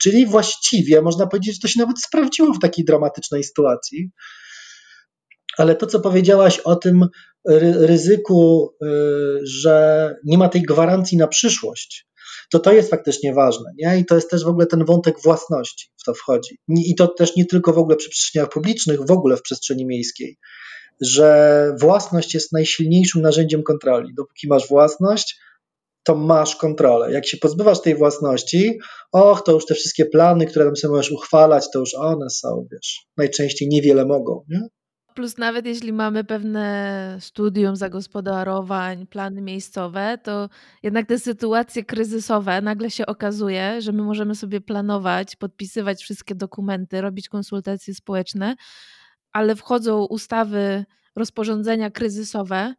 Czyli 0.00 0.26
właściwie 0.26 1.02
można 1.02 1.26
powiedzieć, 1.26 1.54
że 1.54 1.60
to 1.60 1.68
się 1.68 1.80
nawet 1.80 2.00
sprawdziło 2.00 2.54
w 2.54 2.58
takiej 2.58 2.84
dramatycznej 2.84 3.44
sytuacji. 3.44 4.10
Ale 5.58 5.76
to, 5.76 5.86
co 5.86 6.00
powiedziałaś 6.00 6.58
o 6.58 6.76
tym 6.76 7.06
ryzyku, 7.74 8.70
y, 8.82 8.86
że 9.42 10.16
nie 10.24 10.38
ma 10.38 10.48
tej 10.48 10.62
gwarancji 10.62 11.18
na 11.18 11.28
przyszłość, 11.28 12.06
to 12.50 12.58
to 12.58 12.72
jest 12.72 12.90
faktycznie 12.90 13.34
ważne. 13.34 13.70
Nie? 13.78 13.98
I 13.98 14.04
to 14.04 14.14
jest 14.14 14.30
też 14.30 14.44
w 14.44 14.48
ogóle 14.48 14.66
ten 14.66 14.84
wątek 14.84 15.22
własności 15.22 15.90
w 16.00 16.04
to 16.04 16.14
wchodzi. 16.14 16.58
I 16.68 16.94
to 16.94 17.08
też 17.08 17.36
nie 17.36 17.46
tylko 17.46 17.72
w 17.72 17.78
ogóle 17.78 17.96
przy 17.96 18.10
przestrzeniach 18.10 18.48
publicznych, 18.48 19.06
w 19.06 19.10
ogóle 19.10 19.36
w 19.36 19.42
przestrzeni 19.42 19.86
miejskiej 19.86 20.38
że 21.00 21.70
własność 21.80 22.34
jest 22.34 22.52
najsilniejszym 22.52 23.22
narzędziem 23.22 23.62
kontroli. 23.62 24.14
Dopóki 24.14 24.48
masz 24.48 24.68
własność, 24.68 25.38
to 26.04 26.14
masz 26.14 26.56
kontrolę. 26.56 27.12
Jak 27.12 27.26
się 27.26 27.36
pozbywasz 27.36 27.80
tej 27.80 27.96
własności, 27.96 28.78
och, 29.12 29.42
to 29.42 29.52
już 29.52 29.66
te 29.66 29.74
wszystkie 29.74 30.04
plany, 30.04 30.46
które 30.46 30.64
tam 30.64 30.76
sobie 30.76 30.92
możesz 30.92 31.12
uchwalać, 31.12 31.70
to 31.72 31.78
już 31.78 31.94
one 31.94 32.30
są, 32.30 32.66
wiesz, 32.72 33.06
najczęściej 33.16 33.68
niewiele 33.68 34.04
mogą, 34.04 34.44
nie? 34.48 34.60
Plus 35.14 35.38
nawet 35.38 35.66
jeśli 35.66 35.92
mamy 35.92 36.24
pewne 36.24 37.16
studium 37.20 37.76
zagospodarowań, 37.76 39.06
plany 39.06 39.42
miejscowe, 39.42 40.18
to 40.22 40.48
jednak 40.82 41.06
te 41.06 41.18
sytuacje 41.18 41.84
kryzysowe 41.84 42.60
nagle 42.60 42.90
się 42.90 43.06
okazuje, 43.06 43.80
że 43.80 43.92
my 43.92 44.02
możemy 44.02 44.34
sobie 44.34 44.60
planować, 44.60 45.36
podpisywać 45.36 46.02
wszystkie 46.02 46.34
dokumenty, 46.34 47.00
robić 47.00 47.28
konsultacje 47.28 47.94
społeczne, 47.94 48.56
ale 49.32 49.56
wchodzą 49.56 50.04
ustawy, 50.04 50.84
rozporządzenia 51.16 51.90
kryzysowe, 51.90 52.74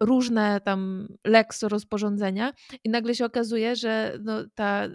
różne 0.00 0.60
tam 0.60 1.08
leks 1.24 1.62
rozporządzenia 1.62 2.52
i 2.84 2.90
nagle 2.90 3.14
się 3.14 3.24
okazuje, 3.24 3.76
że 3.76 4.18
no, 4.22 4.44
ta 4.54 4.88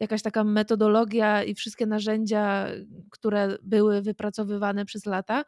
jakaś 0.00 0.22
taka 0.22 0.44
metodologia 0.44 1.42
i 1.42 1.54
wszystkie 1.54 1.86
narzędzia, 1.86 2.68
które 3.10 3.58
były 3.62 4.02
wypracowywane 4.02 4.84
przez 4.84 5.06
lata, 5.06 5.44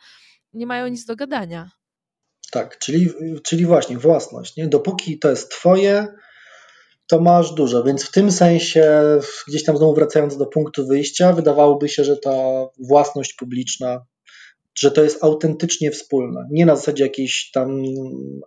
nie 0.53 0.67
mają 0.67 0.89
nic 0.89 1.05
do 1.05 1.17
gadania. 1.17 1.71
Tak, 2.51 2.79
czyli, 2.79 3.11
czyli 3.45 3.67
właśnie 3.67 3.99
własność. 3.99 4.57
Nie? 4.57 4.69
Dopóki 4.69 5.19
to 5.19 5.31
jest 5.31 5.51
twoje, 5.51 6.07
to 7.07 7.21
masz 7.21 7.55
dużo, 7.55 7.85
więc 7.85 8.05
w 8.05 8.13
tym 8.13 8.33
sensie, 8.33 9.03
gdzieś 9.49 9.65
tam 9.65 9.77
znowu 9.77 9.95
wracając 9.95 10.37
do 10.37 10.47
punktu 10.47 10.87
wyjścia, 10.87 11.33
wydawałoby 11.33 11.89
się, 11.89 12.05
że 12.05 12.17
ta 12.17 12.67
własność 12.89 13.35
publiczna 13.35 14.05
że 14.79 14.91
to 14.91 15.03
jest 15.03 15.25
autentycznie 15.25 15.91
wspólne. 15.91 16.49
Nie 16.51 16.67
na 16.67 16.77
zasadzie 16.77 17.05
jakiejś 17.05 17.51
tam 17.51 17.83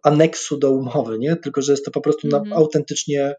aneksu 0.04 0.58
do 0.58 0.72
umowy, 0.72 1.20
nie? 1.20 1.36
tylko 1.36 1.62
że 1.62 1.74
jest 1.74 1.86
to 1.86 1.92
po 1.92 2.02
prostu 2.02 2.28
mm 2.28 2.44
-hmm. 2.44 2.54
autentycznie 2.54 3.36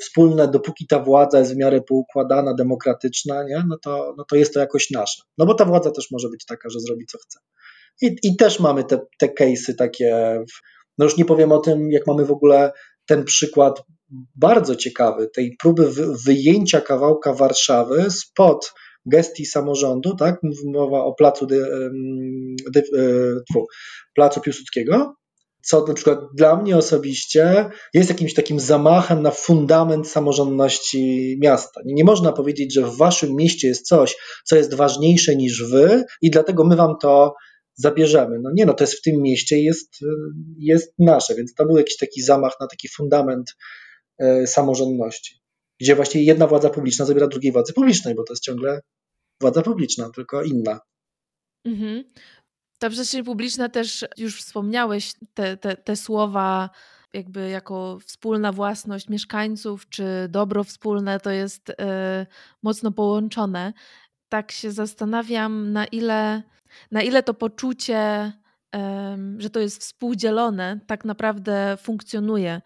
wspólne, 0.00 0.48
dopóki 0.48 0.86
ta 0.86 0.98
władza 0.98 1.38
jest 1.38 1.54
w 1.54 1.56
miarę 1.56 1.80
poukładana, 1.80 2.54
demokratyczna, 2.54 3.44
nie? 3.44 3.64
No, 3.68 3.78
to, 3.82 4.14
no 4.18 4.24
to 4.24 4.36
jest 4.36 4.54
to 4.54 4.60
jakoś 4.60 4.90
nasze. 4.90 5.22
No 5.38 5.46
bo 5.46 5.54
ta 5.54 5.64
władza 5.64 5.90
też 5.90 6.10
może 6.10 6.28
być 6.28 6.44
taka, 6.44 6.70
że 6.70 6.80
zrobi 6.80 7.06
co 7.06 7.18
chce. 7.18 7.38
I, 8.02 8.16
i 8.22 8.36
też 8.36 8.60
mamy 8.60 8.84
te, 8.84 9.00
te 9.18 9.26
case'y 9.26 9.74
takie, 9.74 10.40
w, 10.48 10.60
no 10.98 11.04
już 11.04 11.16
nie 11.16 11.24
powiem 11.24 11.52
o 11.52 11.58
tym, 11.58 11.92
jak 11.92 12.06
mamy 12.06 12.24
w 12.24 12.30
ogóle 12.30 12.72
ten 13.06 13.24
przykład 13.24 13.82
bardzo 14.34 14.76
ciekawy, 14.76 15.28
tej 15.34 15.56
próby 15.60 15.92
wyjęcia 16.26 16.80
kawałka 16.80 17.32
Warszawy 17.32 18.10
spod 18.10 18.72
gestii 19.06 19.46
samorządu, 19.46 20.16
tak? 20.16 20.40
Mowa 20.64 21.04
o 21.04 21.14
placu, 21.14 21.46
de, 21.46 22.82
placu 24.14 24.40
Piłsudskiego, 24.40 25.14
co 25.62 25.86
na 25.86 25.94
przykład 25.94 26.18
dla 26.34 26.56
mnie 26.56 26.76
osobiście 26.76 27.70
jest 27.94 28.08
jakimś 28.08 28.34
takim 28.34 28.60
zamachem 28.60 29.22
na 29.22 29.30
fundament 29.30 30.08
samorządności 30.08 31.36
miasta. 31.42 31.80
Nie, 31.84 31.94
nie 31.94 32.04
można 32.04 32.32
powiedzieć, 32.32 32.74
że 32.74 32.82
w 32.82 32.96
waszym 32.96 33.36
mieście 33.36 33.68
jest 33.68 33.86
coś, 33.86 34.16
co 34.44 34.56
jest 34.56 34.74
ważniejsze 34.74 35.36
niż 35.36 35.70
wy 35.70 36.04
i 36.22 36.30
dlatego 36.30 36.64
my 36.64 36.76
wam 36.76 36.94
to 37.02 37.34
zabierzemy. 37.74 38.38
No 38.42 38.50
nie, 38.54 38.66
no 38.66 38.74
to 38.74 38.84
jest 38.84 38.94
w 38.94 39.02
tym 39.02 39.22
mieście 39.22 39.58
jest, 39.62 39.98
jest 40.58 40.94
nasze, 40.98 41.34
więc 41.34 41.54
to 41.54 41.66
był 41.66 41.76
jakiś 41.76 41.96
taki 41.96 42.22
zamach 42.22 42.52
na 42.60 42.66
taki 42.66 42.88
fundament 42.88 43.56
e, 44.18 44.46
samorządności, 44.46 45.37
gdzie 45.80 45.96
właściwie 45.96 46.24
jedna 46.24 46.46
władza 46.46 46.70
publiczna 46.70 47.04
zabiera 47.04 47.26
drugiej 47.26 47.52
władzy 47.52 47.72
publicznej, 47.72 48.14
bo 48.14 48.24
to 48.24 48.32
jest 48.32 48.42
ciągle 48.42 48.80
władza 49.40 49.62
publiczna, 49.62 50.10
tylko 50.10 50.42
inna. 50.42 50.80
Mhm. 51.64 52.04
Ta 52.78 52.90
przestrzeń 52.90 53.24
publiczna 53.24 53.68
też, 53.68 54.04
już 54.16 54.42
wspomniałeś 54.42 55.12
te, 55.34 55.56
te, 55.56 55.76
te 55.76 55.96
słowa, 55.96 56.70
jakby 57.12 57.48
jako 57.48 57.98
wspólna 58.06 58.52
własność 58.52 59.08
mieszkańców, 59.08 59.88
czy 59.88 60.04
dobro 60.28 60.64
wspólne, 60.64 61.20
to 61.20 61.30
jest 61.30 61.70
y, 61.70 61.74
mocno 62.62 62.92
połączone. 62.92 63.72
Tak 64.28 64.52
się 64.52 64.70
zastanawiam, 64.70 65.72
na 65.72 65.86
ile, 65.86 66.42
na 66.90 67.02
ile 67.02 67.22
to 67.22 67.34
poczucie, 67.34 68.32
y, 68.76 68.78
że 69.38 69.50
to 69.50 69.60
jest 69.60 69.80
współdzielone, 69.80 70.80
tak 70.86 71.04
naprawdę 71.04 71.76
funkcjonuje. 71.82 72.60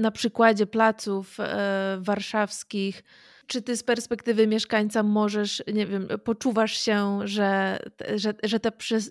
Na 0.00 0.10
przykładzie 0.10 0.66
placów 0.66 1.40
y, 1.40 1.42
warszawskich, 1.98 3.02
czy 3.46 3.62
ty 3.62 3.76
z 3.76 3.82
perspektywy 3.82 4.46
mieszkańca 4.46 5.02
możesz, 5.02 5.62
nie 5.72 5.86
wiem, 5.86 6.08
poczuwasz 6.24 6.72
się, 6.72 7.18
że, 7.24 7.78
że, 8.14 8.34
że 8.42 8.60
ta, 8.60 8.70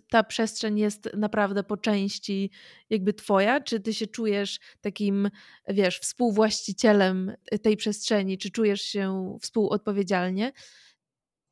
ta 0.09 0.23
przestrzeń 0.23 0.79
jest 0.79 1.09
naprawdę 1.17 1.63
po 1.63 1.77
części 1.77 2.51
jakby 2.89 3.13
twoja? 3.13 3.61
Czy 3.61 3.79
ty 3.79 3.93
się 3.93 4.07
czujesz 4.07 4.59
takim, 4.81 5.29
wiesz, 5.67 5.99
współwłaścicielem 5.99 7.33
tej 7.61 7.77
przestrzeni? 7.77 8.37
Czy 8.37 8.51
czujesz 8.51 8.81
się 8.81 9.37
współodpowiedzialnie? 9.41 10.51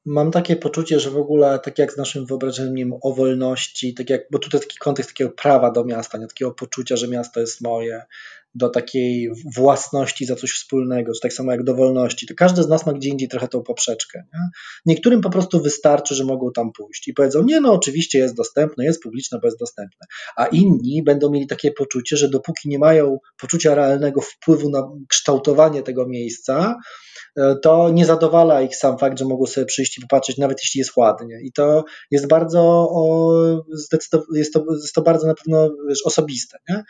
Mam 0.06 0.32
takie 0.32 0.56
poczucie, 0.56 1.00
że 1.00 1.10
w 1.10 1.18
ogóle 1.18 1.60
tak 1.60 1.80
jak 1.80 1.94
z 1.94 1.98
naszym 1.98 2.26
wyobrażeniem 2.26 2.94
o 3.02 3.14
wolności, 3.14 3.94
tak 3.94 4.10
jak, 4.10 4.22
bo 4.32 4.40
tutaj 4.40 4.62
taki 4.62 4.78
kontekst 4.78 5.12
takiego 5.12 5.32
prawa 5.32 5.72
do 5.72 5.86
miasta, 5.86 6.18
nie 6.18 6.28
takiego 6.28 6.52
poczucia, 6.52 6.96
że 6.96 7.08
miasto 7.08 7.40
jest 7.40 7.62
moje, 7.62 8.02
do 8.56 8.70
takiej 8.70 9.30
własności 9.56 10.26
za 10.26 10.36
coś 10.36 10.52
wspólnego, 10.52 11.12
czy 11.14 11.20
tak 11.22 11.34
samo 11.34 11.52
jak 11.52 11.64
do 11.64 11.76
wolności, 11.76 12.28
to 12.28 12.34
każdy 12.38 12.64
z 12.64 12.68
nas 12.68 12.86
ma 12.86 12.94
gdzie 12.94 13.10
indziej 13.10 13.28
trochę 13.28 13.48
tą 13.48 13.64
poprzeczkę. 13.64 14.24
Nie? 14.34 14.40
Niektórym 14.86 15.22
po 15.22 15.30
prostu 15.30 15.62
wystarczy, 15.62 16.16
że 16.16 16.24
mogą 16.24 16.52
tam 16.52 16.72
pójść 16.72 17.08
i 17.08 17.14
powiedzą, 17.14 17.44
nie 17.44 17.62
no 17.62 17.74
oczywiście 17.74 18.20
jest 18.20 18.36
dostępne, 18.36 18.86
jest 18.86 19.04
publiczne, 19.04 19.40
bo 19.42 19.48
jest 19.48 19.60
dostępne, 19.60 20.08
a 20.36 20.46
inni 20.46 21.04
będą 21.04 21.32
mieli 21.32 21.48
takie 21.48 21.72
poczucie, 21.72 22.18
że 22.18 22.30
dopóki 22.30 22.70
nie 22.70 22.80
mają 22.80 23.20
poczucia 23.38 23.76
realnego 23.76 24.22
wpływu 24.22 24.70
na 24.70 24.90
kształtowanie 25.10 25.84
tego 25.84 26.08
miejsca, 26.08 26.76
e, 27.38 27.56
to 27.64 27.90
nie 27.90 28.06
zadowala 28.06 28.62
ich 28.62 28.76
sam 28.76 28.98
fakt, 28.98 29.20
że 29.20 29.26
mogą 29.26 29.46
sobie 29.46 29.66
przyjść 29.66 29.98
i 29.98 30.02
popatrzeć, 30.02 30.38
nawet 30.38 30.58
jeśli 30.62 30.80
jest 30.80 30.98
ładnie. 30.98 31.40
I 31.44 31.52
to 31.52 31.84
jest 32.12 32.28
bardzo, 32.28 32.62
o, 32.92 33.34
jest, 33.92 34.12
to, 34.12 34.24
jest 34.78 34.94
to 34.96 35.02
bardzo 35.02 35.28
na 35.28 35.34
pewno 35.34 35.70
wiesz, 35.90 36.06
osobiste. 36.06 36.58
Nie? 36.70 36.84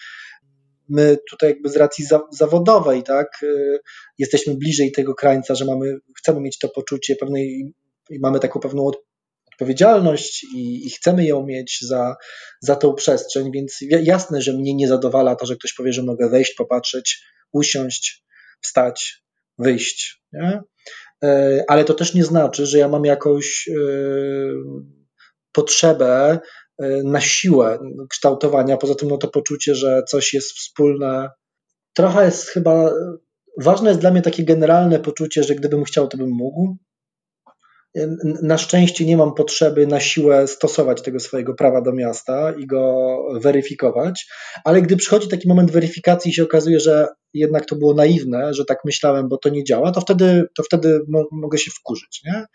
My 0.90 1.18
tutaj 1.30 1.50
jakby 1.50 1.70
z 1.70 1.76
racji 1.76 2.06
zawodowej, 2.32 3.04
tak, 3.04 3.28
y, 3.44 3.80
jesteśmy 4.18 4.56
bliżej 4.56 4.92
tego 4.92 5.16
krańca, 5.16 5.56
że 5.56 5.66
mamy, 5.66 5.98
chcemy 6.18 6.42
mieć 6.42 6.58
to 6.60 6.70
poczucie 6.70 7.16
pewnej, 7.16 7.74
mamy 8.22 8.40
taką 8.40 8.60
pewną 8.60 8.92
odpowiedzialność 9.54 10.44
i, 10.44 10.88
i, 10.88 10.90
chcemy 10.90 11.26
ją 11.26 11.46
mieć 11.46 11.78
za, 11.82 12.16
za 12.62 12.76
tą 12.76 12.94
przestrzeń, 12.94 13.52
więc 13.52 13.78
jasne, 13.82 14.42
że 14.42 14.54
mnie 14.54 14.74
nie 14.74 14.88
zadowala 14.88 15.36
to, 15.36 15.46
że 15.46 15.56
ktoś 15.56 15.74
powie, 15.74 15.94
że 15.94 16.04
mogę 16.04 16.30
wejść, 16.30 16.54
popatrzeć, 16.54 17.24
usiąść, 17.52 18.24
wstać, 18.62 19.24
wyjść, 19.58 20.22
nie? 20.34 20.62
E, 21.24 21.64
ale 21.68 21.86
to 21.86 21.94
też 21.94 22.14
nie 22.14 22.24
znaczy, 22.24 22.66
że 22.66 22.78
ja 22.78 22.88
mam 22.88 23.06
jakąś 23.06 23.68
y, 23.68 24.52
potrzebę 25.52 26.40
na 27.04 27.22
siłę 27.22 27.80
kształtowania. 28.10 28.78
Poza 28.78 28.96
tym 28.96 29.10
no 29.10 29.18
to 29.18 29.28
poczucie, 29.28 29.76
że 29.76 30.04
coś 30.08 30.34
jest 30.34 30.52
wspólne. 30.52 31.30
Trochę 31.94 32.26
jest 32.26 32.48
chyba, 32.48 32.92
ważne 33.58 33.90
jest 33.90 34.02
dla 34.02 34.12
mnie 34.12 34.22
takie 34.22 34.44
generalne 34.44 35.00
poczucie, 35.00 35.44
że 35.44 35.56
gdybym 35.56 35.84
chciał, 35.84 36.08
to 36.08 36.18
bym 36.18 36.30
mógł. 36.30 36.78
Na 38.42 38.58
szczęście 38.58 39.06
nie 39.06 39.18
mam 39.18 39.34
potrzeby 39.34 39.88
na 39.88 40.00
siłę 40.00 40.48
stosować 40.48 41.02
tego 41.02 41.20
swojego 41.20 41.54
prawa 41.54 41.82
do 41.82 41.94
miasta 41.94 42.52
i 42.52 42.68
go 42.68 43.18
weryfikować, 43.42 44.28
ale 44.64 44.82
gdy 44.82 44.98
przychodzi 44.98 45.28
taki 45.28 45.48
moment 45.48 45.72
weryfikacji 45.72 46.32
i 46.32 46.34
się 46.34 46.44
okazuje, 46.44 46.80
że 46.80 47.08
jednak 47.34 47.66
to 47.66 47.76
było 47.76 47.94
naiwne, 47.94 48.54
że 48.54 48.66
tak 48.66 48.78
myślałem, 48.86 49.30
bo 49.30 49.38
to 49.38 49.50
nie 49.50 49.64
działa, 49.64 49.92
to 49.92 50.02
wtedy, 50.02 50.44
to 50.58 50.64
wtedy 50.64 51.00
mogę 51.32 51.58
się 51.58 51.72
wkurzyć. 51.72 52.22
Nie? 52.26 52.34
E, 52.34 52.46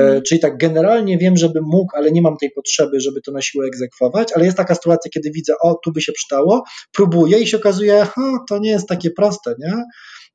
mhm. 0.00 0.22
Czyli 0.22 0.40
tak, 0.40 0.58
generalnie 0.58 1.18
wiem, 1.18 1.36
żebym 1.36 1.64
mógł, 1.64 1.96
ale 1.96 2.12
nie 2.12 2.22
mam 2.22 2.36
tej 2.36 2.50
potrzeby, 2.50 3.00
żeby 3.00 3.20
to 3.20 3.32
na 3.32 3.42
siłę 3.42 3.66
egzekwować, 3.66 4.32
ale 4.34 4.44
jest 4.44 4.56
taka 4.56 4.74
sytuacja, 4.74 5.10
kiedy 5.14 5.30
widzę, 5.30 5.54
o, 5.62 5.74
tu 5.84 5.92
by 5.92 6.00
się 6.00 6.12
przydało, 6.12 6.64
próbuję 6.92 7.38
i 7.38 7.46
się 7.46 7.56
okazuje, 7.56 8.06
ha, 8.14 8.44
to 8.48 8.58
nie 8.58 8.70
jest 8.70 8.88
takie 8.88 9.10
proste, 9.10 9.54
nie? 9.58 9.72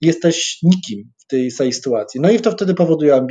Jesteś 0.01 0.59
nikim 0.63 1.11
tej, 1.29 1.51
tej 1.57 1.73
sytuacji. 1.73 2.21
No 2.21 2.31
i 2.31 2.39
to 2.39 2.51
wtedy 2.51 2.73
powoduje, 2.73 3.15
e, 3.15 3.27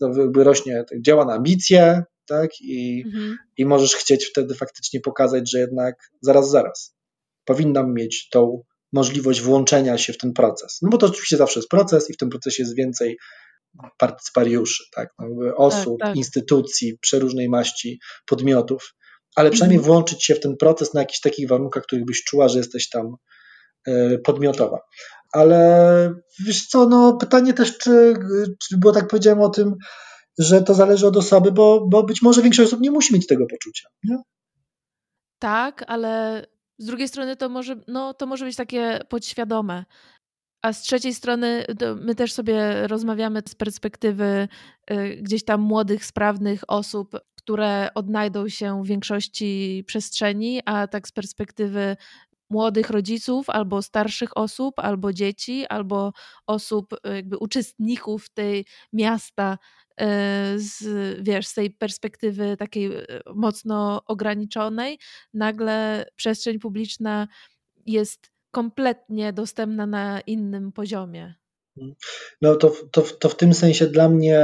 to 0.00 0.10
jakby 0.18 0.44
rośnie, 0.44 0.84
działa 1.00 1.24
na 1.24 1.34
ambicje, 1.34 2.02
tak? 2.26 2.50
I, 2.60 3.02
mhm. 3.06 3.36
I 3.56 3.64
możesz 3.64 3.94
chcieć 3.94 4.26
wtedy 4.26 4.54
faktycznie 4.54 5.00
pokazać, 5.00 5.50
że 5.50 5.58
jednak 5.58 5.94
zaraz, 6.20 6.50
zaraz, 6.50 6.94
powinnam 7.44 7.94
mieć 7.94 8.28
tą 8.28 8.62
możliwość 8.92 9.40
włączenia 9.40 9.98
się 9.98 10.12
w 10.12 10.18
ten 10.18 10.32
proces. 10.32 10.78
No 10.82 10.88
bo 10.90 10.98
to 10.98 11.06
oczywiście 11.06 11.36
zawsze 11.36 11.60
jest 11.60 11.68
proces 11.68 12.10
i 12.10 12.12
w 12.12 12.16
tym 12.16 12.28
procesie 12.28 12.62
jest 12.62 12.76
więcej 12.76 13.18
partycypariuszy, 13.98 14.84
tak? 14.94 15.08
No, 15.18 15.56
osób, 15.56 16.00
tak, 16.00 16.08
tak. 16.08 16.16
instytucji, 16.16 16.98
przeróżnej 16.98 17.48
maści, 17.48 18.00
podmiotów, 18.26 18.94
ale 19.36 19.50
przynajmniej 19.50 19.78
mhm. 19.78 19.92
włączyć 19.92 20.24
się 20.24 20.34
w 20.34 20.40
ten 20.40 20.56
proces 20.56 20.94
na 20.94 21.00
jakichś 21.00 21.20
takich 21.20 21.48
warunkach, 21.48 21.82
których 21.82 22.04
byś 22.04 22.24
czuła, 22.24 22.48
że 22.48 22.58
jesteś 22.58 22.88
tam 22.88 23.14
e, 23.86 24.18
podmiotowa. 24.18 24.78
Ale 25.36 26.14
wiesz 26.46 26.66
co, 26.66 26.88
no 26.88 27.16
pytanie 27.16 27.54
też, 27.54 27.78
czy, 27.78 28.14
czy 28.62 28.78
było 28.78 28.92
tak 28.92 29.08
powiedziałem 29.08 29.40
o 29.40 29.48
tym, 29.48 29.74
że 30.38 30.62
to 30.62 30.74
zależy 30.74 31.06
od 31.06 31.16
osoby, 31.16 31.52
bo, 31.52 31.86
bo 31.88 32.02
być 32.02 32.22
może 32.22 32.42
większość 32.42 32.68
osób 32.68 32.80
nie 32.80 32.90
musi 32.90 33.14
mieć 33.14 33.26
tego 33.26 33.46
poczucia. 33.46 33.88
Nie? 34.04 34.16
Tak, 35.38 35.84
ale 35.86 36.42
z 36.78 36.86
drugiej 36.86 37.08
strony 37.08 37.36
to 37.36 37.48
może, 37.48 37.76
no, 37.88 38.14
to 38.14 38.26
może 38.26 38.44
być 38.44 38.56
takie 38.56 39.00
podświadome, 39.08 39.84
a 40.62 40.72
z 40.72 40.80
trzeciej 40.80 41.14
strony 41.14 41.64
my 42.00 42.14
też 42.14 42.32
sobie 42.32 42.86
rozmawiamy 42.86 43.42
z 43.48 43.54
perspektywy 43.54 44.48
y, 44.90 45.18
gdzieś 45.22 45.44
tam 45.44 45.60
młodych, 45.60 46.04
sprawnych 46.04 46.60
osób, 46.68 47.16
które 47.36 47.88
odnajdą 47.94 48.48
się 48.48 48.82
w 48.82 48.86
większości 48.86 49.84
przestrzeni, 49.86 50.60
a 50.64 50.86
tak 50.86 51.08
z 51.08 51.12
perspektywy 51.12 51.96
młodych 52.50 52.90
rodziców, 52.90 53.50
albo 53.50 53.82
starszych 53.82 54.36
osób, 54.36 54.74
albo 54.78 55.12
dzieci, 55.12 55.66
albo 55.66 56.12
osób, 56.46 56.92
y, 56.92 57.14
jakby 57.14 57.38
uczestników 57.38 58.28
tej 58.28 58.64
miasta, 58.92 59.58
y, 60.00 60.04
z, 60.56 60.84
wiesz, 61.22 61.46
z 61.46 61.54
tej 61.54 61.70
perspektywy 61.70 62.56
takiej 62.56 62.90
mocno 63.34 64.02
ograniczonej, 64.06 64.98
nagle 65.34 66.06
przestrzeń 66.16 66.58
publiczna 66.58 67.28
jest 67.86 68.30
kompletnie 68.50 69.32
dostępna 69.32 69.86
na 69.86 70.20
innym 70.20 70.72
poziomie. 70.72 71.34
No 72.42 72.56
to, 72.56 72.72
to, 72.92 73.02
to 73.02 73.28
w 73.28 73.36
tym 73.36 73.54
sensie 73.54 73.86
dla 73.86 74.08
mnie 74.08 74.40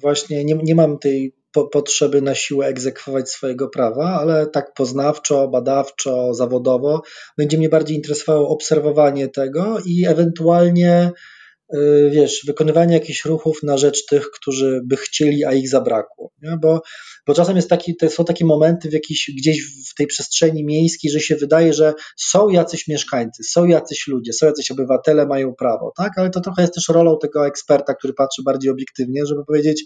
właśnie 0.00 0.44
nie, 0.44 0.54
nie 0.54 0.74
mam 0.74 0.98
tej 0.98 1.34
po, 1.54 1.68
potrzeby 1.68 2.22
na 2.22 2.34
siłę 2.34 2.66
egzekwować 2.66 3.30
swojego 3.30 3.68
prawa, 3.68 4.18
ale 4.20 4.46
tak 4.46 4.74
poznawczo, 4.74 5.48
badawczo, 5.48 6.34
zawodowo 6.34 7.02
będzie 7.38 7.58
mnie 7.58 7.68
bardziej 7.68 7.96
interesowało 7.96 8.48
obserwowanie 8.48 9.28
tego 9.28 9.78
i 9.86 10.06
ewentualnie 10.06 11.10
y, 11.74 12.10
wiesz, 12.12 12.44
wykonywania 12.46 12.94
jakichś 12.94 13.24
ruchów 13.24 13.62
na 13.62 13.78
rzecz 13.78 14.06
tych, 14.06 14.30
którzy 14.30 14.80
by 14.84 14.96
chcieli, 14.96 15.44
a 15.44 15.52
ich 15.52 15.68
zabrakło. 15.68 16.32
Nie? 16.42 16.56
Bo, 16.62 16.82
bo 17.26 17.34
czasem 17.34 17.56
jest 17.56 17.70
taki, 17.70 17.94
są 18.08 18.24
takie 18.24 18.44
momenty 18.44 18.88
w 18.88 18.92
jakiś, 18.92 19.30
gdzieś 19.38 19.62
w 19.90 19.94
tej 19.94 20.06
przestrzeni 20.06 20.64
miejskiej, 20.64 21.10
że 21.10 21.20
się 21.20 21.36
wydaje, 21.36 21.72
że 21.72 21.94
są 22.16 22.48
jacyś 22.48 22.88
mieszkańcy, 22.88 23.44
są 23.44 23.66
jacyś 23.66 24.06
ludzie, 24.06 24.32
są 24.32 24.46
jacyś 24.46 24.70
obywatele, 24.70 25.26
mają 25.26 25.54
prawo, 25.54 25.92
tak? 25.96 26.12
Ale 26.16 26.30
to 26.30 26.40
trochę 26.40 26.62
jest 26.62 26.74
też 26.74 26.88
rolą 26.88 27.18
tego 27.22 27.46
eksperta, 27.46 27.94
który 27.94 28.14
patrzy 28.14 28.42
bardziej 28.42 28.70
obiektywnie, 28.70 29.26
żeby 29.26 29.44
powiedzieć, 29.44 29.84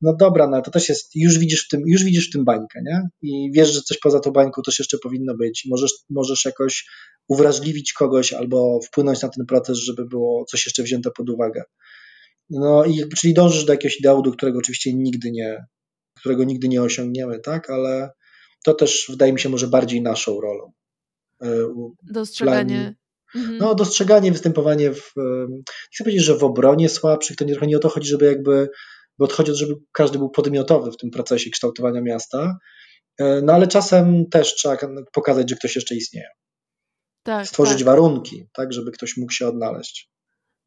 no 0.00 0.16
dobra, 0.16 0.48
no 0.48 0.62
to 0.62 0.70
też 0.70 0.88
jest, 0.88 1.10
już 1.14 1.38
widzisz 1.38 1.66
w 1.66 1.68
tym, 1.68 1.82
już 1.86 2.04
widzisz 2.04 2.28
w 2.28 2.32
tym 2.32 2.44
bańkę, 2.44 2.80
nie? 2.84 3.08
I 3.22 3.50
wiesz, 3.54 3.72
że 3.72 3.80
coś 3.80 3.98
poza 3.98 4.20
tą 4.20 4.30
bańką 4.30 4.62
też 4.62 4.78
jeszcze 4.78 4.98
powinno 4.98 5.36
być. 5.36 5.66
Możesz, 5.70 5.92
możesz 6.10 6.44
jakoś 6.44 6.86
uwrażliwić 7.28 7.92
kogoś 7.92 8.32
albo 8.32 8.80
wpłynąć 8.86 9.22
na 9.22 9.28
ten 9.28 9.46
proces, 9.46 9.78
żeby 9.78 10.06
było 10.06 10.44
coś 10.44 10.66
jeszcze 10.66 10.82
wzięte 10.82 11.10
pod 11.10 11.30
uwagę. 11.30 11.62
No 12.50 12.84
i 12.84 13.04
czyli 13.16 13.34
dążysz 13.34 13.64
do 13.64 13.72
jakiegoś 13.72 13.98
ideału, 13.98 14.22
do 14.22 14.32
którego 14.32 14.58
oczywiście 14.58 14.94
nigdy 14.94 15.30
nie, 15.30 15.64
którego 16.16 16.44
nigdy 16.44 16.68
nie 16.68 16.82
osiągniemy, 16.82 17.38
tak? 17.38 17.70
Ale 17.70 18.10
to 18.64 18.74
też 18.74 19.06
wydaje 19.08 19.32
mi 19.32 19.40
się 19.40 19.48
może 19.48 19.68
bardziej 19.68 20.02
naszą 20.02 20.40
rolą. 20.40 20.72
E, 21.42 21.48
Dostrzeganie. 22.02 22.94
Mhm. 23.34 23.58
No, 23.58 23.74
dostrzeganie, 23.74 24.32
występowanie 24.32 24.92
w, 24.94 25.12
nie 25.48 25.62
chcę 25.92 26.04
powiedzieć, 26.04 26.24
że 26.24 26.36
w 26.36 26.44
obronie 26.44 26.88
słabszych, 26.88 27.36
to 27.36 27.44
nie, 27.44 27.52
trochę 27.52 27.66
nie 27.66 27.76
o 27.76 27.80
to 27.80 27.88
chodzi, 27.88 28.08
żeby 28.08 28.26
jakby 28.26 28.68
bo 29.20 29.26
chodzi 29.26 29.50
o 29.50 29.54
to, 29.54 29.58
żeby 29.58 29.74
każdy 29.92 30.18
był 30.18 30.30
podmiotowy 30.30 30.92
w 30.92 30.96
tym 30.96 31.10
procesie 31.10 31.50
kształtowania 31.50 32.00
miasta. 32.00 32.58
E, 33.18 33.40
no 33.42 33.52
ale 33.52 33.66
czasem 33.66 34.26
też 34.30 34.54
trzeba 34.54 34.76
pokazać, 35.12 35.50
że 35.50 35.56
ktoś 35.56 35.76
jeszcze 35.76 35.94
istnieje. 35.94 36.28
Tak, 37.22 37.46
Stworzyć 37.46 37.78
tak. 37.78 37.86
warunki, 37.86 38.46
tak, 38.52 38.72
żeby 38.72 38.90
ktoś 38.90 39.16
mógł 39.16 39.32
się 39.32 39.48
odnaleźć. 39.48 40.09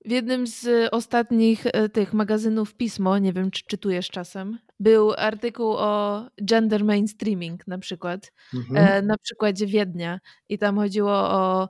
W 0.06 0.12
jednym 0.12 0.48
z 0.48 0.90
ostatnich 0.92 1.66
e, 1.66 1.90
tych 1.90 2.14
magazynów 2.14 2.76
Pismo, 2.76 3.18
nie 3.18 3.34
wiem 3.34 3.52
czy 3.52 3.64
czytujesz 3.68 4.10
czasem, 4.10 4.60
był 4.80 5.14
artykuł 5.18 5.74
o 5.78 6.24
gender 6.42 6.86
mainstreaming 6.86 7.68
na 7.68 7.78
przykład, 7.78 8.32
mhm. 8.54 8.88
E, 8.88 9.02
na 9.02 9.18
przykładzie 9.18 9.68
Wiednia 9.68 10.20
i 10.50 10.58
tam 10.58 10.76
chodziło 10.78 11.14
o 11.14 11.70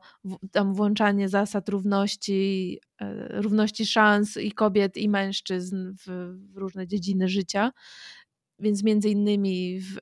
tam 0.51 0.73
włączanie 0.73 1.29
zasad 1.29 1.69
równości, 1.69 2.79
e, 3.01 3.41
równości 3.41 3.85
szans 3.85 4.37
i 4.37 4.51
kobiet 4.51 4.97
i 4.97 5.09
mężczyzn 5.09 5.93
w, 5.95 6.35
w 6.53 6.57
różne 6.57 6.87
dziedziny 6.87 7.27
życia 7.27 7.71
więc 8.59 8.83
między 8.83 9.09
innymi 9.09 9.79
w, 9.79 9.97
y, 9.97 10.01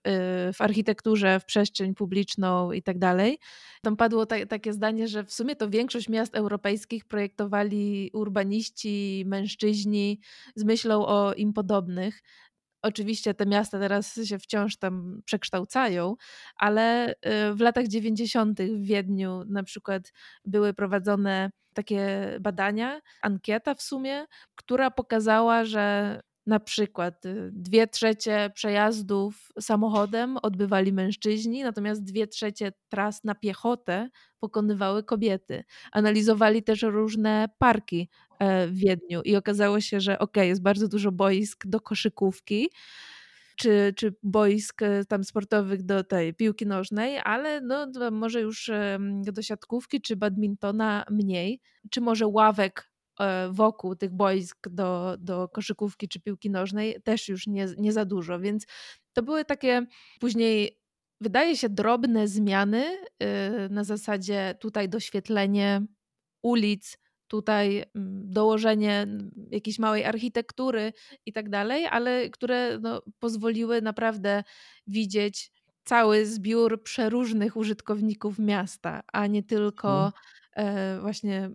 w, 0.53 0.61
architekturze, 0.61 1.39
w 1.39 1.45
przestrzeń 1.45 1.95
publiczną 1.95 2.71
i 2.71 2.83
tak 2.83 2.99
dalej. 2.99 3.39
Tam 3.81 3.97
padło 3.97 4.25
ta, 4.25 4.45
takie 4.45 4.73
zdanie, 4.73 5.07
że 5.07 5.23
w 5.23 5.33
sumie 5.33 5.55
to 5.55 5.69
większość 5.69 6.09
miast 6.09 6.35
europejskich 6.35 7.05
projektowali 7.05 8.09
urbaniści, 8.13 9.23
mężczyźni 9.27 10.19
z 10.55 10.63
myślą 10.63 11.05
o 11.05 11.33
im 11.33 11.53
podobnych. 11.53 12.21
Oczywiście 12.83 13.33
te 13.33 13.45
miasta 13.45 13.79
teraz 13.79 14.19
się 14.23 14.39
wciąż 14.39 14.77
tam 14.77 15.21
przekształcają, 15.25 16.15
ale 16.55 17.11
y, 17.11 17.15
w 17.53 17.59
latach 17.59 17.87
90. 17.87 18.61
w 18.61 18.85
Wiedniu 18.85 19.43
na 19.49 19.63
przykład 19.63 20.13
były 20.45 20.73
prowadzone 20.73 21.51
takie 21.73 22.27
badania, 22.41 23.01
ankieta 23.21 23.75
w 23.75 23.81
sumie, 23.81 24.25
która 24.55 24.91
pokazała, 24.91 25.65
że 25.65 26.19
na 26.45 26.59
przykład 26.59 27.25
y, 27.25 27.49
dwie 27.53 27.87
trzecie 27.87 28.51
przejazdów 28.53 29.51
samochodem 29.59 30.37
odbywali 30.37 30.93
mężczyźni, 30.93 31.63
natomiast 31.63 32.03
dwie 32.03 32.27
trzecie 32.27 32.71
tras 32.89 33.23
na 33.23 33.35
piechotę 33.35 34.09
pokonywały 34.39 35.03
kobiety. 35.03 35.63
Analizowali 35.91 36.63
też 36.63 36.81
różne 36.81 37.49
parki 37.57 38.09
e, 38.39 38.67
w 38.67 38.75
Wiedniu 38.75 39.21
i 39.21 39.35
okazało 39.35 39.81
się, 39.81 39.99
że 39.99 40.19
ok, 40.19 40.37
jest 40.37 40.61
bardzo 40.61 40.87
dużo 40.87 41.11
boisk 41.11 41.67
do 41.67 41.79
koszykówki, 41.79 42.69
czy, 43.55 43.93
czy 43.97 44.15
boisk 44.23 44.81
e, 44.81 45.05
tam 45.05 45.23
sportowych 45.23 45.83
do 45.83 46.03
tej 46.03 46.33
piłki 46.33 46.65
nożnej, 46.67 47.19
ale 47.23 47.61
no, 47.61 47.87
może 48.11 48.41
już 48.41 48.71
do 49.23 49.41
siatkówki 49.41 50.01
czy 50.01 50.15
badmintona 50.15 51.05
mniej, 51.09 51.61
czy 51.89 52.01
może 52.01 52.27
ławek 52.27 52.90
wokół 53.51 53.95
tych 53.95 54.11
boisk 54.11 54.69
do, 54.69 55.17
do 55.19 55.47
koszykówki 55.47 56.07
czy 56.07 56.19
piłki 56.19 56.49
nożnej 56.49 57.01
też 57.03 57.29
już 57.29 57.47
nie, 57.47 57.67
nie 57.77 57.91
za 57.91 58.05
dużo, 58.05 58.39
więc 58.39 58.65
to 59.13 59.23
były 59.23 59.45
takie 59.45 59.85
później 60.19 60.81
wydaje 61.21 61.57
się 61.57 61.69
drobne 61.69 62.27
zmiany 62.27 62.97
e, 63.19 63.69
na 63.69 63.83
zasadzie 63.83 64.55
tutaj 64.59 64.89
doświetlenie 64.89 65.85
ulic, 66.41 66.97
tutaj 67.27 67.77
mm, 67.77 68.31
dołożenie 68.31 69.07
jakiejś 69.51 69.79
małej 69.79 70.05
architektury 70.05 70.93
i 71.25 71.33
tak 71.33 71.49
dalej, 71.49 71.85
ale 71.85 72.29
które 72.29 72.79
no, 72.81 73.01
pozwoliły 73.19 73.81
naprawdę 73.81 74.43
widzieć 74.87 75.51
cały 75.83 76.25
zbiór 76.25 76.83
przeróżnych 76.83 77.57
użytkowników 77.57 78.39
miasta, 78.39 79.03
a 79.13 79.27
nie 79.27 79.43
tylko 79.43 80.11
hmm. 80.55 81.01
właśnie 81.01 81.49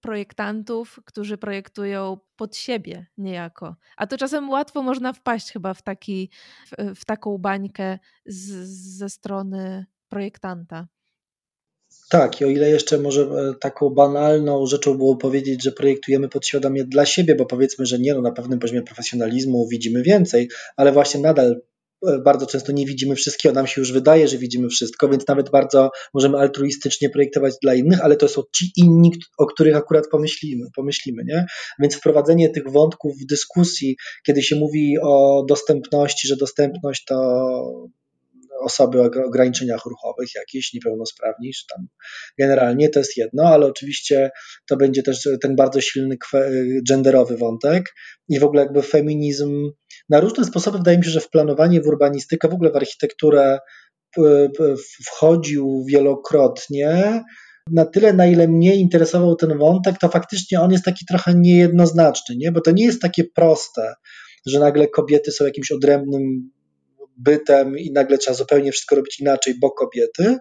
projektantów, 0.00 1.00
którzy 1.04 1.38
projektują 1.38 2.18
pod 2.36 2.56
siebie 2.56 3.06
niejako. 3.18 3.76
A 3.96 4.06
to 4.06 4.16
czasem 4.16 4.50
łatwo 4.50 4.82
można 4.82 5.12
wpaść 5.12 5.52
chyba 5.52 5.74
w, 5.74 5.82
taki, 5.82 6.30
w, 6.66 7.00
w 7.00 7.04
taką 7.04 7.38
bańkę 7.38 7.98
z, 8.26 8.68
ze 8.98 9.08
strony 9.08 9.86
projektanta. 10.08 10.88
Tak, 12.10 12.40
i 12.40 12.44
o 12.44 12.48
ile 12.48 12.70
jeszcze 12.70 12.98
może 12.98 13.22
e, 13.22 13.54
taką 13.54 13.90
banalną 13.90 14.66
rzeczą 14.66 14.96
było 14.96 15.16
powiedzieć, 15.16 15.64
że 15.64 15.72
projektujemy 15.72 16.28
podświadomie 16.28 16.84
dla 16.84 17.06
siebie, 17.06 17.34
bo 17.34 17.46
powiedzmy, 17.46 17.86
że 17.86 17.98
nie, 17.98 18.14
no 18.14 18.20
na 18.20 18.32
pewnym 18.32 18.58
poziomie 18.58 18.82
profesjonalizmu 18.82 19.68
widzimy 19.68 20.02
więcej, 20.02 20.48
ale 20.76 20.92
właśnie 20.92 21.20
nadal 21.20 21.60
bardzo 22.24 22.46
często 22.46 22.72
nie 22.72 22.86
widzimy 22.86 23.14
wszystkiego, 23.14 23.54
nam 23.54 23.66
się 23.66 23.80
już 23.80 23.92
wydaje, 23.92 24.28
że 24.28 24.38
widzimy 24.38 24.68
wszystko, 24.68 25.08
więc 25.08 25.28
nawet 25.28 25.50
bardzo 25.50 25.90
możemy 26.14 26.38
altruistycznie 26.38 27.10
projektować 27.10 27.54
dla 27.62 27.74
innych, 27.74 28.04
ale 28.04 28.16
to 28.16 28.28
są 28.28 28.42
ci 28.56 28.72
inni, 28.76 29.12
o 29.38 29.46
których 29.46 29.76
akurat 29.76 30.08
pomyślimy, 30.08 30.66
pomyślimy 30.76 31.22
nie? 31.26 31.46
Więc 31.78 31.94
wprowadzenie 31.94 32.48
tych 32.48 32.70
wątków 32.72 33.18
w 33.18 33.26
dyskusji, 33.26 33.96
kiedy 34.26 34.42
się 34.42 34.56
mówi 34.56 34.94
o 35.02 35.44
dostępności, 35.48 36.28
że 36.28 36.36
dostępność 36.36 37.04
to 37.04 37.16
osoby 38.60 39.02
o 39.02 39.10
ograniczeniach 39.26 39.84
ruchowych, 39.84 40.28
jakieś 40.34 40.72
niepełnosprawni, 40.72 41.52
czy 41.52 41.64
tam 41.74 41.86
generalnie 42.38 42.88
to 42.88 42.98
jest 42.98 43.16
jedno, 43.16 43.42
ale 43.42 43.66
oczywiście 43.66 44.30
to 44.68 44.76
będzie 44.76 45.02
też 45.02 45.28
ten 45.42 45.56
bardzo 45.56 45.80
silny 45.80 46.16
genderowy 46.88 47.36
wątek 47.36 47.94
i 48.28 48.38
w 48.38 48.44
ogóle 48.44 48.62
jakby 48.62 48.82
feminizm 48.82 49.70
na 50.08 50.20
różne 50.20 50.44
sposoby 50.44 50.78
wydaje 50.78 50.98
mi 50.98 51.04
się, 51.04 51.10
że 51.10 51.20
w 51.20 51.30
planowanie, 51.30 51.80
w 51.80 51.86
urbanistykę, 51.86 52.48
w 52.48 52.54
ogóle 52.54 52.70
w 52.70 52.76
architekturę 52.76 53.58
wchodził 55.06 55.84
wielokrotnie. 55.88 57.22
Na 57.70 57.84
tyle, 57.84 58.12
na 58.12 58.26
ile 58.26 58.48
mnie 58.48 58.76
interesował 58.76 59.36
ten 59.36 59.58
wątek, 59.58 59.98
to 59.98 60.08
faktycznie 60.08 60.60
on 60.60 60.72
jest 60.72 60.84
taki 60.84 61.06
trochę 61.06 61.34
niejednoznaczny, 61.34 62.36
nie? 62.36 62.52
bo 62.52 62.60
to 62.60 62.70
nie 62.70 62.84
jest 62.84 63.02
takie 63.02 63.24
proste, 63.34 63.94
że 64.46 64.60
nagle 64.60 64.88
kobiety 64.88 65.32
są 65.32 65.44
jakimś 65.44 65.72
odrębnym 65.72 66.50
bytem 67.24 67.78
i 67.78 67.92
nagle 67.92 68.18
trzeba 68.18 68.36
zupełnie 68.36 68.72
wszystko 68.72 68.96
robić 68.96 69.20
inaczej, 69.20 69.54
bo 69.60 69.70
kobiety, 69.70 70.38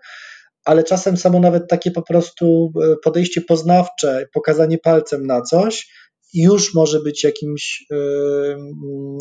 ale 0.65 0.83
czasem 0.83 1.17
samo 1.17 1.39
nawet 1.39 1.67
takie 1.69 1.91
po 1.91 2.01
prostu 2.01 2.71
e, 2.83 2.95
podejście 3.03 3.41
poznawcze, 3.41 4.25
pokazanie 4.33 4.77
palcem 4.77 5.25
na 5.25 5.41
coś, 5.41 5.91
już 6.33 6.73
może 6.73 6.99
być 6.99 7.23
jakimś 7.23 7.85
e, 7.91 7.95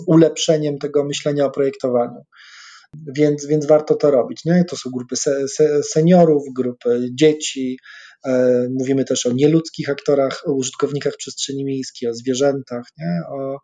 ulepszeniem 0.07 0.79
tego 0.79 1.05
myślenia 1.05 1.45
o 1.45 1.51
projektowaniu. 1.51 2.23
Więc, 3.17 3.47
więc 3.47 3.67
warto 3.67 3.95
to 3.95 4.11
robić. 4.11 4.45
Nie? 4.45 4.65
To 4.65 4.77
są 4.77 4.91
grupy 4.91 5.17
se, 5.17 5.49
se, 5.49 5.83
seniorów, 5.83 6.43
grupy 6.57 7.09
dzieci. 7.13 7.79
E, 8.27 8.63
mówimy 8.79 9.05
też 9.05 9.27
o 9.27 9.33
nieludzkich 9.33 9.91
aktorach, 9.91 10.43
o 10.47 10.53
użytkownikach 10.53 11.17
przestrzeni 11.17 11.65
miejskiej, 11.65 12.09
o 12.09 12.15
zwierzętach, 12.15 12.85
nie? 12.99 13.21
O, 13.33 13.59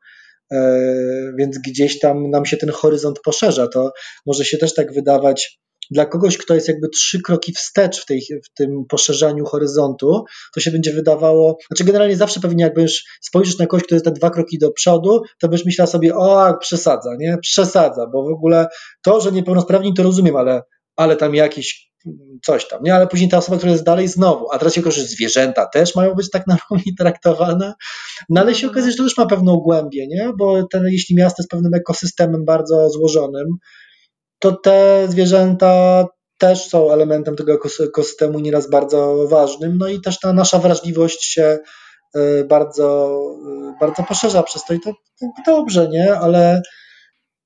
więc 1.39 1.59
gdzieś 1.59 1.99
tam 1.99 2.31
nam 2.31 2.47
się 2.47 2.57
ten 2.57 2.71
horyzont 2.71 3.21
poszerza. 3.25 3.69
To 3.69 3.93
może 4.27 4.45
się 4.45 4.59
też 4.59 4.75
tak 4.75 4.93
wydawać 4.93 5.59
dla 5.91 6.07
kogoś, 6.07 6.39
kto 6.39 6.55
jest 6.55 6.69
jakby 6.69 6.89
trzy 6.89 7.23
kroki 7.23 7.53
wstecz 7.53 8.03
w, 8.03 8.07
tej, 8.07 8.21
w 8.21 8.55
tym 8.55 8.85
poszerzaniu 8.89 9.45
horyzontu, 9.45 10.25
to 10.55 10.61
się 10.61 10.71
będzie 10.71 10.93
wydawało, 10.93 11.59
znaczy 11.67 11.85
generalnie 11.85 12.17
zawsze 12.17 12.41
pewnie 12.41 12.65
jak 12.65 12.75
będziesz 12.75 13.05
spojrzysz 13.21 13.59
na 13.59 13.67
kogoś, 13.67 13.87
kto 13.87 13.95
jest 13.95 14.05
te 14.05 14.13
dwa 14.13 14.31
kroki 14.31 14.59
do 14.59 14.71
przodu, 14.71 15.23
to 15.41 15.49
będziesz 15.49 15.67
myślał 15.67 15.87
sobie, 15.87 16.17
o, 16.17 16.59
przesadza, 16.61 17.11
nie? 17.19 17.37
Przesadza, 17.43 18.07
bo 18.13 18.23
w 18.23 18.33
ogóle 18.33 18.67
to, 19.03 19.21
że 19.21 19.33
niepełnosprawni 19.33 19.95
to 19.95 20.03
rozumiem, 20.03 20.37
ale, 20.37 20.63
ale 20.97 21.17
tam 21.17 21.35
jakiś 21.35 21.94
coś 22.43 22.69
tam, 22.69 22.83
nie? 22.83 22.95
Ale 22.95 23.07
później 23.07 23.31
ta 23.31 23.39
osoba, 23.39 23.57
która 23.57 23.73
jest 23.73 23.85
dalej 23.85 24.09
znowu, 24.09 24.53
a 24.53 24.59
teraz 24.59 24.75
się 24.75 24.91
że 24.91 25.03
zwierzęta 25.03 25.67
też 25.67 25.95
mają 25.95 26.15
być 26.15 26.31
tak 26.31 26.47
na 26.47 26.57
równi 26.71 26.95
traktowane, 26.99 27.75
no 28.29 28.41
ale 28.41 28.55
się 28.55 28.67
okazuje, 28.67 28.91
że 28.91 28.97
to 28.97 29.03
już 29.03 29.19
ma 29.19 29.27
pewną 29.27 29.57
głębię, 29.57 30.07
nie? 30.07 30.31
Bo 30.39 30.67
ten, 30.67 30.85
jeśli 30.87 31.17
miasto 31.17 31.43
jest 31.43 31.51
pewnym 31.51 31.75
ekosystemem 31.75 32.45
bardzo 32.45 32.91
złożonym, 32.91 33.47
to 34.39 34.53
te 34.53 35.07
zwierzęta 35.09 36.05
też 36.39 36.69
są 36.69 36.93
elementem 36.93 37.37
tego 37.37 37.59
ekosystemu 37.85 38.41
nieraz 38.41 38.71
bardzo 38.71 39.27
ważnym, 39.29 39.79
no 39.79 39.89
i 39.89 40.01
też 40.01 40.21
ta 40.21 40.33
nasza 40.33 40.59
wrażliwość 40.59 41.25
się 41.25 41.59
bardzo, 42.49 43.19
bardzo 43.81 44.03
poszerza 44.03 44.43
przez 44.43 44.65
to 44.65 44.75
i 44.75 44.81
to 44.81 44.93
dobrze, 45.47 45.89
nie? 45.89 46.15
Ale 46.15 46.63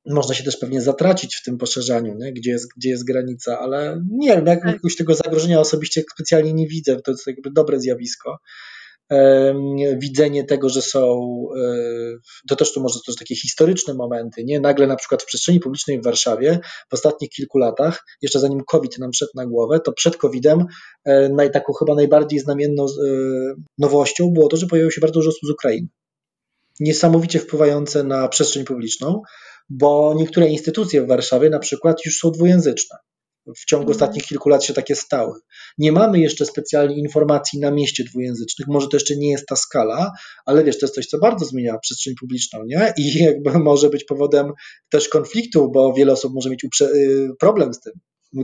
można 0.09 0.35
się 0.35 0.45
też 0.45 0.57
pewnie 0.57 0.81
zatracić 0.81 1.37
w 1.37 1.45
tym 1.45 1.59
poszerzaniu, 1.59 2.15
nie? 2.15 2.33
Gdzie, 2.33 2.51
jest, 2.51 2.69
gdzie 2.77 2.91
jest 2.91 3.05
granica, 3.05 3.59
ale 3.59 4.03
nie 4.11 4.29
wiem, 4.29 4.47
jak, 4.47 4.65
jakiegoś 4.65 4.97
tego 4.97 5.15
zagrożenia 5.15 5.61
osobiście 5.61 6.03
specjalnie 6.15 6.53
nie 6.53 6.67
widzę, 6.67 6.97
to 6.97 7.11
jest 7.11 7.27
jakby 7.27 7.51
dobre 7.51 7.81
zjawisko. 7.81 8.39
Widzenie 9.99 10.45
tego, 10.45 10.69
że 10.69 10.83
są, 10.83 11.21
e, 11.57 11.65
to 12.49 12.57
też 12.57 12.73
tu 12.73 12.81
może 12.81 12.99
też 13.07 13.17
takie 13.17 13.37
historyczne 13.37 13.95
momenty, 13.95 14.45
nie? 14.45 14.61
Nagle 14.61 14.87
na 14.87 14.97
przykład 14.97 15.23
w 15.23 15.27
przestrzeni 15.27 15.61
publicznej 15.61 16.01
w 16.01 16.05
Warszawie 16.05 16.59
w 16.91 16.95
ostatnich 16.95 17.31
kilku 17.31 17.59
latach, 17.59 18.05
jeszcze 18.23 18.41
zanim 18.41 18.61
COVID 18.65 18.99
nam 18.99 19.13
szedł 19.13 19.33
na 19.35 19.47
głowę, 19.47 19.81
to 19.81 19.93
przed 19.93 20.17
COVIDem 20.17 20.65
e, 21.05 21.51
taką 21.51 21.73
chyba 21.73 21.95
najbardziej 21.95 22.39
znamienną 22.41 22.85
e, 22.85 22.89
nowością 23.79 24.31
było 24.31 24.49
to, 24.49 24.57
że 24.57 24.67
pojawiło 24.67 24.91
się 24.91 25.01
bardzo 25.01 25.21
dużo 25.21 25.29
osób 25.29 25.49
z 25.49 25.51
Ukrainy. 25.51 25.89
Niesamowicie 26.81 27.39
wpływające 27.39 28.05
na 28.05 28.29
przestrzeń 28.29 28.65
publiczną 28.65 29.23
bo 29.71 30.15
niektóre 30.17 30.49
instytucje 30.49 31.03
w 31.03 31.07
Warszawie 31.07 31.51
na 31.51 31.59
przykład 31.59 32.05
już 32.07 32.19
są 32.19 32.31
dwujęzyczne. 32.31 32.97
W 33.57 33.65
ciągu 33.65 33.83
mhm. 33.83 33.97
ostatnich 33.97 34.25
kilku 34.25 34.49
lat 34.49 34.65
się 34.65 34.75
takie 34.75 34.97
stały. 34.97 35.41
Nie 35.79 35.93
mamy 35.93 36.21
jeszcze 36.21 36.47
specjalnie 36.47 36.97
informacji 36.97 37.61
na 37.61 37.71
mieście 37.71 38.05
dwujęzycznych, 38.05 38.69
może 38.69 38.89
to 38.89 38.97
jeszcze 38.97 39.17
nie 39.17 39.31
jest 39.31 39.47
ta 39.47 39.57
skala, 39.57 40.13
ale 40.47 40.65
wiesz, 40.65 40.79
to 40.79 40.87
jest 40.87 40.95
coś, 40.95 41.07
co 41.07 41.19
bardzo 41.19 41.45
zmienia 41.45 41.79
przestrzeń 41.79 42.15
publiczną, 42.21 42.65
nie? 42.67 42.93
I 42.97 43.19
jakby 43.19 43.59
może 43.69 43.91
być 43.91 44.05
powodem 44.05 44.53
też 44.89 45.09
konfliktu, 45.09 45.71
bo 45.71 45.93
wiele 45.93 46.13
osób 46.13 46.35
może 46.35 46.51
mieć 46.51 46.65
y, 46.83 47.29
problem 47.41 47.75
z 47.75 47.81
tym 47.81 47.93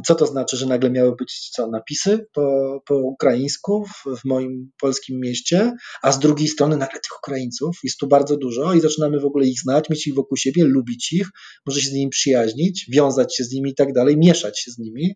co 0.06 0.14
to 0.14 0.26
znaczy, 0.26 0.56
że 0.56 0.66
nagle 0.66 0.90
miały 0.90 1.16
być 1.16 1.50
co, 1.50 1.66
napisy 1.66 2.26
po, 2.32 2.80
po 2.86 2.96
ukraińsku 2.96 3.84
w, 3.84 4.20
w, 4.20 4.24
moim 4.24 4.70
polskim 4.80 5.20
mieście, 5.20 5.72
a 6.02 6.12
z 6.12 6.18
drugiej 6.18 6.48
strony 6.48 6.76
nagle 6.76 7.00
tych 7.00 7.18
Ukraińców 7.18 7.76
jest 7.84 7.98
tu 7.98 8.06
bardzo 8.06 8.36
dużo 8.36 8.74
i 8.74 8.80
zaczynamy 8.80 9.20
w 9.20 9.24
ogóle 9.24 9.46
ich 9.46 9.60
znać, 9.60 9.90
mieć 9.90 10.06
ich 10.06 10.14
wokół 10.14 10.36
siebie, 10.36 10.64
lubić 10.64 11.12
ich, 11.12 11.28
może 11.66 11.80
się 11.80 11.88
z 11.88 11.92
nimi 11.92 12.10
przyjaźnić, 12.10 12.86
wiązać 12.92 13.36
się 13.36 13.44
z 13.44 13.52
nimi 13.52 13.70
i 13.70 13.74
tak 13.74 13.92
dalej, 13.92 14.16
mieszać 14.16 14.60
się 14.60 14.70
z 14.70 14.78
nimi. 14.78 15.14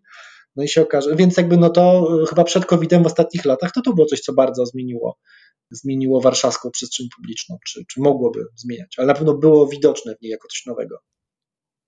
No 0.55 0.63
i 0.63 0.67
się 0.67 0.81
okaże, 0.81 1.15
więc 1.15 1.37
jakby 1.37 1.57
no 1.57 1.69
to 1.69 2.07
e, 2.23 2.25
chyba 2.25 2.43
przed 2.43 2.65
COVID-em 2.65 3.03
w 3.03 3.05
ostatnich 3.05 3.45
latach 3.45 3.71
to 3.71 3.81
to 3.81 3.93
było 3.93 4.07
coś, 4.07 4.19
co 4.19 4.33
bardzo 4.33 4.65
zmieniło, 4.65 5.17
zmieniło 5.71 6.21
warszawską 6.21 6.71
przestrzeń 6.71 7.07
publiczną, 7.15 7.57
czy, 7.67 7.81
czy 7.89 8.01
mogłoby 8.01 8.45
zmieniać, 8.55 8.95
ale 8.97 9.07
na 9.07 9.13
pewno 9.13 9.33
było 9.33 9.67
widoczne 9.67 10.15
w 10.15 10.21
niej 10.21 10.31
jako 10.31 10.47
coś 10.47 10.65
nowego. 10.65 10.97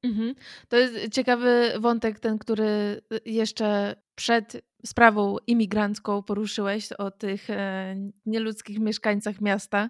Mhm. 0.04 0.36
To 0.68 0.78
jest 0.78 1.14
ciekawy 1.14 1.74
wątek, 1.80 2.20
ten, 2.20 2.38
który 2.38 3.02
jeszcze 3.26 3.96
przed 4.16 4.62
sprawą 4.86 5.38
imigrancką 5.48 6.24
poruszyłeś 6.24 6.92
o 6.92 7.12
tych 7.12 7.50
e, 7.50 7.96
nieludzkich 8.26 8.80
mieszkańcach 8.80 9.42
miasta. 9.42 9.90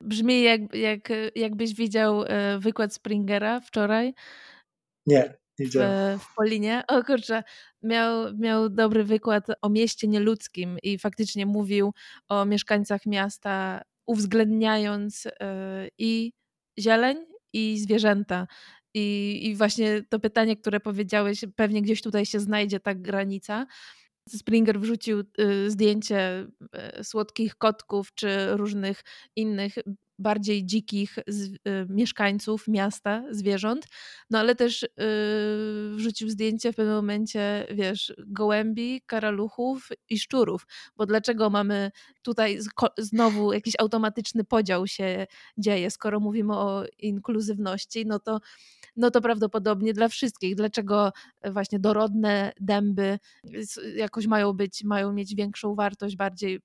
Brzmi 0.00 0.42
jak, 0.42 0.74
jak, 0.74 1.08
jakbyś 1.36 1.74
widział 1.74 2.24
e, 2.24 2.58
wykład 2.58 2.94
Springera 2.94 3.60
wczoraj. 3.60 4.14
Nie, 5.06 5.34
nie 5.58 5.66
w, 5.66 5.72
w 6.22 6.34
Polinie. 6.36 6.82
O 6.88 7.04
kurczę, 7.04 7.42
miał, 7.82 8.36
miał 8.38 8.68
dobry 8.68 9.04
wykład 9.04 9.46
o 9.62 9.68
mieście 9.68 10.08
nieludzkim 10.08 10.76
i 10.82 10.98
faktycznie 10.98 11.46
mówił 11.46 11.92
o 12.28 12.44
mieszkańcach 12.44 13.06
miasta, 13.06 13.82
uwzględniając 14.06 15.26
e, 15.26 15.88
i 15.98 16.32
zieleń, 16.78 17.16
i 17.52 17.78
zwierzęta. 17.78 18.46
I, 18.94 19.38
I 19.42 19.56
właśnie 19.56 20.02
to 20.08 20.20
pytanie, 20.20 20.56
które 20.56 20.80
powiedziałeś, 20.80 21.44
pewnie 21.56 21.82
gdzieś 21.82 22.02
tutaj 22.02 22.26
się 22.26 22.40
znajdzie 22.40 22.80
ta 22.80 22.94
granica. 22.94 23.66
Springer 24.28 24.80
wrzucił 24.80 25.20
y, 25.20 25.70
zdjęcie 25.70 26.46
y, 27.00 27.04
słodkich 27.04 27.56
kotków 27.56 28.14
czy 28.14 28.56
różnych 28.56 29.04
innych 29.36 29.74
bardziej 30.22 30.66
dzikich 30.66 31.18
z, 31.26 31.42
y, 31.42 31.58
mieszkańców 31.88 32.68
miasta, 32.68 33.22
zwierząt, 33.30 33.86
no 34.30 34.38
ale 34.38 34.54
też 34.54 34.82
y, 34.82 34.88
wrzucił 35.94 36.28
zdjęcie 36.28 36.72
w 36.72 36.76
pewnym 36.76 36.94
momencie, 36.94 37.66
wiesz, 37.70 38.14
gołębi, 38.26 39.02
karaluchów 39.06 39.88
i 40.10 40.18
szczurów, 40.18 40.66
bo 40.96 41.06
dlaczego 41.06 41.50
mamy 41.50 41.90
tutaj 42.22 42.58
znowu 42.98 43.52
jakiś 43.52 43.74
automatyczny 43.78 44.44
podział 44.44 44.86
się 44.86 45.26
dzieje, 45.58 45.90
skoro 45.90 46.20
mówimy 46.20 46.56
o 46.56 46.84
inkluzywności, 46.98 48.06
no 48.06 48.18
to 48.18 48.40
no 48.96 49.10
to 49.10 49.20
prawdopodobnie 49.20 49.92
dla 49.92 50.08
wszystkich. 50.08 50.54
Dlaczego 50.54 51.12
właśnie 51.52 51.78
dorodne 51.78 52.52
dęby 52.60 53.18
jakoś 53.96 54.26
mają 54.26 54.52
być, 54.52 54.84
mają 54.84 55.12
mieć 55.12 55.34
większą 55.34 55.74
wartość, 55.74 56.16
bardziej 56.16 56.60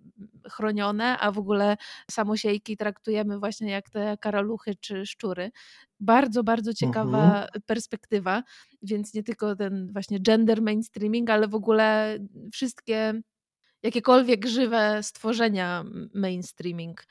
chronione, 0.52 1.20
a 1.20 1.32
w 1.32 1.38
ogóle 1.38 1.78
samosiejki 2.12 2.78
traktujemy 2.78 3.40
właśnie 3.40 3.47
jak 3.70 3.90
te 3.90 4.18
karaluchy 4.22 4.76
czy 4.82 5.06
szczury. 5.06 5.52
Bardzo, 6.00 6.44
bardzo 6.44 6.74
ciekawa 6.74 7.26
mhm. 7.26 7.48
perspektywa, 7.66 8.44
więc 8.82 9.14
nie 9.14 9.24
tylko 9.24 9.56
ten 9.56 9.90
właśnie 9.94 10.20
gender 10.20 10.62
mainstreaming, 10.62 11.30
ale 11.30 11.48
w 11.48 11.56
ogóle 11.56 12.18
wszystkie 12.54 13.22
jakiekolwiek 13.84 14.48
żywe 14.48 15.00
stworzenia 15.04 15.86
mainstreaming. 16.14 17.04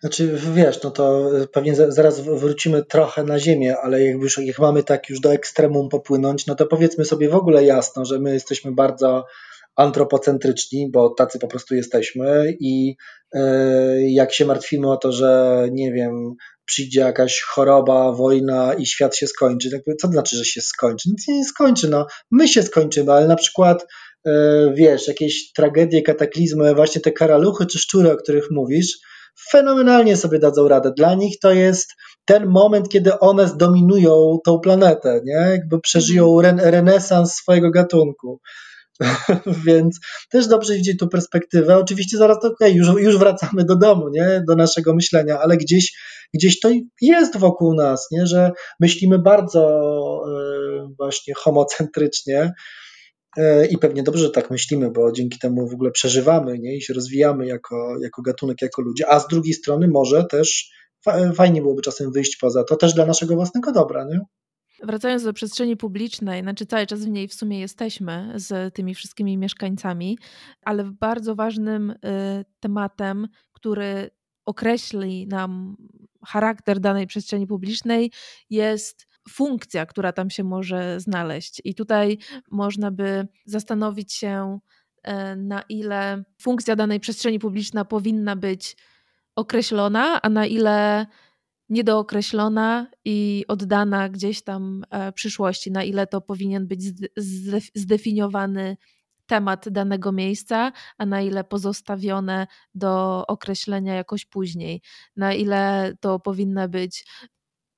Znaczy, 0.00 0.38
wiesz, 0.54 0.82
no 0.82 0.90
to 0.90 1.30
pewnie 1.52 1.74
zaraz 1.74 2.20
wrócimy 2.20 2.84
trochę 2.84 3.24
na 3.24 3.38
ziemię, 3.38 3.76
ale 3.78 4.04
jak 4.04 4.22
już 4.22 4.38
jak 4.38 4.58
mamy 4.58 4.82
tak 4.82 5.08
już 5.08 5.20
do 5.20 5.32
ekstremum 5.32 5.88
popłynąć, 5.88 6.46
no 6.46 6.54
to 6.54 6.66
powiedzmy 6.66 7.04
sobie 7.04 7.28
w 7.28 7.34
ogóle 7.34 7.64
jasno, 7.64 8.04
że 8.04 8.18
my 8.18 8.32
jesteśmy 8.32 8.72
bardzo 8.72 9.26
antropocentryczni, 9.78 10.90
bo 10.92 11.10
tacy 11.10 11.38
po 11.38 11.48
prostu 11.48 11.74
jesteśmy 11.74 12.56
i 12.60 12.96
e, 13.34 14.10
jak 14.10 14.32
się 14.32 14.46
martwimy 14.46 14.90
o 14.90 14.96
to, 14.96 15.12
że 15.12 15.62
nie 15.72 15.92
wiem, 15.92 16.34
przyjdzie 16.64 17.00
jakaś 17.00 17.40
choroba, 17.40 18.12
wojna 18.12 18.74
i 18.74 18.86
świat 18.86 19.16
się 19.16 19.26
skończy, 19.26 19.70
co 19.70 20.08
to 20.08 20.12
znaczy, 20.12 20.36
że 20.36 20.44
się 20.44 20.60
skończy? 20.60 21.08
Nic 21.10 21.24
się 21.24 21.32
nie 21.32 21.44
skończy, 21.44 21.88
no 21.88 22.06
my 22.30 22.48
się 22.48 22.62
skończymy, 22.62 23.12
ale 23.12 23.28
na 23.28 23.36
przykład 23.36 23.86
e, 24.26 24.30
wiesz, 24.74 25.08
jakieś 25.08 25.52
tragedie, 25.52 26.02
kataklizmy, 26.02 26.74
właśnie 26.74 27.00
te 27.00 27.12
karaluchy 27.12 27.66
czy 27.66 27.78
szczury, 27.78 28.12
o 28.12 28.16
których 28.16 28.50
mówisz, 28.50 28.98
fenomenalnie 29.50 30.16
sobie 30.16 30.38
dadzą 30.38 30.68
radę. 30.68 30.92
Dla 30.96 31.14
nich 31.14 31.38
to 31.38 31.52
jest 31.52 31.94
ten 32.24 32.46
moment, 32.46 32.88
kiedy 32.88 33.18
one 33.18 33.48
zdominują 33.48 34.38
tą 34.44 34.58
planetę, 34.58 35.20
nie? 35.24 35.32
Jakby 35.50 35.80
przeżyją 35.80 36.38
mhm. 36.38 36.60
re 36.60 36.70
renesans 36.70 37.34
swojego 37.34 37.70
gatunku. 37.70 38.40
Więc 39.66 40.00
też 40.30 40.46
dobrze 40.46 40.74
widzieć 40.74 40.98
tu 40.98 41.08
perspektywę. 41.08 41.76
Oczywiście 41.76 42.18
zaraz 42.18 42.40
to 42.40 42.48
okay, 42.48 42.70
już, 42.70 42.88
już 42.88 43.18
wracamy 43.18 43.64
do 43.64 43.76
domu, 43.76 44.08
nie? 44.08 44.42
do 44.48 44.54
naszego 44.54 44.94
myślenia, 44.94 45.38
ale 45.38 45.56
gdzieś, 45.56 45.92
gdzieś 46.34 46.60
to 46.60 46.70
jest 47.00 47.38
wokół 47.38 47.74
nas, 47.74 48.08
nie? 48.10 48.26
że 48.26 48.50
myślimy 48.80 49.18
bardzo 49.18 49.60
yy, 50.26 50.94
właśnie 50.98 51.34
homocentrycznie. 51.34 52.52
E, 53.36 53.66
I 53.66 53.78
pewnie 53.78 54.02
dobrze, 54.02 54.24
że 54.24 54.30
tak 54.30 54.50
myślimy, 54.50 54.90
bo 54.90 55.12
dzięki 55.12 55.38
temu 55.38 55.68
w 55.68 55.74
ogóle 55.74 55.90
przeżywamy 55.90 56.58
nie? 56.58 56.76
i 56.76 56.82
się 56.82 56.94
rozwijamy 56.94 57.46
jako, 57.46 57.96
jako 58.02 58.22
gatunek, 58.22 58.62
jako 58.62 58.82
ludzie, 58.82 59.08
a 59.08 59.20
z 59.20 59.28
drugiej 59.28 59.54
strony 59.54 59.88
może 59.88 60.24
też 60.24 60.70
fajnie 61.34 61.62
byłoby 61.62 61.82
czasem 61.82 62.12
wyjść 62.12 62.36
poza 62.36 62.64
to, 62.64 62.76
też 62.76 62.94
dla 62.94 63.06
naszego 63.06 63.34
własnego 63.34 63.72
dobra. 63.72 64.04
Nie? 64.04 64.20
Wracając 64.82 65.24
do 65.24 65.32
przestrzeni 65.32 65.76
publicznej, 65.76 66.42
znaczy 66.42 66.66
cały 66.66 66.86
czas 66.86 67.04
w 67.04 67.08
niej 67.08 67.28
w 67.28 67.34
sumie 67.34 67.60
jesteśmy 67.60 68.32
z 68.34 68.74
tymi 68.74 68.94
wszystkimi 68.94 69.38
mieszkańcami, 69.38 70.18
ale 70.62 70.84
bardzo 70.84 71.34
ważnym 71.34 71.90
y, 71.90 71.96
tematem, 72.60 73.28
który 73.52 74.10
określi 74.46 75.26
nam 75.26 75.76
charakter 76.26 76.80
danej 76.80 77.06
przestrzeni 77.06 77.46
publicznej, 77.46 78.12
jest 78.50 79.06
funkcja, 79.28 79.86
która 79.86 80.12
tam 80.12 80.30
się 80.30 80.44
może 80.44 81.00
znaleźć. 81.00 81.60
I 81.64 81.74
tutaj 81.74 82.18
można 82.50 82.90
by 82.90 83.28
zastanowić 83.44 84.12
się, 84.12 84.58
e, 85.02 85.36
na 85.36 85.62
ile 85.62 86.24
funkcja 86.40 86.76
danej 86.76 87.00
przestrzeni 87.00 87.38
publicznej 87.38 87.84
powinna 87.84 88.36
być 88.36 88.76
określona, 89.36 90.22
a 90.22 90.28
na 90.28 90.46
ile 90.46 91.06
niedookreślona 91.68 92.86
i 93.04 93.44
oddana 93.48 94.08
gdzieś 94.08 94.42
tam 94.42 94.84
e, 94.90 95.12
przyszłości, 95.12 95.70
na 95.70 95.84
ile 95.84 96.06
to 96.06 96.20
powinien 96.20 96.66
być 96.66 96.82
zdefiniowany 97.74 98.76
temat 99.26 99.68
danego 99.68 100.12
miejsca, 100.12 100.72
a 100.98 101.06
na 101.06 101.22
ile 101.22 101.44
pozostawione 101.44 102.46
do 102.74 103.24
określenia 103.26 103.94
jakoś 103.94 104.24
później, 104.24 104.82
na 105.16 105.34
ile 105.34 105.92
to 106.00 106.20
powinna 106.20 106.68
być 106.68 107.04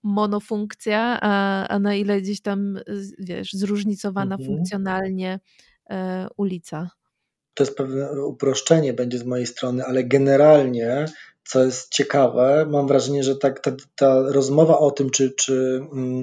monofunkcja, 0.03 1.19
a, 1.21 1.67
a 1.69 1.79
na 1.79 1.95
ile 1.95 2.21
gdzieś 2.21 2.41
tam, 2.41 2.79
wiesz, 3.19 3.53
zróżnicowana 3.53 4.35
mhm. 4.35 4.47
funkcjonalnie 4.47 5.41
e, 5.91 6.29
ulica. 6.37 6.91
To 7.55 7.65
jest 7.65 7.77
pewne 7.77 8.25
uproszczenie 8.25 8.93
będzie 8.93 9.19
z 9.19 9.25
mojej 9.25 9.47
strony, 9.47 9.85
ale 9.85 10.05
generalnie, 10.05 11.05
co 11.51 11.65
jest 11.65 11.93
ciekawe, 11.93 12.67
mam 12.71 12.87
wrażenie, 12.87 13.23
że 13.23 13.37
tak, 13.37 13.61
ta, 13.61 13.73
ta 13.97 14.23
rozmowa 14.33 14.79
o 14.79 14.91
tym, 14.91 15.11
czy, 15.11 15.33
czy 15.37 15.81
mm, 15.93 16.23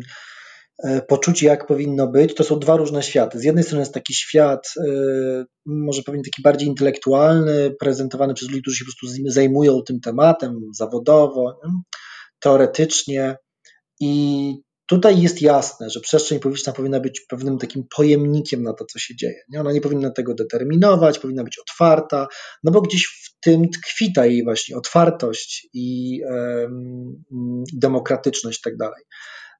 e, 0.84 1.02
poczucie, 1.02 1.48
jak 1.48 1.68
powinno 1.68 2.08
być, 2.08 2.36
to 2.36 2.44
są 2.44 2.60
dwa 2.60 2.78
różne 2.78 3.04
światy. 3.04 3.40
Z 3.40 3.44
jednej 3.44 3.64
strony 3.64 3.82
jest 3.82 3.94
taki 3.94 4.14
świat, 4.14 4.74
e, 4.78 4.92
może 5.66 6.04
powiem 6.04 6.24
taki 6.24 6.42
bardziej 6.42 6.68
intelektualny, 6.68 7.76
prezentowany 7.80 8.34
przez 8.34 8.50
ludzi, 8.50 8.62
którzy 8.62 8.78
się 8.78 8.86
po 8.86 8.92
prostu 8.92 9.32
zajmują 9.32 9.82
tym 9.82 10.00
tematem 10.00 10.60
zawodowo, 10.74 11.60
teoretycznie 12.40 13.38
i 14.00 14.54
Tutaj 14.88 15.22
jest 15.22 15.42
jasne, 15.42 15.90
że 15.90 16.00
przestrzeń 16.00 16.40
publiczna 16.40 16.74
powinna 16.74 17.00
być 17.00 17.22
pewnym 17.22 17.58
takim 17.58 17.84
pojemnikiem 17.96 18.64
na 18.64 18.74
to, 18.74 18.86
co 18.86 19.00
się 19.00 19.16
dzieje. 19.16 19.44
Nie? 19.50 19.60
Ona 19.60 19.72
nie 19.72 19.82
powinna 19.82 20.12
tego 20.12 20.34
determinować, 20.34 21.20
powinna 21.20 21.44
być 21.44 21.60
otwarta, 21.60 22.28
no 22.64 22.72
bo 22.72 22.82
gdzieś 22.82 23.06
w 23.06 23.40
tym 23.40 23.70
tkwi 23.70 24.14
ta 24.14 24.26
jej 24.26 24.44
właśnie 24.44 24.78
otwartość 24.78 25.68
i 25.74 26.20
demokratyczność 27.74 28.60
i 28.60 28.62
tak 28.64 28.78
dalej. 28.78 29.04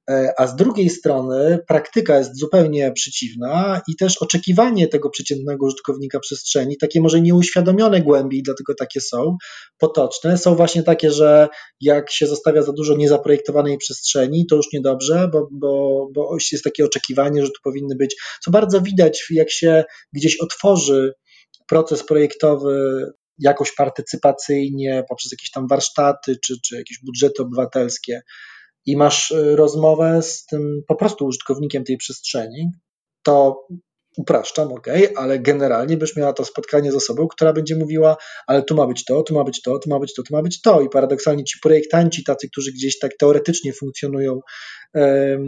E, 0.08 0.32
a 0.38 0.46
z 0.46 0.56
drugiej 0.56 0.90
strony 0.90 1.58
praktyka 1.68 2.18
jest 2.18 2.38
zupełnie 2.38 2.92
przeciwna 2.92 3.80
i 3.88 3.96
też 3.96 4.18
oczekiwanie 4.22 4.88
tego 4.88 5.10
przeciętnego 5.10 5.66
użytkownika 5.66 6.20
przestrzeni, 6.20 6.76
takie 6.76 7.00
może 7.00 7.20
nieuświadomione 7.20 8.00
głębiej, 8.00 8.42
dlatego 8.42 8.74
takie 8.74 9.00
są, 9.00 9.36
potoczne, 9.78 10.38
są 10.38 10.54
właśnie 10.54 10.82
takie, 10.82 11.10
że 11.10 11.48
jak 11.80 12.12
się 12.12 12.26
zostawia 12.26 12.62
za 12.62 12.72
dużo 12.72 12.96
niezaprojektowanej 12.96 13.78
przestrzeni, 13.78 14.46
to 14.46 14.56
już 14.56 14.66
niedobrze, 14.72 15.28
bo, 15.32 15.48
bo, 15.52 16.06
bo 16.14 16.36
jest 16.52 16.64
takie 16.64 16.84
oczekiwanie, 16.84 17.42
że 17.42 17.48
tu 17.48 17.60
powinny 17.64 17.96
być, 17.96 18.16
co 18.44 18.50
bardzo 18.50 18.80
widać, 18.80 19.26
jak 19.30 19.50
się 19.50 19.84
gdzieś 20.12 20.40
otworzy 20.40 21.12
proces 21.68 22.06
projektowy 22.06 23.04
jakoś 23.38 23.74
partycypacyjnie, 23.74 25.04
poprzez 25.08 25.32
jakieś 25.32 25.50
tam 25.50 25.66
warsztaty 25.68 26.36
czy, 26.44 26.54
czy 26.64 26.76
jakieś 26.76 26.98
budżety 27.04 27.42
obywatelskie, 27.42 28.20
i 28.88 28.96
masz 28.96 29.30
y, 29.30 29.56
rozmowę 29.56 30.22
z 30.22 30.46
tym 30.46 30.82
po 30.86 30.94
prostu 30.94 31.26
użytkownikiem 31.26 31.84
tej 31.84 31.96
przestrzeni, 31.96 32.70
to 33.22 33.66
upraszczam, 34.18 34.72
ok, 34.72 34.86
ale 35.16 35.38
generalnie 35.38 35.96
byś 35.96 36.16
miała 36.16 36.32
to 36.32 36.44
spotkanie 36.44 36.92
z 36.92 36.94
osobą, 36.94 37.28
która 37.28 37.52
będzie 37.52 37.76
mówiła, 37.76 38.16
ale 38.46 38.62
tu 38.62 38.74
ma 38.74 38.86
być 38.86 39.04
to, 39.04 39.22
tu 39.22 39.34
ma 39.34 39.44
być 39.44 39.62
to, 39.62 39.78
tu 39.78 39.90
ma 39.90 39.98
być 39.98 40.14
to, 40.14 40.22
tu 40.22 40.34
ma 40.34 40.42
być 40.42 40.60
to. 40.60 40.80
I 40.80 40.88
paradoksalnie 40.88 41.44
ci 41.44 41.58
projektanci, 41.62 42.24
tacy, 42.24 42.48
którzy 42.50 42.72
gdzieś 42.72 42.98
tak 42.98 43.10
teoretycznie 43.18 43.72
funkcjonują, 43.72 44.40
e, 44.96 45.38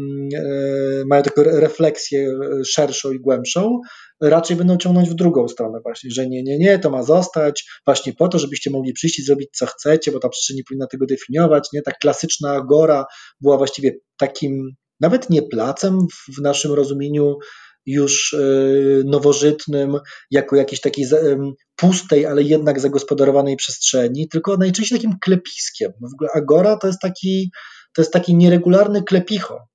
mają 1.07 1.23
taką 1.23 1.43
refleksję 1.45 2.29
e, 2.29 2.65
szerszą 2.65 3.13
i 3.13 3.21
głębszą, 3.21 3.81
raczej 4.21 4.57
będą 4.57 4.77
ciągnąć 4.77 5.11
w 5.11 5.15
drugą 5.15 5.49
stronę 5.49 5.79
właśnie, 5.83 6.11
że 6.11 6.27
nie, 6.27 6.43
nie, 6.43 6.59
nie, 6.59 6.79
to 6.79 6.91
ma 6.91 7.03
zostać 7.03 7.65
właśnie 7.87 8.13
po 8.13 8.29
to, 8.29 8.39
żebyście 8.39 8.71
mogli 8.71 8.93
przyjść 8.93 9.19
i 9.19 9.23
zrobić 9.23 9.49
co 9.53 9.67
chcecie, 9.67 10.13
bo 10.13 10.19
ta 10.19 10.29
przestrzeń 10.29 10.57
powinna 10.69 10.87
tego 10.87 11.07
definiować, 11.07 11.69
nie, 11.73 11.83
tak 11.83 11.99
klasyczna 11.99 12.53
agora 12.53 13.05
była 13.41 13.57
właściwie 13.57 13.93
takim 14.19 14.71
nawet 15.01 15.31
nie 15.31 15.43
placem 15.43 15.99
w 16.39 16.41
naszym 16.43 16.73
rozumieniu 16.73 17.37
już 17.91 18.33
y, 18.33 19.03
nowożytnym, 19.07 19.99
jako 20.31 20.57
jakiejś 20.57 20.81
takiej 20.81 21.07
pustej, 21.77 22.27
ale 22.27 22.43
jednak 22.43 22.81
zagospodarowanej 22.81 23.57
przestrzeni, 23.57 24.29
tylko 24.29 24.57
najczęściej 24.57 24.99
takim 24.99 25.19
klepiskiem. 25.21 25.93
W 26.01 26.15
ogóle 26.15 26.31
Agora 26.35 26.77
to 26.77 26.87
jest 26.87 27.01
taki, 27.01 27.51
to 27.95 28.03
jest 28.03 28.13
taki 28.13 28.37
nieregularny 28.37 29.03
klepicho. 29.03 29.70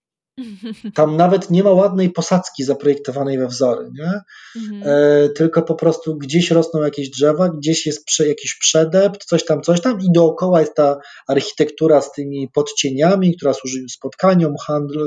Tam 0.96 1.18
nawet 1.18 1.50
nie 1.52 1.64
ma 1.64 1.72
ładnej 1.72 2.10
posadzki 2.10 2.64
zaprojektowanej 2.64 3.38
we 3.38 3.48
wzory, 3.48 3.90
nie? 3.94 4.12
Mhm. 4.56 4.84
E, 4.86 5.30
tylko 5.30 5.62
po 5.62 5.76
prostu 5.76 6.18
gdzieś 6.18 6.52
rosną 6.52 6.82
jakieś 6.82 7.10
drzewa, 7.10 7.50
gdzieś 7.50 7.86
jest 7.86 8.06
prze, 8.06 8.28
jakiś 8.28 8.58
przedept, 8.60 9.26
coś 9.26 9.46
tam, 9.46 9.62
coś 9.62 9.82
tam 9.82 10.02
i 10.02 10.12
dookoła 10.12 10.60
jest 10.60 10.76
ta 10.76 10.98
architektura 11.28 12.02
z 12.02 12.12
tymi 12.12 12.50
podcieniami, 12.54 13.36
która 13.38 13.54
służy 13.54 13.80
spotkaniom, 13.90 14.56
handl, 14.68 15.00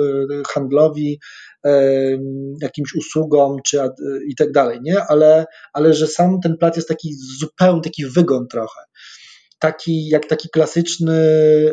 handlowi, 0.49 1.21
e, 1.65 1.93
jakimś 2.63 2.95
usługom 2.95 3.57
czy, 3.67 3.81
i 4.29 4.37
tak 4.37 4.53
dalej, 4.53 4.79
nie? 4.83 5.05
Ale, 5.09 5.47
ale 5.73 5.95
że 5.95 6.07
sam 6.07 6.41
ten 6.43 6.57
plac 6.57 6.77
jest 6.77 6.89
taki 6.89 7.15
zupełnie 7.41 7.83
taki 7.83 8.07
wygon 8.07 8.47
trochę 8.49 8.81
taki, 9.59 10.09
jak 10.09 10.27
taki 10.27 10.49
klasyczny 10.49 11.19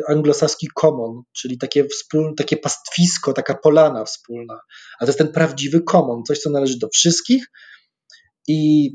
anglosaski 0.08 0.68
common, 0.74 1.22
czyli 1.32 1.58
takie, 1.58 1.84
wspólne, 1.84 2.34
takie 2.36 2.56
pastwisko, 2.56 3.32
taka 3.32 3.54
polana 3.54 4.04
wspólna. 4.04 4.60
A 5.00 5.04
to 5.04 5.06
jest 5.06 5.18
ten 5.18 5.32
prawdziwy 5.32 5.80
common, 5.80 6.22
coś, 6.24 6.38
co 6.38 6.50
należy 6.50 6.78
do 6.78 6.88
wszystkich 6.88 7.46
i 8.48 8.90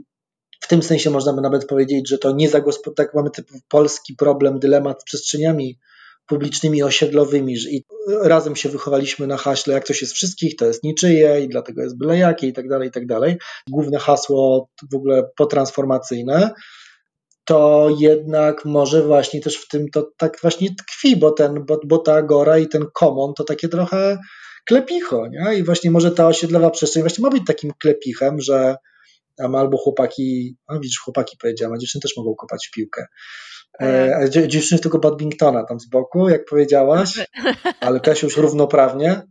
w 0.62 0.68
tym 0.68 0.84
sensie 0.84 1.10
można 1.10 1.34
by 1.34 1.42
nawet 1.42 1.66
powiedzieć, 1.66 2.10
że 2.10 2.18
to 2.18 2.32
nie 2.32 2.50
zagospodarowane, 2.50 3.08
tak 3.08 3.16
mamy 3.16 3.30
typ 3.32 3.48
polski 3.70 4.16
problem, 4.16 4.60
dylemat 4.60 5.02
z 5.02 5.04
przestrzeniami 5.04 5.80
publicznymi, 6.26 6.84
osiedlowymi, 6.84 7.58
że 7.58 7.70
i 7.70 7.86
razem 8.22 8.56
się 8.56 8.70
wychowaliśmy 8.70 9.28
na 9.28 9.38
haśle, 9.38 9.74
jak 9.74 9.84
coś 9.84 10.02
jest 10.02 10.14
wszystkich, 10.14 10.56
to 10.56 10.66
jest 10.66 10.84
niczyje 10.84 11.42
i 11.42 11.48
dlatego 11.48 11.82
jest 11.82 11.98
byle 11.98 12.18
jakie 12.18 12.48
i 12.48 12.54
tak 12.54 12.68
dalej, 12.70 12.90
i 12.90 12.92
tak 12.92 13.06
dalej. 13.06 13.38
Główne 13.70 14.00
hasło 14.00 14.70
w 14.92 14.96
ogóle 14.96 15.30
potransformacyjne 15.38 16.54
to 17.46 17.90
jednak 18.00 18.66
może 18.66 19.04
właśnie 19.04 19.42
też 19.42 19.58
w 19.58 19.68
tym 19.68 19.90
to 19.94 20.12
tak 20.18 20.38
właśnie 20.42 20.70
tkwi, 20.76 21.18
bo, 21.18 21.32
ten, 21.32 21.66
bo, 21.66 21.80
bo 21.86 21.98
ta 21.98 22.16
agora 22.16 22.58
i 22.58 22.68
ten 22.68 22.86
komon 22.94 23.34
to 23.34 23.44
takie 23.44 23.70
trochę 23.70 24.18
klepicho, 24.66 25.28
nie? 25.28 25.56
I 25.58 25.64
właśnie 25.64 25.92
może 25.92 26.12
ta 26.12 26.28
osiedlowa 26.28 26.70
przestrzeń 26.70 27.04
właśnie 27.04 27.22
ma 27.22 27.30
być 27.30 27.44
takim 27.48 27.72
klepichem, 27.80 28.42
że 28.42 28.76
albo 29.40 29.78
chłopaki, 29.78 30.58
a 30.68 30.80
widzisz, 30.80 31.00
chłopaki 31.00 31.38
powiedziałem, 31.42 31.74
a 31.74 31.78
dziewczyny 31.78 32.02
też 32.02 32.18
mogą 32.18 32.36
kopać 32.36 32.68
w 32.68 32.76
piłkę. 32.76 33.06
E, 33.82 34.16
a 34.16 34.28
dziewczyny 34.28 34.80
tylko 34.82 35.00
badmintona 35.00 35.66
tam 35.66 35.80
z 35.80 35.90
boku, 35.90 36.30
jak 36.30 36.46
powiedziałaś, 36.46 37.28
ale 37.80 38.00
też 38.00 38.24
już 38.24 38.38
równoprawnie. 38.38 39.22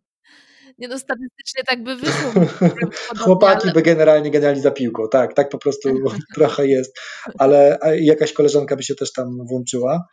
Nie 0.81 0.89
no, 0.89 0.99
statystycznie 0.99 1.63
tak 1.67 1.83
by 1.83 1.97
wyszło. 1.97 2.33
Chłopaki 3.25 3.63
ale... 3.65 3.73
by 3.73 3.83
generalnie 3.83 4.31
generalnie 4.31 4.63
za 4.63 4.71
piłką, 4.71 5.09
tak, 5.09 5.35
tak 5.35 5.49
po 5.49 5.59
prostu 5.59 5.89
trochę 6.37 6.67
jest, 6.67 6.99
ale 7.39 7.79
jakaś 8.01 8.33
koleżanka 8.33 8.77
by 8.77 8.83
się 8.83 8.95
też 8.95 9.13
tam 9.13 9.47
włączyła. 9.47 10.05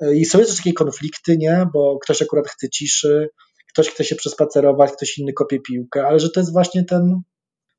E, 0.00 0.14
I 0.14 0.24
są 0.24 0.38
też 0.38 0.56
takie 0.56 0.72
konflikty, 0.72 1.36
nie, 1.38 1.66
bo 1.72 1.98
ktoś 1.98 2.22
akurat 2.22 2.48
chce 2.48 2.68
ciszy, 2.70 3.28
ktoś 3.72 3.88
chce 3.88 4.04
się 4.04 4.16
przespacerować, 4.16 4.92
ktoś 4.92 5.18
inny 5.18 5.32
kopie 5.32 5.60
piłkę, 5.60 6.06
ale 6.06 6.20
że 6.20 6.30
to 6.30 6.40
jest 6.40 6.52
właśnie 6.52 6.84
ten, 6.84 7.20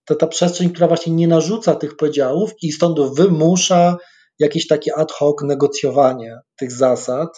to 0.05 0.15
ta 0.15 0.27
przestrzeń, 0.27 0.69
która 0.69 0.87
właśnie 0.87 1.13
nie 1.13 1.27
narzuca 1.27 1.75
tych 1.75 1.95
podziałów 1.95 2.51
i 2.61 2.71
stąd 2.71 2.99
wymusza 3.15 3.97
jakieś 4.39 4.67
takie 4.67 4.95
ad 4.95 5.11
hoc 5.11 5.35
negocjowanie 5.43 6.37
tych 6.55 6.71
zasad, 6.71 7.29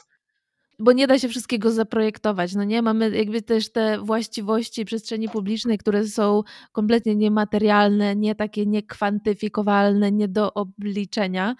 bo 0.80 0.92
nie 0.92 1.08
da 1.08 1.20
się 1.20 1.28
wszystkiego 1.28 1.72
zaprojektować, 1.72 2.56
no 2.56 2.64
nie? 2.64 2.82
Mamy 2.82 3.10
jakby 3.10 3.42
też 3.42 3.72
te 3.72 4.00
właściwości 4.00 4.86
przestrzeni 4.86 5.30
publicznej, 5.30 5.78
które 5.78 6.08
są 6.08 6.44
kompletnie 6.72 7.16
niematerialne, 7.16 8.16
nie 8.16 8.36
takie 8.36 8.66
niekwantyfikowalne, 8.66 10.12
nie 10.12 10.28
do 10.28 10.54
obliczenia. 10.54 11.56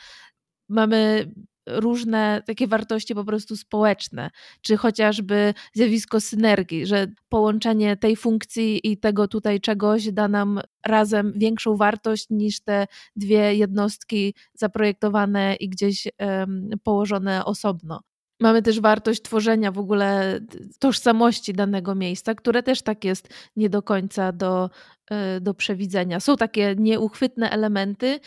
Mamy 0.70 1.32
różne 1.68 2.44
takie 2.48 2.68
wartości 2.68 3.16
po 3.16 3.24
prostu 3.24 3.56
społeczne, 3.56 4.30
czy 4.62 4.78
chociażby 4.78 5.54
zjawisko 5.74 6.22
synergii, 6.22 6.86
że 6.86 7.08
połączenie 7.30 7.98
tej 7.98 8.16
funkcji 8.16 8.92
i 8.92 8.98
tego 8.98 9.28
tutaj 9.28 9.62
czegoś 9.62 10.12
da 10.12 10.28
nam 10.28 10.62
razem 10.86 11.34
większą 11.36 11.76
wartość 11.76 12.28
niż 12.30 12.62
te 12.62 12.88
dwie 13.16 13.56
jednostki 13.56 14.34
zaprojektowane 14.54 15.56
i 15.56 15.70
gdzieś 15.70 16.08
um, 16.20 16.70
położone 16.84 17.46
osobno. 17.46 18.02
Mamy 18.40 18.62
też 18.62 18.80
wartość 18.80 19.22
tworzenia 19.22 19.72
w 19.72 19.80
ogóle 19.80 20.40
tożsamości 20.80 21.54
danego 21.54 21.96
miejsca, 21.96 22.36
które 22.36 22.64
też 22.64 22.82
tak 22.82 23.06
jest 23.06 23.30
nie 23.56 23.70
do 23.70 23.82
końca 23.82 24.32
do, 24.32 24.70
e, 25.12 25.42
do 25.42 25.54
przewidzenia. 25.54 26.20
Są 26.20 26.38
takie 26.38 26.76
nieuchwytne 26.78 27.50
elementy, 27.50 28.20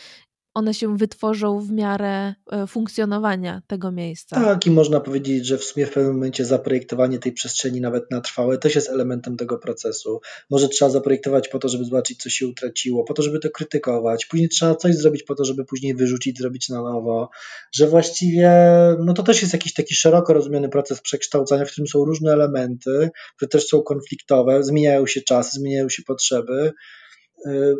one 0.53 0.73
się 0.73 0.97
wytworzą 0.97 1.59
w 1.59 1.71
miarę 1.71 2.33
e, 2.51 2.67
funkcjonowania 2.67 3.61
tego 3.67 3.91
miejsca. 3.91 4.35
Tak, 4.35 4.65
i 4.65 4.71
można 4.71 4.99
powiedzieć, 4.99 5.45
że 5.45 5.57
w 5.57 5.63
sumie 5.63 5.85
w 5.85 5.93
pewnym 5.93 6.13
momencie 6.13 6.45
zaprojektowanie 6.45 7.19
tej 7.19 7.31
przestrzeni 7.31 7.81
nawet 7.81 8.11
na 8.11 8.21
trwałe 8.21 8.57
też 8.57 8.75
jest 8.75 8.89
elementem 8.89 9.37
tego 9.37 9.57
procesu. 9.57 10.21
Może 10.49 10.69
trzeba 10.69 10.91
zaprojektować 10.91 11.47
po 11.47 11.59
to, 11.59 11.69
żeby 11.69 11.85
zobaczyć, 11.85 12.21
co 12.21 12.29
się 12.29 12.47
utraciło, 12.47 13.03
po 13.03 13.13
to, 13.13 13.21
żeby 13.21 13.39
to 13.39 13.49
krytykować. 13.49 14.25
Później 14.25 14.49
trzeba 14.49 14.75
coś 14.75 14.95
zrobić 14.95 15.23
po 15.23 15.35
to, 15.35 15.45
żeby 15.45 15.65
później 15.65 15.95
wyrzucić, 15.95 16.37
zrobić 16.37 16.69
na 16.69 16.81
nowo. 16.81 17.29
Że 17.73 17.87
właściwie, 17.87 18.51
no 18.99 19.13
to 19.13 19.23
też 19.23 19.41
jest 19.41 19.53
jakiś 19.53 19.73
taki 19.73 19.95
szeroko 19.95 20.33
rozumiany 20.33 20.69
proces 20.69 21.01
przekształcania, 21.01 21.65
w 21.65 21.71
którym 21.71 21.87
są 21.87 22.05
różne 22.05 22.33
elementy, 22.33 23.09
które 23.35 23.49
też 23.49 23.67
są 23.67 23.81
konfliktowe, 23.81 24.63
zmieniają 24.63 25.07
się 25.07 25.21
czasy, 25.21 25.59
zmieniają 25.59 25.89
się 25.89 26.03
potrzeby 26.03 26.73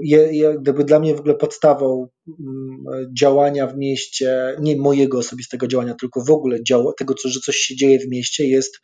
je, 0.01 0.33
je, 0.33 0.57
gdyby 0.61 0.83
dla 0.83 0.99
mnie 0.99 1.15
w 1.15 1.19
ogóle 1.19 1.35
podstawą 1.35 2.07
mm, 2.27 3.13
działania 3.19 3.67
w 3.67 3.77
mieście, 3.77 4.55
nie 4.59 4.77
mojego 4.77 5.17
osobistego 5.17 5.67
działania, 5.67 5.95
tylko 6.01 6.23
w 6.23 6.31
ogóle 6.31 6.63
działa, 6.63 6.93
tego, 6.99 7.13
że 7.25 7.39
coś 7.39 7.55
się 7.55 7.75
dzieje 7.75 7.99
w 7.99 8.07
mieście, 8.07 8.47
jest 8.47 8.79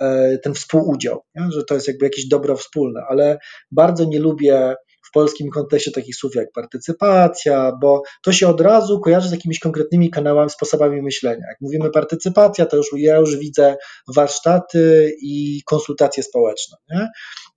e, 0.00 0.38
ten 0.38 0.54
współudział, 0.54 1.20
nie? 1.34 1.50
że 1.50 1.64
to 1.64 1.74
jest 1.74 1.88
jakby 1.88 2.06
jakieś 2.06 2.28
dobro 2.28 2.56
wspólne, 2.56 3.00
ale 3.08 3.38
bardzo 3.70 4.04
nie 4.04 4.18
lubię 4.20 4.74
polskim 5.16 5.50
kontekście 5.50 5.90
takich 5.90 6.16
słów 6.16 6.34
jak 6.34 6.52
partycypacja, 6.52 7.72
bo 7.80 8.02
to 8.24 8.32
się 8.32 8.48
od 8.48 8.60
razu 8.60 9.00
kojarzy 9.00 9.28
z 9.28 9.32
jakimiś 9.32 9.58
konkretnymi 9.58 10.10
kanałami, 10.10 10.50
sposobami 10.50 11.02
myślenia. 11.02 11.44
Jak 11.48 11.60
mówimy 11.60 11.90
partycypacja, 11.90 12.66
to 12.66 12.76
już 12.76 12.86
ja 12.96 13.16
już 13.16 13.36
widzę 13.36 13.76
warsztaty 14.14 15.12
i 15.22 15.62
konsultacje 15.66 16.22
społeczne, 16.22 16.76
nie? 16.90 17.08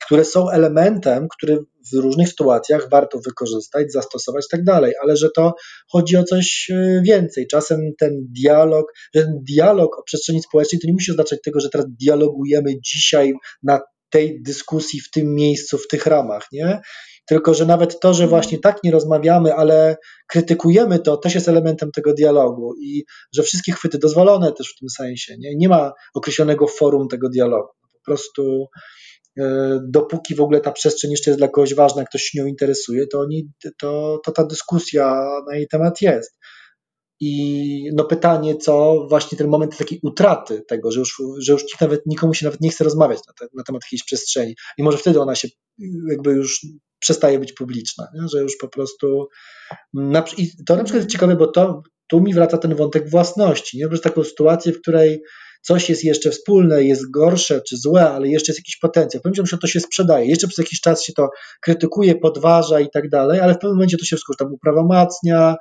które 0.06 0.26
są 0.26 0.50
elementem, 0.50 1.28
który 1.38 1.58
w 1.94 1.98
różnych 1.98 2.30
sytuacjach 2.30 2.90
warto 2.90 3.20
wykorzystać, 3.20 3.92
zastosować 3.92 4.46
i 4.46 4.52
tak 4.52 4.64
dalej, 4.64 4.94
ale 5.04 5.18
że 5.18 5.30
to 5.36 5.54
chodzi 5.92 6.18
o 6.18 6.24
coś 6.24 6.68
e, 6.74 7.02
więcej. 7.06 7.48
Czasem 7.48 7.80
ten 8.00 8.12
dialog, 8.40 8.94
ten 9.14 9.40
dialog 9.50 10.00
o 10.00 10.04
przestrzeni 10.04 10.42
społecznej 10.42 10.80
to 10.80 10.88
nie 10.88 10.94
musi 10.94 11.12
oznaczać 11.12 11.40
tego, 11.42 11.60
że 11.60 11.70
teraz 11.70 11.88
dialogujemy 12.02 12.74
dzisiaj 12.82 13.34
na 13.64 13.80
tej 14.10 14.42
dyskusji 14.42 15.00
w 15.00 15.12
tym 15.12 15.36
miejscu, 15.36 15.78
w 15.78 15.88
tych 15.88 16.06
ramach, 16.06 16.48
nie? 16.52 16.82
Tylko, 17.30 17.54
że 17.54 17.66
nawet 17.66 18.00
to, 18.00 18.14
że 18.14 18.28
właśnie 18.28 18.60
tak 18.60 18.84
nie 18.84 18.92
rozmawiamy, 18.92 19.54
ale 19.54 19.98
krytykujemy 20.28 21.00
to, 21.00 21.18
też 21.18 21.36
jest 21.36 21.48
elementem 21.48 21.92
tego 21.92 22.14
dialogu 22.14 22.74
i 22.82 23.04
że 23.36 23.44
wszystkie 23.44 23.72
chwyty 23.72 23.98
dozwolone 23.98 24.52
też 24.52 24.74
w 24.76 24.80
tym 24.80 24.90
sensie. 24.90 25.36
Nie, 25.40 25.56
nie 25.56 25.70
ma 25.70 25.94
określonego 26.14 26.68
forum 26.68 27.08
tego 27.08 27.30
dialogu. 27.30 27.70
Po 27.94 28.00
prostu 28.06 28.68
e, 29.40 29.80
dopóki 29.90 30.36
w 30.36 30.42
ogóle 30.42 30.62
ta 30.62 30.72
przestrzeń 30.72 31.12
jeszcze 31.12 31.30
jest 31.30 31.40
dla 31.40 31.48
kogoś 31.48 31.76
ważna, 31.76 32.06
ktoś 32.06 32.22
się 32.22 32.40
nią 32.40 32.46
interesuje, 32.46 33.08
to, 33.08 33.20
oni, 33.20 33.50
to, 33.80 34.20
to 34.26 34.32
ta 34.32 34.46
dyskusja 34.46 35.22
na 35.48 35.56
jej 35.56 35.68
temat 35.68 36.02
jest. 36.02 36.38
I 37.20 37.90
no 37.94 38.04
pytanie, 38.04 38.56
co 38.56 39.06
właśnie 39.10 39.38
ten 39.38 39.48
moment 39.48 39.78
takiej 39.78 40.00
utraty 40.04 40.62
tego, 40.68 40.92
że 40.92 41.00
już, 41.00 41.22
że 41.40 41.54
już 41.54 41.64
nawet, 41.82 42.06
nikomu 42.06 42.34
się 42.34 42.46
nawet 42.46 42.62
nie 42.62 42.70
chce 42.70 42.84
rozmawiać 42.84 43.20
na, 43.28 43.34
te, 43.34 43.48
na 43.54 43.64
temat 43.64 43.82
jakiejś 43.86 44.04
przestrzeni. 44.04 44.56
I 44.78 44.84
może 44.84 44.98
wtedy 44.98 45.22
ona 45.22 45.36
się 45.36 45.48
jakby 46.10 46.32
już 46.32 46.66
przestaje 47.00 47.40
być 47.40 47.54
publiczna, 47.54 48.08
nie? 48.14 48.28
że 48.28 48.42
już 48.42 48.58
po 48.58 48.68
prostu. 48.68 49.28
Na, 49.94 50.24
I 50.38 50.52
to 50.66 50.76
na 50.76 50.84
przykład 50.84 51.04
jest 51.04 51.12
ciekawe, 51.12 51.36
bo 51.36 51.48
to, 51.48 51.84
tu 52.08 52.22
mi 52.22 52.34
wraca 52.34 52.58
ten 52.58 52.76
wątek 52.76 53.10
własności. 53.10 53.78
Nie? 53.78 53.88
Że 53.92 54.00
taką 54.00 54.24
sytuację, 54.24 54.74
w 54.74 54.82
której 54.82 55.22
coś 55.62 55.90
jest 55.90 56.04
jeszcze 56.04 56.32
wspólne, 56.32 56.84
jest 56.84 57.12
gorsze 57.12 57.62
czy 57.70 57.78
złe, 57.78 58.10
ale 58.10 58.28
jeszcze 58.28 58.52
jest 58.52 58.60
jakiś 58.60 58.78
potencjał. 58.78 59.24
Powiedziałbym, 59.24 59.50
że 59.50 59.58
to 59.58 59.68
się 59.68 59.80
sprzedaje. 59.80 60.26
Jeszcze 60.30 60.48
przez 60.48 60.58
jakiś 60.58 60.82
czas 60.82 61.04
się 61.04 61.14
to 61.14 61.30
krytykuje, 61.62 62.16
podważa 62.16 62.80
i 62.80 62.90
tak 62.90 63.10
dalej, 63.10 63.40
ale 63.40 63.54
w 63.54 63.58
pewnym 63.58 63.76
momencie 63.76 63.98
to 63.98 64.06
się 64.06 64.16
wszystko 64.16 64.34
tam 64.40 64.54
uprawomacnia, 64.54 65.56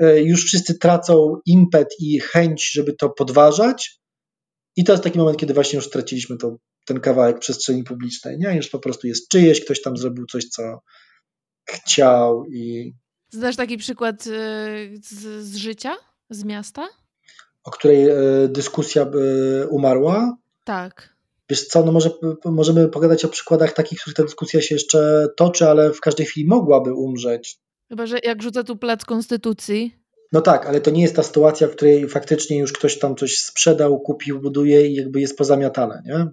już 0.00 0.44
wszyscy 0.44 0.78
tracą 0.78 1.36
impet 1.46 1.88
i 1.98 2.20
chęć, 2.20 2.70
żeby 2.72 2.92
to 2.92 3.10
podważać. 3.10 4.00
I 4.76 4.84
to 4.84 4.92
jest 4.92 5.04
taki 5.04 5.18
moment, 5.18 5.38
kiedy 5.38 5.54
właśnie 5.54 5.76
już 5.76 5.86
straciliśmy 5.86 6.36
to, 6.36 6.56
ten 6.84 7.00
kawałek 7.00 7.38
przestrzeni 7.38 7.84
publicznej. 7.84 8.38
Nie, 8.38 8.56
już 8.56 8.68
po 8.68 8.78
prostu 8.78 9.06
jest 9.06 9.28
czyjeś, 9.28 9.64
ktoś 9.64 9.82
tam 9.82 9.96
zrobił 9.96 10.26
coś, 10.26 10.48
co 10.48 10.80
chciał 11.64 12.44
i. 12.44 12.92
Znasz 13.30 13.56
taki 13.56 13.76
przykład 13.76 14.26
e, 14.26 14.28
z, 15.02 15.44
z 15.44 15.56
życia, 15.56 15.96
z 16.30 16.44
miasta? 16.44 16.88
O 17.64 17.70
której 17.70 18.08
e, 18.08 18.16
dyskusja 18.48 19.06
umarła? 19.70 20.36
Tak. 20.64 21.16
Wiesz 21.50 21.66
co, 21.66 21.84
no 21.84 21.92
może 21.92 22.10
możemy 22.44 22.88
pogadać 22.88 23.24
o 23.24 23.28
przykładach 23.28 23.72
takich, 23.72 23.98
w 23.98 24.02
których 24.02 24.16
ta 24.16 24.22
dyskusja 24.22 24.62
się 24.62 24.74
jeszcze 24.74 25.28
toczy, 25.36 25.68
ale 25.68 25.92
w 25.92 26.00
każdej 26.00 26.26
chwili 26.26 26.46
mogłaby 26.46 26.94
umrzeć. 26.94 27.60
Chyba, 27.88 28.06
że 28.06 28.18
jak 28.24 28.42
rzucę 28.42 28.64
tu 28.64 28.76
plac 28.76 29.04
konstytucji. 29.04 29.94
No 30.32 30.40
tak, 30.40 30.66
ale 30.66 30.80
to 30.80 30.90
nie 30.90 31.02
jest 31.02 31.16
ta 31.16 31.22
sytuacja, 31.22 31.68
w 31.68 31.70
której 31.70 32.08
faktycznie 32.08 32.58
już 32.58 32.72
ktoś 32.72 32.98
tam 32.98 33.16
coś 33.16 33.38
sprzedał, 33.38 34.00
kupił, 34.00 34.40
buduje 34.40 34.86
i 34.86 34.94
jakby 34.94 35.20
jest 35.20 35.38
pozamiatane, 35.38 36.02
nie? 36.06 36.26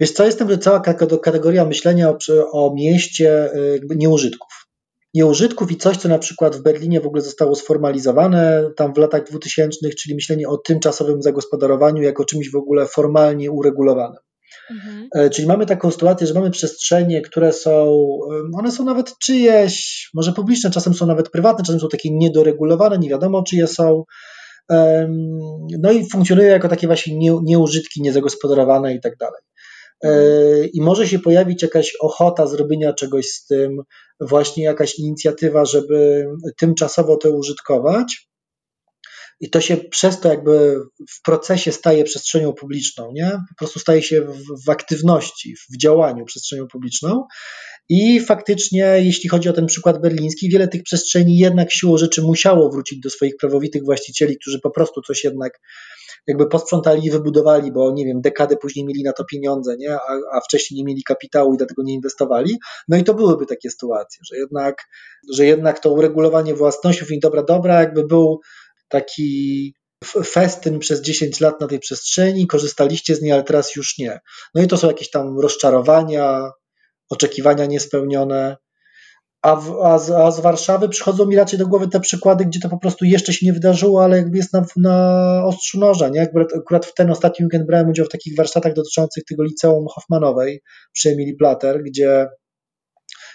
Wiesz 0.00 0.12
co, 0.12 0.26
jestem 0.26 0.58
cała 0.58 0.80
kategoria 1.22 1.64
myślenia 1.64 2.10
o, 2.10 2.18
o 2.52 2.74
mieście 2.74 3.54
y, 3.54 3.72
jakby 3.72 3.96
nieużytków. 3.96 4.66
Nieużytków 5.14 5.72
i 5.72 5.76
coś, 5.76 5.96
co 5.96 6.08
na 6.08 6.18
przykład 6.18 6.56
w 6.56 6.62
Berlinie 6.62 7.00
w 7.00 7.06
ogóle 7.06 7.22
zostało 7.22 7.54
sformalizowane 7.54 8.70
tam 8.76 8.94
w 8.94 8.98
latach 8.98 9.24
2000, 9.24 9.90
czyli 9.90 10.14
myślenie 10.14 10.48
o 10.48 10.58
tymczasowym 10.58 11.22
zagospodarowaniu 11.22 12.02
jako 12.02 12.24
czymś 12.24 12.50
w 12.50 12.56
ogóle 12.56 12.86
formalnie 12.86 13.50
uregulowanym. 13.50 14.20
Mhm. 14.70 15.08
E, 15.14 15.30
czyli 15.30 15.48
mamy 15.48 15.66
taką 15.66 15.90
sytuację, 15.90 16.26
że 16.26 16.34
mamy 16.34 16.50
przestrzenie, 16.50 17.22
które 17.22 17.52
są, 17.52 18.06
one 18.58 18.72
są 18.72 18.84
nawet 18.84 19.18
czyjeś, 19.18 20.08
może 20.14 20.32
publiczne, 20.32 20.70
czasem 20.70 20.94
są 20.94 21.06
nawet 21.06 21.30
prywatne, 21.30 21.64
czasem 21.64 21.80
są 21.80 21.88
takie 21.88 22.10
niedoregulowane, 22.10 22.98
nie 22.98 23.08
wiadomo 23.08 23.42
czyje 23.42 23.66
są. 23.66 24.04
No 25.80 25.92
i 25.92 26.10
funkcjonują 26.10 26.48
jako 26.48 26.68
takie 26.68 26.86
właśnie 26.86 27.18
nieużytki, 27.42 28.02
niezagospodarowane 28.02 28.94
i 28.94 29.00
tak 29.00 29.16
dalej. 29.16 29.40
E, 30.04 30.08
mhm. 30.08 30.68
I 30.72 30.80
może 30.80 31.08
się 31.08 31.18
pojawić 31.18 31.62
jakaś 31.62 31.92
ochota 32.00 32.46
zrobienia 32.46 32.92
czegoś 32.92 33.26
z 33.26 33.46
tym, 33.46 33.76
właśnie 34.20 34.64
jakaś 34.64 34.98
inicjatywa, 34.98 35.64
żeby 35.64 36.26
tymczasowo 36.58 37.16
to 37.16 37.30
użytkować 37.30 38.28
i 39.40 39.50
to 39.50 39.60
się 39.60 39.76
przez 39.76 40.20
to 40.20 40.28
jakby 40.28 40.80
w 41.10 41.22
procesie 41.22 41.72
staje 41.72 42.04
przestrzenią 42.04 42.52
publiczną, 42.52 43.12
nie? 43.12 43.30
Po 43.30 43.54
prostu 43.58 43.78
staje 43.78 44.02
się 44.02 44.20
w, 44.20 44.64
w 44.66 44.70
aktywności, 44.70 45.54
w 45.72 45.76
działaniu 45.76 46.24
przestrzenią 46.24 46.66
publiczną. 46.66 47.24
I 47.88 48.20
faktycznie, 48.20 48.96
jeśli 49.02 49.28
chodzi 49.28 49.48
o 49.48 49.52
ten 49.52 49.66
przykład 49.66 50.00
berliński, 50.00 50.50
wiele 50.50 50.68
tych 50.68 50.82
przestrzeni 50.82 51.38
jednak 51.38 51.72
siłą 51.72 51.96
rzeczy 51.96 52.22
musiało 52.22 52.70
wrócić 52.70 53.00
do 53.00 53.10
swoich 53.10 53.36
prawowitych 53.36 53.84
właścicieli, 53.84 54.36
którzy 54.38 54.60
po 54.60 54.70
prostu 54.70 55.02
coś 55.02 55.24
jednak 55.24 55.60
jakby 56.26 56.46
posprzątali 56.46 57.06
i 57.06 57.10
wybudowali, 57.10 57.72
bo 57.72 57.92
nie 57.92 58.04
wiem, 58.04 58.20
dekadę 58.20 58.56
później 58.56 58.86
mieli 58.86 59.02
na 59.02 59.12
to 59.12 59.24
pieniądze, 59.24 59.76
nie? 59.76 59.94
A, 59.94 60.18
a 60.32 60.40
wcześniej 60.40 60.78
nie 60.78 60.84
mieli 60.84 61.02
kapitału 61.02 61.54
i 61.54 61.56
dlatego 61.56 61.82
nie 61.82 61.94
inwestowali. 61.94 62.58
No 62.88 62.96
i 62.96 63.04
to 63.04 63.14
byłyby 63.14 63.46
takie 63.46 63.70
sytuacje, 63.70 64.18
że 64.32 64.36
jednak, 64.36 64.82
że 65.32 65.46
jednak 65.46 65.80
to 65.80 65.92
uregulowanie 65.92 66.54
własności, 66.54 67.14
i 67.14 67.20
dobra, 67.20 67.42
dobra, 67.42 67.80
jakby 67.80 68.06
był 68.06 68.40
taki 68.88 69.74
festyn 70.24 70.78
przez 70.78 71.00
10 71.00 71.40
lat 71.40 71.60
na 71.60 71.66
tej 71.66 71.78
przestrzeni, 71.78 72.46
korzystaliście 72.46 73.14
z 73.14 73.22
niej, 73.22 73.32
ale 73.32 73.42
teraz 73.42 73.76
już 73.76 73.98
nie. 73.98 74.20
No 74.54 74.62
i 74.62 74.66
to 74.66 74.76
są 74.76 74.86
jakieś 74.88 75.10
tam 75.10 75.38
rozczarowania, 75.40 76.50
oczekiwania 77.10 77.66
niespełnione. 77.66 78.56
A, 79.42 79.56
w, 79.56 79.82
a, 79.82 79.98
z, 79.98 80.10
a 80.10 80.30
z 80.30 80.40
Warszawy 80.40 80.88
przychodzą 80.88 81.26
mi 81.26 81.36
raczej 81.36 81.58
do 81.58 81.66
głowy 81.66 81.88
te 81.88 82.00
przykłady, 82.00 82.44
gdzie 82.44 82.60
to 82.60 82.68
po 82.68 82.78
prostu 82.78 83.04
jeszcze 83.04 83.32
się 83.32 83.46
nie 83.46 83.52
wydarzyło, 83.52 84.04
ale 84.04 84.16
jakby 84.16 84.36
jest 84.36 84.52
na, 84.52 84.66
na 84.76 85.44
ostrzu 85.46 85.80
noża. 85.80 86.08
Nie? 86.08 86.22
Akurat, 86.22 86.48
akurat 86.56 86.86
w 86.86 86.94
ten 86.94 87.10
ostatni 87.10 87.44
weekend 87.44 87.66
brałem 87.66 87.88
udział 87.88 88.06
w 88.06 88.08
takich 88.08 88.36
warsztatach 88.36 88.72
dotyczących 88.72 89.24
tego 89.24 89.42
liceum 89.42 89.86
Hoffmanowej 89.94 90.62
przy 90.92 91.10
Emilii 91.10 91.36
Plater, 91.36 91.82
gdzie 91.82 92.26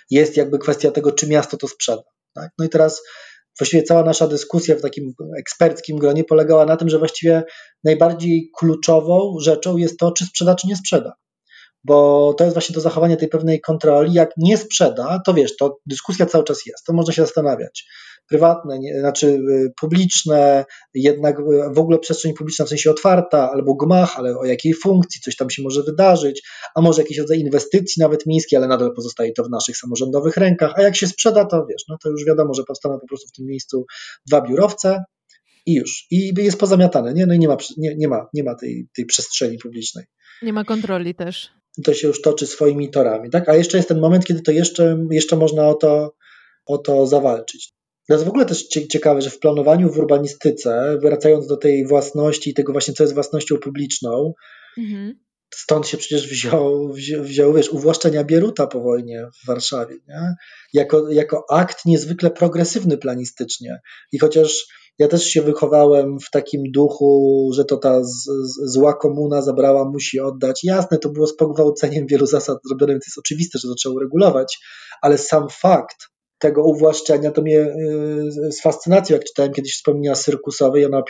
jest 0.10 0.38
jakby 0.38 0.60
kwestia 0.60 0.92
tego, 0.92 1.12
czy 1.12 1.28
miasto 1.28 1.58
to 1.58 1.68
sprzeda. 1.68 2.04
Tak? 2.34 2.52
No 2.60 2.66
i 2.66 2.70
teraz 2.70 3.02
właściwie 3.60 3.84
cała 3.84 4.04
nasza 4.04 4.28
dyskusja 4.28 4.76
w 4.76 4.82
takim 4.82 5.14
eksperckim 5.40 5.98
gronie 5.98 6.24
polegała 6.24 6.66
na 6.66 6.78
tym, 6.78 6.90
że 6.90 7.00
właściwie 7.00 7.44
najbardziej 7.84 8.50
kluczową 8.58 9.36
rzeczą 9.42 9.78
jest 9.78 10.00
to, 10.00 10.12
czy 10.12 10.26
sprzeda, 10.26 10.56
czy 10.56 10.68
nie 10.68 10.76
sprzeda. 10.76 11.14
Bo 11.84 12.34
to 12.38 12.44
jest 12.44 12.56
właśnie 12.56 12.76
to 12.76 12.82
zachowanie 12.82 13.18
tej 13.18 13.28
pewnej 13.28 13.62
kontroli. 13.62 14.14
Jak 14.14 14.30
nie 14.38 14.58
sprzeda, 14.58 15.22
to 15.26 15.34
wiesz, 15.34 15.58
to 15.58 15.80
dyskusja 15.86 16.26
cały 16.26 16.44
czas 16.44 16.66
jest, 16.66 16.86
to 16.86 16.94
można 16.94 17.14
się 17.14 17.22
zastanawiać 17.22 17.86
prywatne, 18.30 18.80
nie, 18.80 19.00
znaczy 19.00 19.28
y, 19.28 19.72
publiczne, 19.82 20.66
jednak 20.94 21.40
y, 21.40 21.44
w 21.74 21.80
ogóle 21.80 22.00
przestrzeń 22.00 22.34
publiczna 22.34 22.66
w 22.66 22.70
sensie 22.70 22.92
otwarta, 22.92 23.52
albo 23.52 23.76
gmach, 23.76 24.20
ale 24.20 24.38
o 24.38 24.46
jakiej 24.46 24.74
funkcji, 24.74 25.22
coś 25.22 25.36
tam 25.36 25.50
się 25.50 25.64
może 25.64 25.84
wydarzyć, 25.84 26.48
a 26.76 26.82
może 26.82 27.02
jakiś 27.02 27.18
rodzaj 27.18 27.40
inwestycji 27.40 28.02
nawet 28.02 28.26
miejskiej, 28.26 28.58
ale 28.58 28.68
nadal 28.68 28.94
pozostaje 28.96 29.34
to 29.34 29.44
w 29.44 29.50
naszych 29.50 29.78
samorządowych 29.78 30.38
rękach, 30.38 30.74
a 30.76 30.82
jak 30.82 30.96
się 30.96 31.08
sprzeda, 31.08 31.46
to 31.46 31.66
wiesz, 31.70 31.84
no 31.90 31.98
to 32.04 32.10
już 32.10 32.26
wiadomo, 32.26 32.54
że 32.54 32.64
powstaną 32.64 33.00
po 33.00 33.08
prostu 33.08 33.28
w 33.28 33.32
tym 33.32 33.46
miejscu 33.46 33.86
dwa 34.28 34.42
biurowce 34.42 35.04
i 35.66 35.74
już. 35.74 36.08
I 36.12 36.34
jest 36.38 36.60
pozamiatane, 36.60 37.14
nie? 37.14 37.26
No 37.26 37.34
i 37.34 37.40
nie 37.40 37.48
ma, 37.48 37.58
nie, 37.78 37.96
nie 37.96 38.08
ma, 38.08 38.28
nie 38.34 38.44
ma 38.44 38.56
tej, 38.56 38.88
tej 38.96 39.06
przestrzeni 39.06 39.58
publicznej. 39.58 40.06
Nie 40.42 40.54
ma 40.54 40.64
kontroli 40.64 41.16
też. 41.16 41.50
To 41.84 41.94
się 41.94 42.08
już 42.08 42.22
toczy 42.22 42.48
swoimi 42.48 42.90
torami, 42.90 43.30
tak? 43.30 43.50
A 43.50 43.56
jeszcze 43.56 43.78
jest 43.78 43.90
ten 43.90 44.00
moment, 44.00 44.26
kiedy 44.26 44.42
to 44.42 44.52
jeszcze, 44.52 44.98
jeszcze 45.12 45.36
można 45.36 45.68
o 45.68 45.74
to, 45.74 46.14
o 46.66 46.78
to 46.78 47.08
zawalczyć. 47.08 47.74
To 48.10 48.14
jest 48.14 48.26
w 48.26 48.30
ogóle 48.30 48.46
też 48.46 48.68
ciekawe, 48.68 49.22
że 49.22 49.30
w 49.30 49.40
planowaniu 49.40 49.94
w 49.94 49.98
urbanistyce, 49.98 50.98
wracając 51.02 51.48
do 51.48 51.58
tej 51.58 51.88
własności, 51.88 52.54
tego 52.54 52.72
właśnie, 52.72 52.94
co 52.94 53.04
jest 53.04 53.14
własnością 53.14 53.58
publiczną, 53.58 54.34
mhm. 54.78 55.20
stąd 55.54 55.88
się 55.88 55.98
przecież 55.98 56.28
wziął, 56.28 56.94
wziął, 56.94 57.24
wziął, 57.24 57.54
wiesz, 57.54 57.70
uwłaszczenia 57.70 58.24
Bieruta 58.24 58.68
po 58.68 58.82
wojnie 58.82 59.28
w 59.44 59.48
Warszawie, 59.48 59.96
nie? 60.08 60.36
Jako, 60.74 61.10
jako 61.10 61.46
akt 61.50 61.86
niezwykle 61.86 62.32
progresywny 62.32 62.98
planistycznie. 62.98 63.80
I 64.12 64.20
chociaż 64.20 64.66
ja 65.00 65.08
też 65.08 65.26
się 65.26 65.42
wychowałem 65.42 66.20
w 66.20 66.30
takim 66.32 66.64
duchu, 66.72 67.50
że 67.54 67.66
to 67.66 67.78
ta 67.78 68.04
z, 68.04 68.26
z, 68.44 68.74
zła 68.74 68.94
komuna 68.94 69.42
zabrała, 69.42 69.86
musi 69.86 70.20
oddać. 70.20 70.64
Jasne, 70.64 70.98
to 70.98 71.10
było 71.10 71.28
z 71.28 71.36
pogwałceniem 71.36 72.08
wielu 72.08 72.26
zasad 72.26 72.58
zrobione, 72.66 72.94
więc 72.94 73.08
jest 73.08 73.20
oczywiste, 73.20 73.60
że 73.60 73.68
to 73.68 73.76
trzeba 73.76 73.96
uregulować, 73.96 74.58
ale 75.02 75.18
sam 75.18 75.48
fakt, 75.50 75.98
tego 76.40 76.64
uwłaszczenia, 76.64 77.32
to 77.32 77.42
mnie 77.42 77.60
y, 77.60 78.52
z 78.52 78.62
fascynacją, 78.62 79.16
jak 79.16 79.26
czytałem 79.26 79.54
kiedyś 79.54 79.74
wspomnienia 79.74 80.16
Syrkusowej, 80.16 80.86
ona 80.86 81.04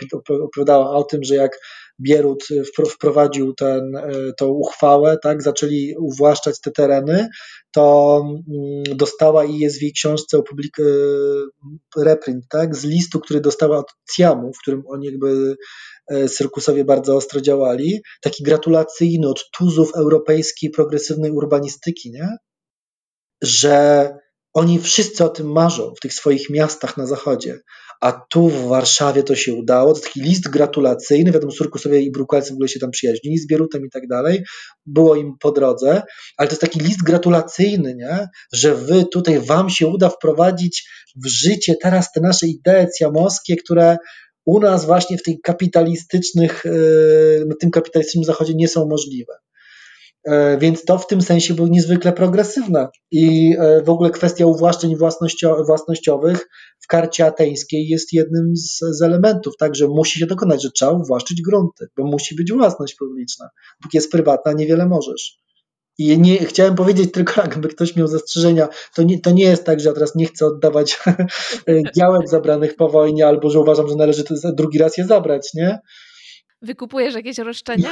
opowiadała 0.44 0.90
o 0.90 1.04
tym, 1.04 1.24
że 1.24 1.34
jak 1.34 1.58
Bierut 2.00 2.44
wprowadził 2.90 3.54
ten, 3.54 3.92
tą 4.38 4.48
uchwałę, 4.48 5.18
tak, 5.22 5.42
zaczęli 5.42 5.94
uwłaszczać 5.98 6.60
te 6.60 6.70
tereny, 6.70 7.28
to 7.72 8.20
mm, 8.24 8.96
dostała 8.96 9.44
i 9.44 9.58
jest 9.58 9.78
w 9.78 9.82
jej 9.82 9.92
książce 9.92 10.38
opublik 10.38 10.76
reprint, 11.96 12.44
tak, 12.48 12.76
z 12.76 12.84
listu, 12.84 13.20
który 13.20 13.40
dostała 13.40 13.78
od 13.78 13.86
CIAM-u, 14.14 14.52
w 14.52 14.58
którym 14.58 14.82
oni 14.86 15.06
jakby 15.06 15.56
Syrkusowie 16.26 16.84
bardzo 16.84 17.16
ostro 17.16 17.40
działali, 17.40 18.02
taki 18.20 18.44
gratulacyjny 18.44 19.28
od 19.28 19.50
tuzów 19.58 19.92
europejskiej 19.94 20.70
progresywnej 20.70 21.30
urbanistyki, 21.30 22.10
nie? 22.10 22.28
że 23.42 24.10
oni 24.54 24.78
wszyscy 24.78 25.24
o 25.24 25.28
tym 25.28 25.52
marzą 25.52 25.92
w 25.96 26.00
tych 26.00 26.14
swoich 26.14 26.50
miastach 26.50 26.96
na 26.96 27.06
zachodzie, 27.06 27.58
a 28.00 28.12
tu 28.30 28.48
w 28.48 28.68
Warszawie 28.68 29.22
to 29.22 29.34
się 29.36 29.54
udało. 29.54 29.94
To 29.94 30.00
taki 30.00 30.20
list 30.20 30.48
gratulacyjny, 30.48 31.32
wiadomo, 31.32 31.52
Surkusowie 31.52 32.00
i 32.00 32.10
Brukalcy 32.10 32.50
w 32.50 32.52
ogóle 32.52 32.68
się 32.68 32.80
tam 32.80 32.90
przyjaźnili 32.90 33.38
z 33.38 33.46
Bierutem 33.46 33.86
i 33.86 33.90
tak 33.90 34.06
dalej, 34.06 34.42
było 34.86 35.16
im 35.16 35.32
po 35.40 35.52
drodze, 35.52 36.02
ale 36.36 36.48
to 36.48 36.52
jest 36.52 36.60
taki 36.60 36.80
list 36.80 37.02
gratulacyjny, 37.02 37.94
nie? 37.94 38.28
że 38.52 38.74
wy 38.74 39.04
tutaj, 39.12 39.40
wam 39.40 39.70
się 39.70 39.86
uda 39.86 40.08
wprowadzić 40.08 40.88
w 41.24 41.28
życie 41.28 41.74
teraz 41.82 42.12
te 42.12 42.20
nasze 42.20 42.46
idee 42.46 42.86
ciamowskie, 42.98 43.56
które 43.56 43.96
u 44.46 44.60
nas 44.60 44.84
właśnie 44.84 45.18
w 45.18 45.22
tych 45.22 45.36
kapitalistycznych, 45.42 46.64
na 47.46 47.54
tym 47.60 47.70
kapitalistycznym 47.70 48.24
zachodzie 48.24 48.52
nie 48.56 48.68
są 48.68 48.86
możliwe. 48.88 49.32
E, 50.24 50.58
więc 50.58 50.84
to 50.84 50.98
w 50.98 51.06
tym 51.06 51.22
sensie 51.22 51.54
było 51.54 51.68
niezwykle 51.68 52.12
progresywne. 52.12 52.88
I 53.10 53.54
e, 53.58 53.82
w 53.82 53.90
ogóle 53.90 54.10
kwestia 54.10 54.46
uwłaszczeń 54.46 54.96
własnościowych 55.66 56.48
w 56.80 56.86
karcie 56.86 57.26
ateńskiej 57.26 57.88
jest 57.88 58.12
jednym 58.12 58.56
z, 58.56 58.78
z 58.78 59.02
elementów, 59.02 59.56
także 59.56 59.88
musi 59.88 60.18
się 60.18 60.26
dokonać, 60.26 60.62
że 60.62 60.70
trzeba 60.70 60.92
uwłaszczyć 60.92 61.42
grunty, 61.42 61.86
bo 61.96 62.04
musi 62.04 62.34
być 62.34 62.52
własność 62.52 62.94
publiczna. 62.94 63.48
Póki 63.82 63.96
jest 63.96 64.12
prywatna, 64.12 64.52
niewiele 64.52 64.86
możesz. 64.86 65.40
I 65.98 66.18
nie, 66.18 66.38
chciałem 66.38 66.74
powiedzieć 66.74 67.12
tylko, 67.12 67.40
jakby 67.42 67.68
ktoś 67.68 67.96
miał 67.96 68.06
zastrzeżenia, 68.06 68.68
to 68.94 69.02
nie, 69.02 69.20
to 69.20 69.30
nie 69.30 69.44
jest 69.44 69.64
tak, 69.64 69.80
że 69.80 69.88
ja 69.88 69.94
teraz 69.94 70.14
nie 70.14 70.26
chcę 70.26 70.46
oddawać 70.46 70.98
działek 71.96 72.28
zabranych 72.28 72.76
po 72.76 72.88
wojnie, 72.88 73.26
albo 73.26 73.50
że 73.50 73.60
uważam, 73.60 73.88
że 73.88 73.94
należy 73.94 74.24
drugi 74.54 74.78
raz 74.78 74.96
je 74.96 75.04
zabrać, 75.04 75.54
nie? 75.54 75.78
Wykupujesz 76.62 77.14
jakieś 77.14 77.38
roszczenia? 77.38 77.90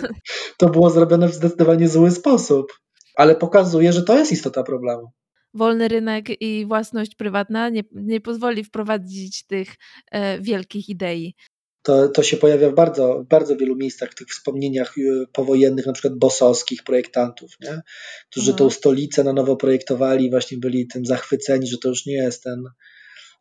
to 0.58 0.68
było 0.68 0.90
zrobione 0.90 1.28
w 1.28 1.34
zdecydowanie 1.34 1.88
zły 1.88 2.10
sposób, 2.10 2.72
ale 3.16 3.34
pokazuje, 3.34 3.92
że 3.92 4.02
to 4.02 4.18
jest 4.18 4.32
istota 4.32 4.62
problemu. 4.62 5.12
Wolny 5.54 5.88
rynek 5.88 6.42
i 6.42 6.66
własność 6.66 7.14
prywatna 7.14 7.68
nie, 7.68 7.82
nie 7.92 8.20
pozwoli 8.20 8.64
wprowadzić 8.64 9.46
tych 9.46 9.68
e, 10.10 10.40
wielkich 10.40 10.88
idei. 10.88 11.34
To, 11.82 12.08
to 12.08 12.22
się 12.22 12.36
pojawia 12.36 12.70
w 12.70 12.74
bardzo, 12.74 13.24
bardzo 13.28 13.56
wielu 13.56 13.76
miejscach, 13.76 14.10
w 14.10 14.14
tych 14.14 14.28
wspomnieniach 14.28 14.98
y, 14.98 15.26
powojennych, 15.32 15.86
na 15.86 15.92
przykład 15.92 16.18
bosowskich 16.18 16.82
projektantów, 16.84 17.50
nie? 17.60 17.80
którzy 18.30 18.54
tą 18.54 18.70
stolicę 18.70 19.24
na 19.24 19.32
nowo 19.32 19.56
projektowali, 19.56 20.30
właśnie 20.30 20.58
byli 20.58 20.86
tym 20.86 21.06
zachwyceni, 21.06 21.66
że 21.66 21.78
to 21.78 21.88
już 21.88 22.06
nie 22.06 22.14
jest 22.14 22.42
ten 22.42 22.64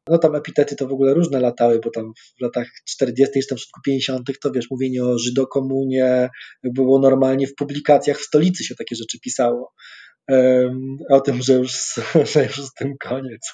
no 0.10 0.18
tam 0.18 0.36
epitety 0.36 0.76
to 0.76 0.88
w 0.88 0.92
ogóle 0.92 1.14
różne 1.14 1.40
latały, 1.40 1.80
bo 1.84 1.90
tam 1.92 2.14
w 2.40 2.42
latach 2.42 2.68
40., 2.88 3.42
czy 3.42 3.48
tam 3.48 3.58
w 3.58 3.62
początku 3.62 3.82
50., 3.86 4.28
to 4.42 4.52
wiesz, 4.52 4.72
mówienie 4.72 5.06
o 5.06 5.18
Żydokomunie 5.18 6.30
było 6.64 7.00
normalnie 7.00 7.48
w 7.48 7.56
publikacjach 7.56 8.18
w 8.18 8.26
stolicy 8.26 8.64
się 8.64 8.76
takie 8.76 8.96
rzeczy 8.96 9.20
pisało. 9.20 9.74
Um, 10.30 10.98
o 11.10 11.22
tym, 11.22 11.42
że 11.42 11.54
już, 11.54 11.74
że 12.34 12.44
już 12.44 12.62
z 12.66 12.74
tym 12.74 12.96
koniec. 13.02 13.54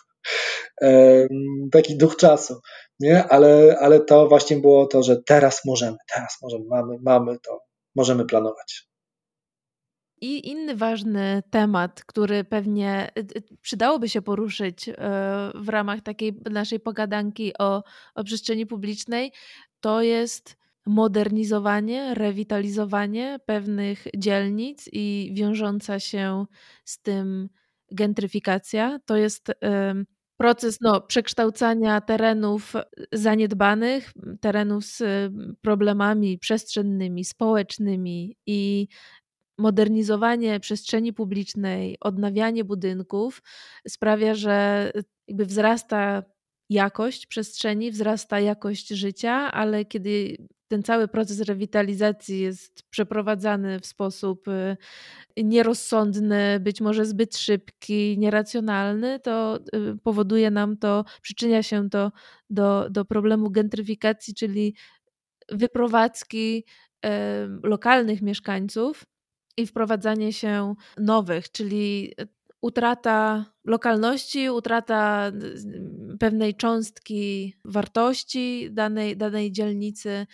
Um, 0.82 1.28
taki 1.72 1.97
duch 1.97 2.16
czasu, 2.16 2.60
nie? 2.99 3.24
Ale, 3.24 3.78
ale 3.80 3.99
to 3.99 4.28
właśnie 4.28 4.58
było 4.58 4.88
to, 4.88 5.03
że 5.03 5.18
teraz 5.26 5.62
możemy, 5.66 5.97
teraz 6.14 6.38
możemy, 6.41 6.66
mamy, 6.70 6.97
mamy 7.01 7.38
to, 7.39 7.60
możemy 7.95 8.26
planować. 8.26 8.88
I 10.22 10.49
inny 10.49 10.76
ważny 10.76 11.43
temat, 11.49 12.03
który 12.03 12.43
pewnie 12.43 13.09
y, 13.18 13.22
y, 13.22 13.43
przydałoby 13.61 14.09
się 14.09 14.22
poruszyć 14.22 14.89
y, 14.89 14.93
w 15.55 15.70
ramach 15.70 16.01
takiej 16.01 16.39
naszej 16.51 16.80
pogadanki 16.80 17.57
o, 17.59 17.84
o 18.16 18.24
przestrzeni 18.24 18.66
publicznej, 18.66 19.32
to 19.80 20.01
jest 20.01 20.57
modernizowanie, 20.86 22.13
rewitalizowanie 22.13 23.39
pewnych 23.45 24.07
dzielnic 24.18 24.89
i 24.91 25.32
wiążąca 25.34 25.99
się 25.99 26.45
z 26.86 27.01
tym 27.01 27.49
gentryfikacja. 27.91 28.99
To 29.05 29.18
jest 29.18 29.51
proces 30.38 30.78
no, 30.82 31.01
przekształcania 31.01 32.01
terenów 32.01 32.74
zaniedbanych, 33.11 34.13
terenów 34.41 34.86
z 34.86 35.03
problemami 35.61 36.38
przestrzennymi, 36.38 37.26
społecznymi 37.26 38.38
i 38.45 38.88
modernizowanie 39.58 40.60
przestrzeni 40.60 41.14
publicznej, 41.14 41.97
odnawianie 42.01 42.64
budynków 42.64 43.41
sprawia, 43.88 44.36
że 44.36 44.91
jakby 45.28 45.45
wzrasta 45.45 46.24
jakość 46.70 47.28
przestrzeni, 47.28 47.91
wzrasta 47.91 48.39
jakość 48.39 48.88
życia, 48.88 49.51
ale 49.51 49.86
kiedy 49.86 50.38
ten 50.68 50.84
cały 50.84 51.08
proces 51.08 51.41
rewitalizacji 51.41 52.39
jest 52.39 52.84
przeprowadzany 52.89 53.80
w 53.80 53.86
sposób 53.86 54.47
y, 54.47 54.78
nierozsądny, 55.43 56.60
być 56.60 56.82
może 56.82 57.06
zbyt 57.06 57.38
szybki, 57.38 58.18
nieracjonalny, 58.20 59.20
to 59.20 59.60
y, 59.76 59.97
powoduje 60.03 60.51
nam 60.51 60.78
to, 60.78 61.06
przyczynia 61.22 61.64
się 61.64 61.89
to 61.89 62.12
do, 62.49 62.89
do 62.89 63.06
problemu 63.06 63.51
gentryfikacji, 63.51 64.34
czyli 64.34 64.76
wyprowadzki 65.51 66.66
lokalnych 67.64 68.22
mieszkańców 68.22 69.03
i 69.58 69.68
wprowadzanie 69.68 70.34
się 70.34 70.76
nowych, 70.97 71.51
czyli 71.51 72.14
utrata 72.62 73.45
lokalności, 73.66 74.49
utrata 74.49 75.32
pewnej 76.20 76.56
cząstki 76.56 77.53
wartości 77.66 78.70
danej, 78.72 79.18
danej 79.18 79.51
dzielnicy. 79.51 80.28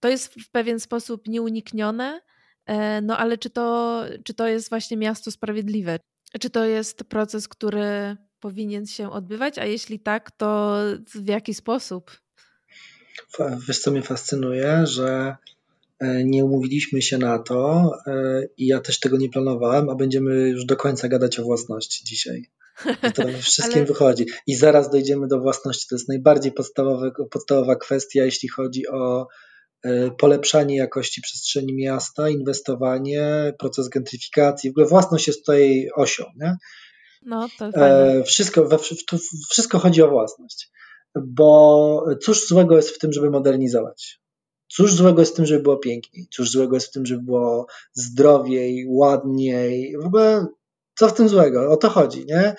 To 0.00 0.08
jest 0.08 0.34
w 0.34 0.50
pewien 0.50 0.80
sposób 0.80 1.28
nieuniknione, 1.28 2.20
e, 2.66 3.00
no 3.00 3.18
ale 3.18 3.38
czy 3.38 3.50
to, 3.50 4.02
czy 4.24 4.34
to 4.34 4.48
jest 4.48 4.70
właśnie 4.70 4.96
miasto 4.96 5.30
sprawiedliwe? 5.30 5.98
Czy 6.40 6.50
to 6.50 6.64
jest 6.64 7.04
proces, 7.04 7.48
który 7.48 8.16
powinien 8.40 8.86
się 8.86 9.10
odbywać, 9.10 9.58
a 9.58 9.64
jeśli 9.64 10.00
tak, 10.00 10.30
to 10.30 10.78
w 11.14 11.28
jaki 11.28 11.54
sposób? 11.54 12.20
Wiesz, 13.68 13.78
co 13.78 13.90
mnie 13.90 14.02
fascynuje, 14.02 14.86
że 14.86 15.36
E, 15.40 15.59
nie 16.24 16.44
umówiliśmy 16.44 17.02
się 17.02 17.18
na 17.18 17.38
to 17.38 17.92
e, 18.06 18.42
i 18.56 18.66
ja 18.66 18.80
też 18.80 19.00
tego 19.00 19.16
nie 19.16 19.28
planowałem, 19.28 19.88
a 19.88 19.94
będziemy 19.94 20.48
już 20.48 20.64
do 20.64 20.76
końca 20.76 21.08
gadać 21.08 21.38
o 21.38 21.42
własności 21.42 22.04
dzisiaj. 22.04 22.50
I 23.08 23.12
to 23.12 23.22
wszystkim 23.42 23.76
Ale... 23.76 23.84
wychodzi. 23.84 24.26
I 24.46 24.54
zaraz 24.54 24.90
dojdziemy 24.90 25.28
do 25.28 25.40
własności. 25.40 25.86
To 25.88 25.94
jest 25.94 26.08
najbardziej 26.08 26.52
podstawowa 27.30 27.76
kwestia, 27.76 28.24
jeśli 28.24 28.48
chodzi 28.48 28.88
o 28.88 29.26
e, 29.82 30.10
polepszanie 30.10 30.76
jakości 30.76 31.20
przestrzeni 31.22 31.74
miasta, 31.74 32.28
inwestowanie, 32.28 33.52
proces 33.58 33.88
gentryfikacji. 33.88 34.70
W 34.70 34.72
ogóle 34.72 34.86
własność 34.86 35.26
jest 35.26 35.40
tutaj 35.40 35.88
osią. 35.94 36.24
Nie? 36.36 36.56
No, 37.22 37.48
to. 37.58 37.70
Wszystko, 38.24 38.64
we, 38.64 38.78
wszystko 39.50 39.78
chodzi 39.78 40.02
o 40.02 40.10
własność. 40.10 40.70
Bo 41.26 42.04
cóż 42.22 42.46
złego 42.46 42.76
jest 42.76 42.90
w 42.90 42.98
tym, 42.98 43.12
żeby 43.12 43.30
modernizować? 43.30 44.19
Cóż 44.72 44.94
złego 44.94 45.22
jest 45.22 45.32
w 45.32 45.36
tym, 45.36 45.46
żeby 45.46 45.62
było 45.62 45.76
piękniej? 45.76 46.26
Cóż 46.30 46.50
złego 46.50 46.76
jest 46.76 46.86
w 46.86 46.92
tym, 46.92 47.06
żeby 47.06 47.22
było 47.22 47.66
zdrowiej, 47.94 48.86
ładniej? 48.88 49.96
W 50.02 50.06
ogóle 50.06 50.46
co 50.98 51.08
w 51.08 51.14
tym 51.14 51.28
złego? 51.28 51.70
O 51.70 51.76
to 51.76 51.88
chodzi, 51.88 52.24
nie? 52.26 52.54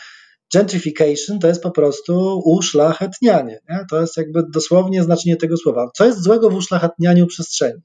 Gentrification 0.54 1.40
to 1.40 1.48
jest 1.48 1.64
po 1.64 1.72
prostu 1.72 2.42
uszlachetnianie. 2.46 3.60
Nie? 3.70 3.86
To 3.90 4.02
jest 4.02 4.18
jakby 4.18 4.44
dosłownie 4.54 5.04
znaczenie 5.04 5.36
tego 5.36 5.58
słowa. 5.58 5.92
Co 5.96 6.06
jest 6.06 6.24
złego 6.24 6.50
w 6.50 6.56
uszlachetnianiu 6.56 7.28
przestrzeni? 7.28 7.82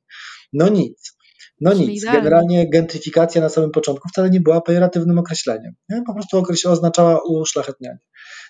No 0.53 0.69
nic. 0.69 1.17
No 1.61 1.73
nic. 1.73 2.05
Generalnie 2.05 2.71
gentryfikacja 2.71 3.41
na 3.41 3.49
samym 3.49 3.71
początku 3.71 4.09
wcale 4.09 4.31
nie 4.31 4.41
była 4.41 4.61
pejoratywnym 4.61 5.19
określeniem. 5.19 5.73
Nie? 5.89 6.03
Po 6.07 6.15
prostu 6.15 6.43
oznaczała 6.71 7.21
uszlachetnianie. 7.29 7.99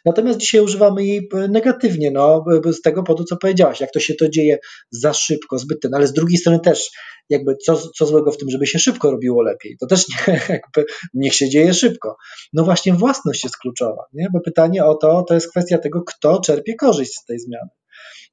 Natomiast 0.04 0.38
dzisiaj 0.38 0.60
używamy 0.60 1.04
jej 1.04 1.28
e, 1.34 1.48
negatywnie, 1.48 2.10
no, 2.10 2.44
z 2.72 2.80
tego 2.80 3.02
powodu, 3.02 3.24
co 3.24 3.36
powiedziałaś, 3.36 3.80
jak 3.80 3.90
to 3.90 4.00
się 4.00 4.14
to 4.14 4.28
dzieje 4.28 4.58
za 4.90 5.12
szybko, 5.12 5.58
zbyt 5.58 5.80
ten, 5.80 5.94
ale 5.94 6.06
z 6.06 6.12
drugiej 6.12 6.38
strony 6.38 6.60
też 6.60 6.90
jakby 7.30 7.56
co, 7.56 7.76
co 7.76 8.06
złego 8.06 8.32
w 8.32 8.36
tym, 8.36 8.50
żeby 8.50 8.66
się 8.66 8.78
szybko 8.78 9.10
robiło 9.10 9.42
lepiej. 9.42 9.76
To 9.80 9.86
też 9.86 10.04
nie, 10.08 10.40
jakby 10.48 10.92
niech 11.14 11.34
się 11.34 11.48
dzieje 11.48 11.74
szybko. 11.74 12.16
No 12.52 12.64
właśnie 12.64 12.94
własność 12.94 13.44
jest 13.44 13.56
kluczowa, 13.56 14.04
nie? 14.12 14.26
bo 14.32 14.40
pytanie 14.40 14.84
o 14.84 14.94
to, 14.94 15.24
to 15.28 15.34
jest 15.34 15.50
kwestia 15.50 15.78
tego, 15.78 16.02
kto 16.02 16.40
czerpie 16.40 16.74
korzyść 16.74 17.12
z 17.14 17.24
tej 17.24 17.38
zmiany. 17.38 17.68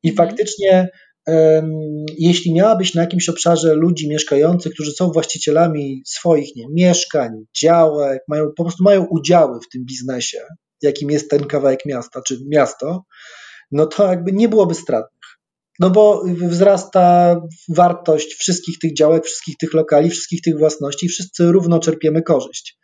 I 0.03 0.09
mhm. 0.09 0.27
faktycznie 0.27 0.89
jeśli 2.17 2.53
miałabyś 2.53 2.93
na 2.93 3.01
jakimś 3.01 3.29
obszarze 3.29 3.75
ludzi 3.75 4.09
mieszkających, 4.09 4.73
którzy 4.73 4.91
są 4.91 5.11
właścicielami 5.11 6.01
swoich 6.05 6.55
nie, 6.55 6.65
mieszkań, 6.73 7.31
działek, 7.61 8.21
mają, 8.27 8.45
po 8.57 8.63
prostu 8.63 8.83
mają 8.83 9.05
udziały 9.05 9.59
w 9.59 9.69
tym 9.73 9.85
biznesie, 9.85 10.39
jakim 10.83 11.11
jest 11.11 11.29
ten 11.29 11.47
kawałek 11.47 11.79
miasta, 11.85 12.21
czy 12.27 12.37
miasto, 12.49 13.03
no 13.71 13.85
to 13.85 14.07
jakby 14.07 14.31
nie 14.31 14.49
byłoby 14.49 14.75
stratnych. 14.75 15.37
no 15.79 15.89
bo 15.89 16.23
wzrasta 16.49 17.35
wartość 17.69 18.33
wszystkich 18.33 18.79
tych 18.79 18.93
działek, 18.93 19.25
wszystkich 19.25 19.57
tych 19.57 19.73
lokali, 19.73 20.09
wszystkich 20.09 20.41
tych 20.41 20.57
własności, 20.57 21.09
wszyscy 21.09 21.51
równo 21.51 21.79
czerpiemy 21.79 22.21
korzyść. 22.21 22.77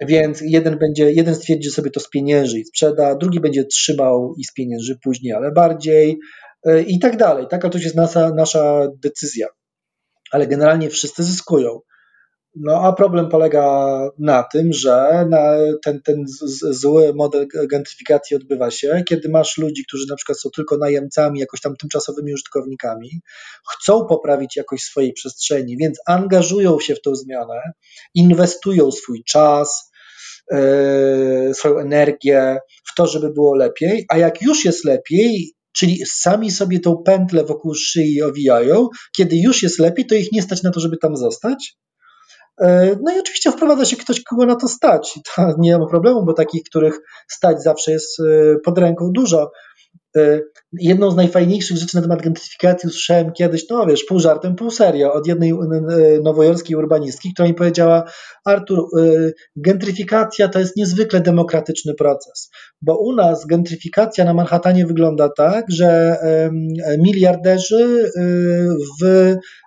Więc 0.00 0.40
jeden 0.40 0.78
będzie, 0.78 1.12
jeden 1.12 1.34
stwierdzi, 1.34 1.68
że 1.68 1.74
sobie 1.74 1.90
to 1.90 2.00
spienięży 2.00 2.58
i 2.58 2.64
sprzeda, 2.64 3.14
drugi 3.14 3.40
będzie 3.40 3.64
trzymał 3.64 4.34
i 4.38 4.44
spienięży 4.44 4.98
później, 5.02 5.32
ale 5.32 5.52
bardziej 5.52 6.18
e, 6.66 6.82
i 6.82 6.98
tak 6.98 7.16
dalej. 7.16 7.46
Taka 7.50 7.68
to 7.68 7.78
jest 7.78 7.96
nasza, 7.96 8.30
nasza 8.34 8.88
decyzja. 9.02 9.46
Ale 10.32 10.46
generalnie 10.46 10.90
wszyscy 10.90 11.24
zyskują. 11.24 11.80
No 12.56 12.82
a 12.82 12.92
problem 12.92 13.28
polega 13.28 14.00
na 14.18 14.42
tym, 14.42 14.72
że 14.72 15.26
na 15.30 15.56
ten, 15.84 16.02
ten 16.02 16.24
zły 16.70 17.14
model 17.14 17.46
gentryfikacji 17.70 18.36
odbywa 18.36 18.70
się, 18.70 19.02
kiedy 19.08 19.28
masz 19.28 19.58
ludzi, 19.58 19.84
którzy 19.88 20.06
na 20.08 20.16
przykład 20.16 20.40
są 20.40 20.50
tylko 20.56 20.76
najemcami, 20.76 21.40
jakoś 21.40 21.60
tam 21.60 21.76
tymczasowymi 21.76 22.34
użytkownikami, 22.34 23.20
chcą 23.72 24.06
poprawić 24.06 24.56
jakość 24.56 24.84
swojej 24.84 25.12
przestrzeni, 25.12 25.76
więc 25.76 25.98
angażują 26.06 26.80
się 26.80 26.94
w 26.94 27.02
tę 27.02 27.16
zmianę, 27.16 27.60
inwestują 28.14 28.90
swój 28.90 29.24
czas, 29.24 29.90
yy, 30.50 31.54
swoją 31.54 31.78
energię 31.78 32.58
w 32.86 32.94
to, 32.96 33.06
żeby 33.06 33.32
było 33.32 33.54
lepiej, 33.54 34.04
a 34.08 34.18
jak 34.18 34.42
już 34.42 34.64
jest 34.64 34.84
lepiej, 34.84 35.54
czyli 35.72 36.02
sami 36.06 36.50
sobie 36.50 36.80
tą 36.80 37.02
pętlę 37.06 37.44
wokół 37.44 37.74
szyi 37.74 38.22
owijają, 38.22 38.88
kiedy 39.16 39.36
już 39.36 39.62
jest 39.62 39.78
lepiej, 39.78 40.06
to 40.06 40.14
ich 40.14 40.32
nie 40.32 40.42
stać 40.42 40.62
na 40.62 40.70
to, 40.70 40.80
żeby 40.80 40.96
tam 40.96 41.16
zostać, 41.16 41.76
no 43.02 43.16
i 43.16 43.20
oczywiście 43.20 43.52
wprowadza 43.52 43.84
się 43.84 43.96
ktoś, 43.96 44.22
kogo 44.22 44.46
na 44.46 44.56
to 44.56 44.68
stać. 44.68 45.18
To 45.36 45.42
nie 45.58 45.78
ma 45.78 45.86
problemu, 45.86 46.24
bo 46.24 46.32
takich, 46.32 46.62
których 46.62 47.00
stać 47.28 47.62
zawsze 47.62 47.92
jest 47.92 48.20
e, 48.20 48.56
pod 48.64 48.78
ręką 48.78 49.10
dużo. 49.12 49.50
E, 50.16 50.40
jedną 50.72 51.10
z 51.10 51.16
najfajniejszych 51.16 51.76
rzeczy 51.76 51.96
na 51.96 52.02
temat 52.02 52.22
gentryfikacji 52.22 52.86
usłyszałem 52.88 53.32
kiedyś, 53.32 53.68
no 53.68 53.86
wiesz, 53.86 54.04
pół 54.04 54.20
żartem, 54.20 54.56
pół 54.56 54.70
serio, 54.70 55.12
od 55.12 55.26
jednej 55.26 55.52
nowojorskiej 56.22 56.76
urbanistki, 56.76 57.32
która 57.32 57.48
mi 57.48 57.54
powiedziała: 57.54 58.04
Artur, 58.44 58.88
gentryfikacja 59.56 60.48
to 60.48 60.58
jest 60.58 60.76
niezwykle 60.76 61.20
demokratyczny 61.20 61.94
proces, 61.94 62.50
bo 62.82 62.98
u 62.98 63.12
nas 63.12 63.46
gentryfikacja 63.46 64.24
na 64.24 64.34
Manhattanie 64.34 64.86
wygląda 64.86 65.28
tak, 65.36 65.64
że 65.68 66.16
miliarderzy 66.98 68.12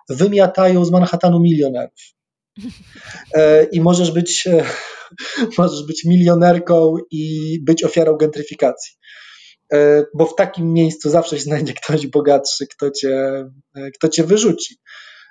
wymiatają 0.08 0.84
z 0.84 0.90
Manhattanu 0.90 1.40
milionerów. 1.40 2.13
E, 3.34 3.64
I 3.64 3.80
możesz 3.80 4.10
być, 4.10 4.46
e, 4.46 4.64
możesz 5.58 5.86
być 5.86 6.04
milionerką 6.04 6.96
i 7.10 7.58
być 7.62 7.84
ofiarą 7.84 8.16
gentryfikacji. 8.16 8.94
E, 9.72 10.04
bo 10.14 10.26
w 10.26 10.36
takim 10.36 10.72
miejscu 10.72 11.10
zawsze 11.10 11.36
się 11.36 11.42
znajdzie 11.42 11.72
ktoś 11.82 12.06
bogatszy, 12.06 12.66
kto 12.66 12.90
cię, 12.90 13.44
kto 13.94 14.08
cię 14.08 14.24
wyrzuci. 14.24 14.76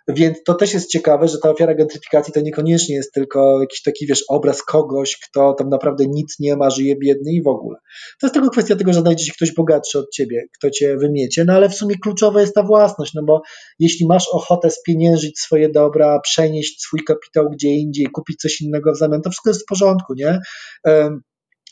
Więc 0.07 0.43
to 0.45 0.53
też 0.53 0.73
jest 0.73 0.89
ciekawe, 0.89 1.27
że 1.27 1.37
ta 1.37 1.49
ofiara 1.49 1.75
gentryfikacji 1.75 2.33
to 2.33 2.41
niekoniecznie 2.41 2.95
jest 2.95 3.13
tylko 3.13 3.61
jakiś 3.61 3.81
taki, 3.81 4.07
wiesz, 4.07 4.23
obraz 4.29 4.63
kogoś, 4.63 5.17
kto 5.17 5.53
tam 5.53 5.69
naprawdę 5.69 6.05
nic 6.07 6.35
nie 6.39 6.55
ma, 6.55 6.69
żyje 6.69 6.95
biedny 6.95 7.31
i 7.31 7.43
w 7.43 7.47
ogóle. 7.47 7.77
To 8.21 8.27
jest 8.27 8.33
tylko 8.33 8.49
kwestia 8.49 8.75
tego, 8.75 8.93
że 8.93 8.99
znajdzie 8.99 9.25
się 9.25 9.31
ktoś 9.33 9.53
bogatszy 9.53 9.99
od 9.99 10.09
ciebie, 10.09 10.43
kto 10.57 10.69
cię 10.69 10.97
wymiecie, 10.97 11.43
no 11.47 11.53
ale 11.53 11.69
w 11.69 11.75
sumie 11.75 11.95
kluczowa 12.03 12.41
jest 12.41 12.55
ta 12.55 12.63
własność, 12.63 13.13
no 13.13 13.23
bo 13.23 13.41
jeśli 13.79 14.07
masz 14.07 14.27
ochotę 14.31 14.69
spieniężyć 14.69 15.39
swoje 15.39 15.69
dobra, 15.69 16.19
przenieść 16.19 16.81
swój 16.81 16.99
kapitał 17.03 17.49
gdzie 17.49 17.69
indziej, 17.69 18.05
kupić 18.05 18.37
coś 18.39 18.61
innego 18.61 18.93
w 18.93 18.97
zamian, 18.97 19.21
to 19.21 19.29
wszystko 19.29 19.49
jest 19.49 19.61
w 19.61 19.65
porządku, 19.65 20.13
nie? 20.13 20.39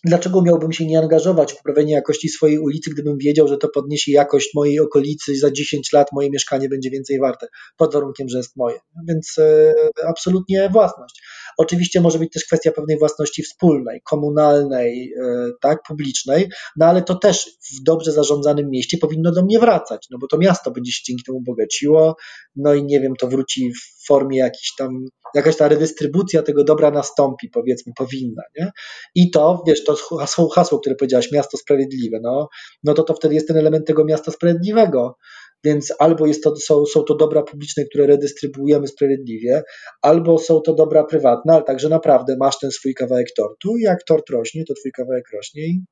Dlaczego 0.04 0.42
miałbym 0.42 0.72
się 0.72 0.86
nie 0.86 1.00
angażować 1.00 1.54
w 1.54 1.58
poprawienie 1.58 1.94
jakości 1.94 2.30
swojej 2.30 2.60
ulicy, 2.60 2.92
gdybym 2.92 3.18
wiedział, 3.18 3.48
że 3.48 3.58
to 3.58 3.70
podniesie 3.70 4.12
jakość 4.12 4.50
mojej 4.56 4.80
okolicy 4.80 5.32
i 5.32 5.38
za 5.38 5.52
10 5.52 5.94
lat 5.94 6.08
moje 6.12 6.30
mieszkanie 6.30 6.70
będzie 6.70 6.90
więcej 6.90 7.20
warte, 7.20 7.48
pod 7.78 7.94
warunkiem, 7.94 8.30
że 8.30 8.38
jest 8.38 8.56
moje. 8.56 8.80
Więc 9.08 9.36
e, 9.40 9.74
absolutnie 10.08 10.70
własność. 10.70 11.24
Oczywiście 11.58 12.02
może 12.02 12.20
być 12.20 12.34
też 12.34 12.46
kwestia 12.46 12.72
pewnej 12.72 13.00
własności 13.00 13.44
wspólnej, 13.44 14.02
komunalnej, 14.02 15.14
e, 15.14 15.48
tak, 15.62 15.84
publicznej, 15.88 16.50
no 16.78 16.86
ale 16.86 17.02
to 17.02 17.16
też 17.16 17.46
w 17.46 17.84
dobrze 17.84 18.12
zarządzanym 18.12 18.70
mieście 18.70 18.98
powinno 18.98 19.32
do 19.32 19.44
mnie 19.44 19.60
wracać, 19.60 20.08
no 20.12 20.18
bo 20.18 20.28
to 20.28 20.38
miasto 20.38 20.72
będzie 20.72 20.92
się 20.92 21.02
dzięki 21.04 21.24
temu 21.24 21.42
bogaciło, 21.42 22.16
no 22.56 22.74
i 22.74 22.84
nie 22.84 23.00
wiem, 23.00 23.14
to 23.16 23.28
wróci 23.28 23.72
w 23.74 24.06
formie 24.08 24.38
jakiejś 24.38 24.76
tam, 24.78 25.06
jakaś 25.36 25.58
ta 25.58 25.68
redystrybucja 25.68 26.44
tego 26.44 26.64
dobra 26.64 26.92
nastąpi, 26.92 27.50
powiedzmy, 27.50 27.94
powinna, 27.98 28.44
nie? 28.60 28.72
I 29.16 29.32
to, 29.32 29.64
wiesz, 29.68 29.84
to 29.84 29.96
hasło, 30.20 30.50
hasło 30.50 30.80
które 30.80 30.96
powiedziałaś, 30.96 31.32
miasto 31.32 31.58
sprawiedliwe, 31.58 32.20
no, 32.24 32.48
no 32.84 32.94
to 32.94 33.04
to 33.04 33.14
wtedy 33.14 33.36
jest 33.36 33.48
ten 33.48 33.58
element 33.58 33.88
tego 33.88 34.06
miasta 34.06 34.32
sprawiedliwego, 34.32 35.18
więc 35.64 35.94
albo 36.00 36.28
jest 36.28 36.44
to, 36.44 36.56
są, 36.56 36.86
są 36.86 37.04
to 37.04 37.16
dobra 37.16 37.44
publiczne, 37.44 37.86
które 37.86 38.08
redystrybuujemy 38.08 38.88
sprawiedliwie, 38.88 39.64
albo 40.02 40.38
są 40.40 40.62
to 40.62 40.74
dobra 40.74 41.04
prywatne, 41.04 41.54
ale 41.54 41.64
także 41.64 41.90
naprawdę 41.90 42.36
masz 42.40 42.60
ten 42.60 42.72
swój 42.72 42.94
kawałek 42.94 43.28
tortu 43.38 43.78
i 43.78 43.82
jak 43.82 44.04
tort 44.04 44.30
rośnie, 44.30 44.66
to 44.66 44.74
twój 44.74 44.92
kawałek 44.92 45.24
rośnie 45.34 45.64
i, 45.64 45.84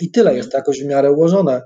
i 0.00 0.10
tyle, 0.10 0.36
jest 0.36 0.50
to 0.50 0.56
jakoś 0.56 0.82
w 0.82 0.86
miarę 0.86 1.12
ułożone. 1.12 1.62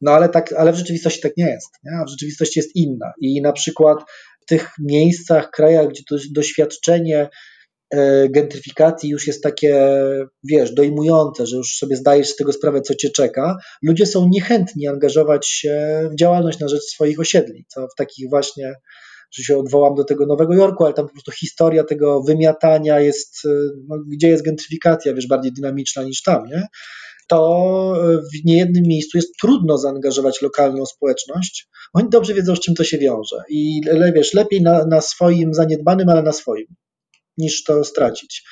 No 0.00 0.12
ale, 0.12 0.28
tak, 0.28 0.52
ale 0.52 0.72
w 0.72 0.76
rzeczywistości 0.76 1.20
tak 1.20 1.36
nie 1.36 1.50
jest. 1.50 1.68
Nie? 1.84 1.92
A 2.00 2.04
w 2.04 2.10
rzeczywistości 2.10 2.58
jest 2.58 2.76
inna. 2.76 3.12
I 3.20 3.42
na 3.42 3.52
przykład 3.52 3.98
w 4.40 4.46
tych 4.46 4.70
miejscach, 4.78 5.50
krajach, 5.50 5.88
gdzie 5.88 6.02
to 6.08 6.16
doświadczenie 6.34 7.28
gentryfikacji 8.30 9.10
już 9.10 9.26
jest 9.26 9.42
takie, 9.42 10.00
wiesz, 10.44 10.74
dojmujące, 10.74 11.46
że 11.46 11.56
już 11.56 11.76
sobie 11.76 11.96
zdajesz 11.96 12.28
z 12.28 12.36
tego 12.36 12.52
sprawę, 12.52 12.80
co 12.80 12.94
cię 12.94 13.10
czeka, 13.10 13.56
ludzie 13.82 14.06
są 14.06 14.28
niechętni 14.28 14.88
angażować 14.88 15.48
się 15.48 16.02
w 16.12 16.16
działalność 16.18 16.58
na 16.58 16.68
rzecz 16.68 16.82
swoich 16.82 17.20
osiedli, 17.20 17.64
co 17.68 17.86
w 17.86 17.94
takich 17.96 18.30
właśnie, 18.30 18.74
że 19.32 19.42
się 19.42 19.58
odwołam 19.58 19.94
do 19.94 20.04
tego 20.04 20.26
Nowego 20.26 20.54
Jorku, 20.54 20.84
ale 20.84 20.94
tam 20.94 21.06
po 21.06 21.12
prostu 21.12 21.32
historia 21.32 21.84
tego 21.84 22.22
wymiatania 22.22 23.00
jest, 23.00 23.44
e, 23.44 23.48
no, 23.88 23.96
gdzie 24.12 24.28
jest 24.28 24.44
gentryfikacja, 24.44 25.14
wiesz, 25.14 25.26
bardziej 25.26 25.52
dynamiczna 25.52 26.02
niż 26.02 26.22
tam, 26.22 26.46
nie? 26.46 26.66
to 27.28 27.92
w 28.34 28.44
niejednym 28.44 28.84
miejscu 28.86 29.18
jest 29.18 29.32
trudno 29.40 29.78
zaangażować 29.78 30.42
lokalną 30.42 30.86
społeczność. 30.86 31.68
Oni 31.92 32.08
dobrze 32.08 32.34
wiedzą, 32.34 32.56
z 32.56 32.60
czym 32.60 32.74
to 32.74 32.84
się 32.84 32.98
wiąże. 32.98 33.36
I 33.48 33.80
wiesz, 34.14 34.34
lepiej 34.34 34.62
na, 34.62 34.86
na 34.86 35.00
swoim 35.00 35.54
zaniedbanym, 35.54 36.08
ale 36.08 36.22
na 36.22 36.32
swoim 36.32 36.66
niż 37.38 37.64
to 37.64 37.84
stracić. 37.84 38.44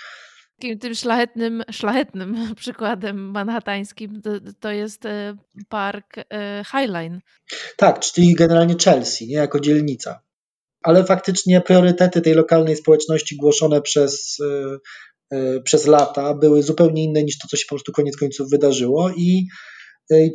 Takim 0.60 0.78
tym 0.78 0.94
szlachetnym, 0.94 1.62
szlachetnym 1.70 2.36
przykładem 2.56 3.30
manhattańskim 3.30 4.22
to, 4.60 4.70
jest 4.72 5.06
e, 5.06 5.36
park 5.68 6.16
e, 6.18 6.64
Highline. 6.64 7.20
Tak, 7.76 8.00
czyli 8.00 8.34
generalnie 8.34 8.74
Chelsea, 8.84 9.26
nie 9.26 9.34
jako 9.34 9.60
dzielnica. 9.60 10.20
Ale 10.82 11.04
faktycznie 11.04 11.60
priorytety 11.60 12.20
tej 12.20 12.34
lokalnej 12.34 12.76
społeczności 12.76 13.36
głoszone 13.36 13.82
przez, 13.82 14.38
e, 15.30 15.60
przez 15.60 15.86
lata 15.86 16.34
były 16.34 16.62
zupełnie 16.62 17.04
inne 17.04 17.24
niż 17.24 17.38
to, 17.38 17.48
co 17.48 17.56
się 17.56 17.64
po 17.68 17.74
prostu 17.74 17.92
koniec 17.92 18.16
końców 18.16 18.50
wydarzyło 18.50 19.10
i 19.16 19.46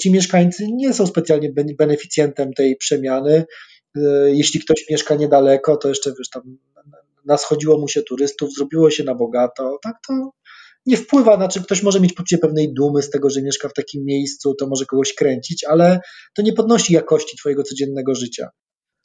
ci 0.01 0.11
mieszkańcy 0.11 0.63
nie 0.71 0.93
są 0.93 1.07
specjalnie 1.07 1.53
beneficjentem 1.77 2.53
tej 2.53 2.75
przemiany. 2.75 3.45
Jeśli 4.27 4.59
ktoś 4.59 4.85
mieszka 4.89 5.15
niedaleko, 5.15 5.77
to 5.77 5.89
jeszcze 5.89 6.13
wiesz, 6.17 6.29
tam 6.29 6.57
naschodziło 7.29 7.77
mu 7.77 7.87
się 7.87 8.01
turystów, 8.01 8.53
zrobiło 8.53 8.89
się 8.89 9.03
na 9.03 9.15
bogato, 9.15 9.77
tak 9.83 9.95
to 10.07 10.13
nie 10.85 10.97
wpływa, 10.97 11.35
znaczy 11.35 11.63
ktoś 11.63 11.83
może 11.83 11.99
mieć 11.99 12.13
poczucie 12.13 12.37
pewnej 12.37 12.73
dumy 12.73 13.01
z 13.01 13.09
tego, 13.09 13.29
że 13.29 13.41
mieszka 13.41 13.69
w 13.69 13.73
takim 13.73 14.05
miejscu, 14.05 14.55
to 14.55 14.67
może 14.67 14.85
kogoś 14.85 15.13
kręcić, 15.13 15.63
ale 15.63 15.99
to 16.35 16.41
nie 16.41 16.53
podnosi 16.53 16.93
jakości 16.93 17.37
twojego 17.37 17.63
codziennego 17.63 18.15
życia. 18.15 18.49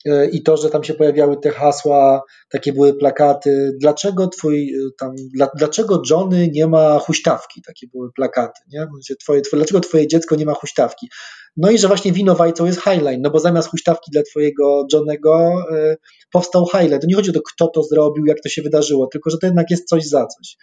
E, 0.07 0.29
I 0.29 0.43
to, 0.43 0.57
że 0.57 0.71
tam 0.71 0.85
się 0.85 0.95
pojawiały 0.95 1.37
te 1.41 1.51
hasła, 1.51 2.23
takie 2.51 2.73
były 2.73 2.95
plakaty, 2.95 3.71
dlaczego 3.81 4.29
twój 4.29 4.75
e, 4.75 4.79
tam, 4.99 5.15
dlaczego 5.57 6.03
Johnny 6.11 6.49
nie 6.53 6.67
ma 6.67 6.99
huśtawki, 6.99 7.63
takie 7.63 7.87
były 7.95 8.13
plakaty, 8.13 8.61
nie? 8.73 8.87
Twoje, 9.21 9.43
twoje, 9.43 9.61
dlaczego 9.61 9.81
twoje 9.81 10.09
dziecko 10.09 10.37
nie 10.37 10.47
ma 10.47 10.55
huśtawki? 10.55 11.09
No 11.57 11.71
i 11.71 11.79
że 11.79 11.89
właśnie 11.89 12.13
winowajcą 12.13 12.67
jest 12.67 12.81
Highline, 12.81 13.23
no 13.23 13.31
bo 13.31 13.41
zamiast 13.41 13.69
huśtawki 13.69 14.11
dla 14.11 14.23
twojego 14.23 14.87
Johnego 14.93 15.55
y, 15.73 15.97
powstał 16.33 16.67
Highline. 16.67 17.01
To 17.01 17.07
nie 17.07 17.15
chodzi 17.15 17.31
o 17.31 17.33
to, 17.33 17.41
kto 17.55 17.69
to 17.69 17.83
zrobił, 17.83 18.27
jak 18.27 18.41
to 18.41 18.49
się 18.49 18.63
wydarzyło, 18.63 19.07
tylko 19.07 19.31
że 19.31 19.39
to 19.39 19.47
jednak 19.47 19.71
jest 19.71 19.89
coś 19.89 20.07
za 20.07 20.27
coś. 20.27 20.57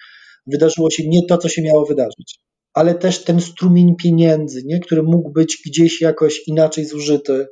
Wydarzyło 0.47 0.91
się 0.91 1.07
nie 1.07 1.25
to, 1.25 1.37
co 1.37 1.49
się 1.49 1.61
miało 1.61 1.85
wydarzyć. 1.85 2.39
Ale 2.73 2.95
też 2.95 3.23
ten 3.23 3.41
strumień 3.41 3.95
pieniędzy, 3.95 4.61
nie? 4.65 4.79
który 4.79 5.03
mógł 5.03 5.31
być 5.31 5.61
gdzieś 5.65 6.01
jakoś 6.01 6.47
inaczej 6.47 6.85
zużyty, 6.85 7.47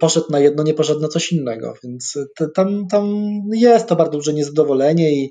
poszedł 0.00 0.26
na 0.30 0.40
jedno, 0.40 0.62
nie 0.62 0.74
poszedł 0.74 1.00
na 1.00 1.08
coś 1.08 1.32
innego. 1.32 1.74
Więc 1.84 2.18
tam, 2.54 2.86
tam 2.90 3.24
jest 3.52 3.86
to 3.86 3.96
bardzo 3.96 4.18
duże 4.18 4.32
niezadowolenie 4.32 5.14
i 5.14 5.30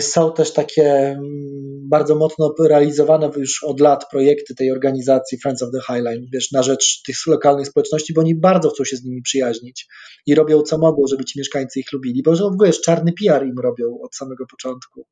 są 0.00 0.32
też 0.32 0.52
takie 0.52 0.92
mm, 0.92 1.88
bardzo 1.88 2.14
mocno 2.14 2.54
realizowane 2.68 3.30
już 3.36 3.64
od 3.64 3.80
lat 3.80 4.10
projekty 4.10 4.54
tej 4.54 4.72
organizacji 4.72 5.38
Friends 5.38 5.62
of 5.62 5.70
the 5.70 5.80
Highline, 5.80 6.26
wiesz, 6.32 6.52
na 6.52 6.62
rzecz 6.62 7.02
tych 7.02 7.16
lokalnych 7.26 7.66
społeczności, 7.66 8.12
bo 8.14 8.20
oni 8.20 8.34
bardzo 8.34 8.70
chcą 8.70 8.84
się 8.84 8.96
z 8.96 9.04
nimi 9.04 9.22
przyjaźnić 9.22 9.86
i 10.26 10.34
robią 10.34 10.62
co 10.62 10.78
mogą, 10.78 11.02
żeby 11.06 11.24
ci 11.24 11.38
mieszkańcy 11.38 11.80
ich 11.80 11.92
lubili, 11.92 12.22
bo 12.22 12.36
że 12.36 12.44
w 12.44 12.46
ogóle 12.46 12.68
jest 12.68 12.84
czarny 12.84 13.12
PR 13.12 13.46
im 13.46 13.58
robią 13.58 13.98
od 14.02 14.16
samego 14.16 14.44
początku. 14.46 15.06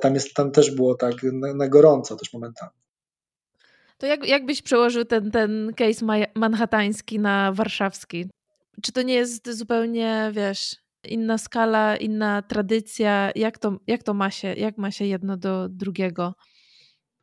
Tam, 0.00 0.14
jest, 0.14 0.34
tam 0.34 0.50
też 0.50 0.70
było 0.70 0.94
tak 0.94 1.14
na, 1.22 1.54
na 1.54 1.68
gorąco 1.68 2.16
też 2.16 2.32
momentami. 2.32 2.72
To 3.98 4.06
jak, 4.06 4.28
jak 4.28 4.46
byś 4.46 4.62
przełożył 4.62 5.04
ten, 5.04 5.30
ten 5.30 5.72
case 5.76 6.06
manhattański 6.34 7.18
na 7.18 7.52
warszawski? 7.52 8.26
Czy 8.82 8.92
to 8.92 9.02
nie 9.02 9.14
jest 9.14 9.50
zupełnie, 9.50 10.30
wiesz, 10.34 10.76
inna 11.08 11.38
skala, 11.38 11.96
inna 11.96 12.42
tradycja? 12.42 13.30
Jak 13.34 13.58
to, 13.58 13.76
jak 13.86 14.02
to 14.02 14.14
ma 14.14 14.30
się, 14.30 14.54
jak 14.54 14.78
ma 14.78 14.90
się 14.90 15.04
jedno 15.04 15.36
do 15.36 15.68
drugiego? 15.68 16.34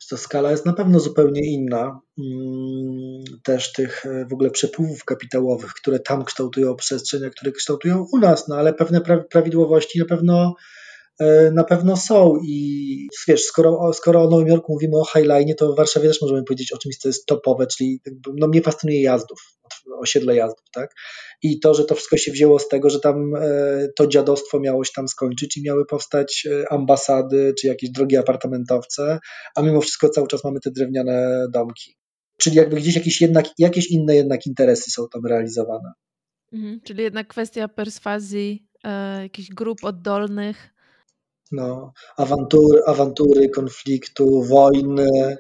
Ta 0.10 0.18
skala 0.18 0.52
jest 0.52 0.66
na 0.66 0.74
pewno 0.74 1.00
zupełnie 1.00 1.42
inna. 1.54 2.00
Mm, 2.18 3.24
też 3.44 3.74
tych 3.74 4.06
e, 4.06 4.26
w 4.26 4.34
ogóle 4.34 4.50
przepływów 4.50 5.06
kapitałowych, 5.06 5.74
które 5.74 6.00
tam 6.00 6.26
kształtują 6.26 6.76
przestrzeń, 6.76 7.26
a 7.26 7.30
które 7.30 7.52
kształtują 7.52 8.06
u 8.12 8.18
nas, 8.18 8.48
no 8.48 8.56
ale 8.56 8.74
pewne 8.74 9.02
prawidłowości 9.30 10.00
na 10.00 10.06
pewno 10.06 10.56
na 11.54 11.64
pewno 11.64 11.98
są 11.98 12.38
i 12.44 13.08
wiesz, 13.28 13.44
skoro, 13.44 13.94
skoro 13.94 14.24
o 14.24 14.30
Nowym 14.30 14.48
Jorku 14.48 14.74
mówimy 14.74 14.98
o 14.98 15.06
Highline, 15.06 15.56
to 15.58 15.74
w 15.74 15.78
Warszawie 15.78 16.08
też 16.08 16.22
możemy 16.22 16.44
powiedzieć 16.44 16.72
o 16.74 16.78
czymś, 16.78 16.98
co 16.98 17.10
jest 17.10 17.26
topowe, 17.26 17.68
czyli 17.68 18.00
no 18.40 18.48
mnie 18.48 18.62
fascynuje 18.62 19.02
jazdów, 19.02 19.40
osiedle 20.00 20.36
jazdów, 20.36 20.66
tak? 20.74 20.94
I 21.42 21.60
to, 21.60 21.74
że 21.74 21.86
to 21.86 21.96
wszystko 21.96 22.18
się 22.18 22.32
wzięło 22.32 22.60
z 22.60 22.68
tego, 22.68 22.90
że 22.90 23.00
tam 23.00 23.36
e, 23.36 23.88
to 23.96 24.08
dziadostwo 24.08 24.60
miało 24.60 24.84
się 24.84 24.92
tam 24.96 25.08
skończyć 25.08 25.58
i 25.58 25.64
miały 25.64 25.86
powstać 25.86 26.48
e, 26.52 26.72
ambasady 26.72 27.54
czy 27.60 27.68
jakieś 27.68 27.90
drogie 27.90 28.20
apartamentowce, 28.20 29.20
a 29.56 29.62
mimo 29.62 29.82
wszystko 29.82 30.10
cały 30.10 30.28
czas 30.28 30.44
mamy 30.44 30.60
te 30.60 30.72
drewniane 30.72 31.46
domki. 31.54 31.98
Czyli 32.38 32.56
jakby 32.56 32.76
gdzieś 32.76 32.96
jakieś, 32.96 33.22
jednak, 33.22 33.46
jakieś 33.58 33.92
inne 33.92 34.16
jednak 34.16 34.46
interesy 34.46 34.92
są 34.92 35.08
tam 35.14 35.26
realizowane. 35.26 35.92
Mhm, 36.54 36.82
czyli 36.84 37.04
jednak 37.04 37.28
kwestia 37.28 37.68
perswazji, 37.68 38.68
e, 38.84 39.22
jakichś 39.22 39.50
grup 39.50 39.84
oddolnych, 39.84 40.73
no, 41.54 41.94
awantury, 42.18 42.82
awantury, 42.88 43.50
konfliktu, 43.50 44.44
wojny. 44.44 45.38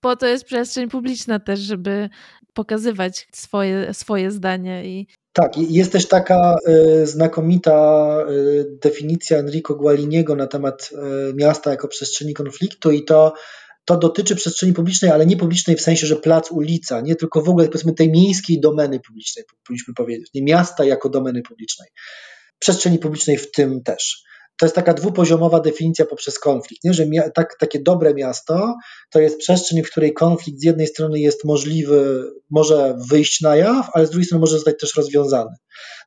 Po 0.00 0.16
to 0.16 0.26
jest 0.26 0.44
przestrzeń 0.44 0.88
publiczna 0.88 1.38
też, 1.40 1.60
żeby 1.60 2.08
pokazywać 2.54 3.28
swoje, 3.32 3.94
swoje 3.94 4.30
zdanie. 4.30 4.84
I... 4.84 5.06
Tak, 5.32 5.56
jest 5.56 5.92
też 5.92 6.08
taka 6.08 6.56
y, 6.68 7.06
znakomita 7.06 8.16
y, 8.30 8.78
definicja 8.82 9.38
Enrico 9.38 9.74
Gualiniego 9.74 10.36
na 10.36 10.46
temat 10.46 10.90
y, 10.92 11.34
miasta 11.34 11.70
jako 11.70 11.88
przestrzeni 11.88 12.34
konfliktu 12.34 12.90
i 12.90 13.04
to, 13.04 13.32
to 13.84 13.96
dotyczy 13.96 14.36
przestrzeni 14.36 14.72
publicznej, 14.72 15.10
ale 15.10 15.26
nie 15.26 15.36
publicznej 15.36 15.76
w 15.76 15.80
sensie, 15.80 16.06
że 16.06 16.16
plac, 16.16 16.50
ulica, 16.50 17.00
nie 17.00 17.16
tylko 17.16 17.42
w 17.42 17.48
ogóle 17.48 17.66
powiedzmy 17.66 17.94
tej 17.94 18.10
miejskiej 18.10 18.60
domeny 18.60 19.00
publicznej, 19.00 19.44
powinniśmy 19.66 19.94
powiedzieć, 19.94 20.30
nie 20.34 20.42
miasta 20.42 20.84
jako 20.84 21.08
domeny 21.08 21.42
publicznej. 21.42 21.88
Przestrzeni 22.58 22.98
publicznej 22.98 23.38
w 23.38 23.50
tym 23.50 23.82
też 23.82 24.24
to 24.62 24.66
jest 24.66 24.74
taka 24.74 24.94
dwupoziomowa 24.94 25.60
definicja 25.60 26.06
poprzez 26.06 26.38
konflikt, 26.38 26.84
nie? 26.84 26.94
że 26.94 27.06
tak, 27.34 27.56
takie 27.58 27.82
dobre 27.82 28.14
miasto 28.14 28.74
to 29.10 29.20
jest 29.20 29.38
przestrzeń, 29.38 29.82
w 29.82 29.90
której 29.90 30.12
konflikt 30.12 30.60
z 30.60 30.64
jednej 30.64 30.86
strony 30.86 31.20
jest 31.20 31.44
możliwy, 31.44 32.30
może 32.50 32.96
wyjść 33.10 33.40
na 33.40 33.56
jaw, 33.56 33.90
ale 33.92 34.06
z 34.06 34.10
drugiej 34.10 34.26
strony 34.26 34.40
może 34.40 34.56
zostać 34.56 34.80
też 34.80 34.96
rozwiązany. 34.96 35.50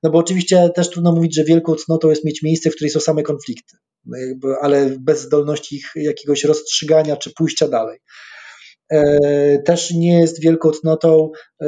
No 0.03 0.09
bo 0.09 0.17
oczywiście 0.17 0.69
też 0.75 0.89
trudno 0.89 1.11
mówić, 1.11 1.35
że 1.35 1.43
wielką 1.43 1.75
cnotą 1.75 2.09
jest 2.09 2.25
mieć 2.25 2.43
miejsce, 2.43 2.69
w 2.71 2.75
której 2.75 2.89
są 2.89 2.99
same 2.99 3.23
konflikty, 3.23 3.77
no 4.05 4.17
ale 4.61 4.95
bez 4.99 5.21
zdolności 5.21 5.75
ich 5.75 5.91
jakiegoś 5.95 6.43
rozstrzygania 6.43 7.15
czy 7.15 7.33
pójścia 7.33 7.67
dalej. 7.67 7.99
E, 8.91 9.59
też 9.65 9.91
nie 9.91 10.19
jest 10.19 10.41
wielką 10.41 10.71
cnotą 10.71 11.31
e, 11.61 11.67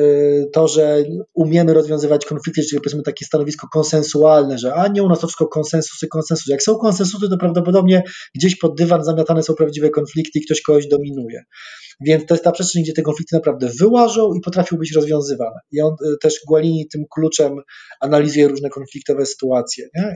to, 0.53 0.67
że 0.67 1.03
umiemy 1.33 1.73
rozwiązywać 1.73 2.25
konflikty, 2.25 2.61
czyli 2.69 2.81
powiedzmy 2.81 3.03
takie 3.03 3.25
stanowisko 3.25 3.67
konsensualne, 3.73 4.57
że 4.57 4.73
a 4.73 4.87
nie 4.87 5.03
u 5.03 5.09
nas 5.09 5.19
to 5.19 5.27
wszystko 5.27 5.47
konsensusy, 5.47 6.07
konsensusy. 6.07 6.51
Jak 6.51 6.63
są 6.63 6.75
konsensusy, 6.75 7.29
to 7.29 7.37
prawdopodobnie 7.37 8.03
gdzieś 8.35 8.55
pod 8.55 8.77
dywan 8.77 9.03
zamiatane 9.03 9.43
są 9.43 9.53
prawdziwe 9.53 9.89
konflikty 9.89 10.39
i 10.39 10.45
ktoś 10.45 10.61
kogoś 10.61 10.87
dominuje. 10.87 11.43
Więc 12.01 12.25
to 12.25 12.33
jest 12.33 12.43
ta 12.43 12.51
przestrzeń, 12.51 12.83
gdzie 12.83 12.93
te 12.93 13.01
konflikty 13.01 13.35
naprawdę 13.35 13.69
wyłażą 13.79 14.33
i 14.33 14.41
potrafią 14.41 14.77
być 14.77 14.95
rozwiązywane. 14.95 15.59
I 15.71 15.81
on 15.81 15.91
e, 15.91 16.17
też 16.21 16.39
Gualini 16.47 16.87
tym 16.87 17.03
kluczem 17.15 17.55
analizuje 17.99 18.47
różne 18.47 18.69
konfliktowe 18.69 19.25
sytuacje. 19.25 19.87
Nie? 19.95 20.15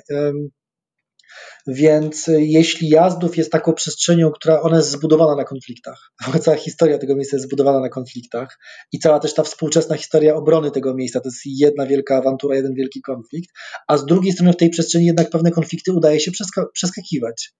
Więc 1.67 2.29
jeśli 2.37 2.89
Jazdów 2.89 3.37
jest 3.37 3.51
taką 3.51 3.73
przestrzenią, 3.73 4.31
która 4.31 4.61
ona 4.61 4.77
jest 4.77 4.89
zbudowana 4.89 5.35
na 5.35 5.43
konfliktach, 5.43 6.11
cała 6.43 6.57
historia 6.57 6.97
tego 6.97 7.15
miejsca 7.15 7.37
jest 7.37 7.47
zbudowana 7.47 7.79
na 7.79 7.89
konfliktach 7.89 8.59
i 8.91 8.99
cała 8.99 9.19
też 9.19 9.33
ta 9.33 9.43
współczesna 9.43 9.97
historia 9.97 10.35
obrony 10.35 10.71
tego 10.71 10.93
miejsca 10.93 11.19
to 11.19 11.27
jest 11.27 11.41
jedna 11.45 11.85
wielka 11.85 12.17
awantura, 12.17 12.55
jeden 12.55 12.73
wielki 12.73 13.01
konflikt, 13.01 13.49
a 13.87 13.97
z 13.97 14.05
drugiej 14.05 14.31
strony 14.33 14.53
w 14.53 14.57
tej 14.57 14.69
przestrzeni 14.69 15.05
jednak 15.05 15.29
pewne 15.29 15.51
konflikty 15.51 15.93
udaje 15.93 16.19
się 16.19 16.31
przeskakiwać. 16.73 17.51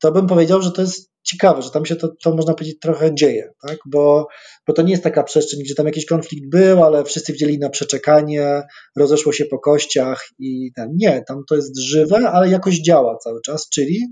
To 0.00 0.12
bym 0.12 0.26
powiedział, 0.26 0.62
że 0.62 0.72
to 0.72 0.82
jest 0.82 1.10
ciekawe, 1.22 1.62
że 1.62 1.70
tam 1.70 1.86
się 1.86 1.96
to, 1.96 2.08
to 2.22 2.34
można 2.34 2.54
powiedzieć 2.54 2.78
trochę 2.80 3.14
dzieje, 3.14 3.52
tak? 3.68 3.78
bo, 3.86 4.28
bo 4.66 4.72
to 4.72 4.82
nie 4.82 4.90
jest 4.90 5.02
taka 5.02 5.22
przestrzeń, 5.22 5.60
gdzie 5.60 5.74
tam 5.74 5.86
jakiś 5.86 6.06
konflikt 6.06 6.50
był, 6.50 6.84
ale 6.84 7.04
wszyscy 7.04 7.32
wzięli 7.32 7.58
na 7.58 7.70
przeczekanie, 7.70 8.62
rozeszło 8.96 9.32
się 9.32 9.44
po 9.44 9.58
kościach 9.58 10.26
i 10.38 10.72
ten. 10.76 10.88
Nie, 10.94 11.22
tam 11.28 11.42
to 11.48 11.56
jest 11.56 11.80
żywe, 11.80 12.30
ale 12.30 12.48
jakoś 12.48 12.80
działa 12.80 13.16
cały 13.16 13.40
czas, 13.40 13.68
czyli 13.68 14.06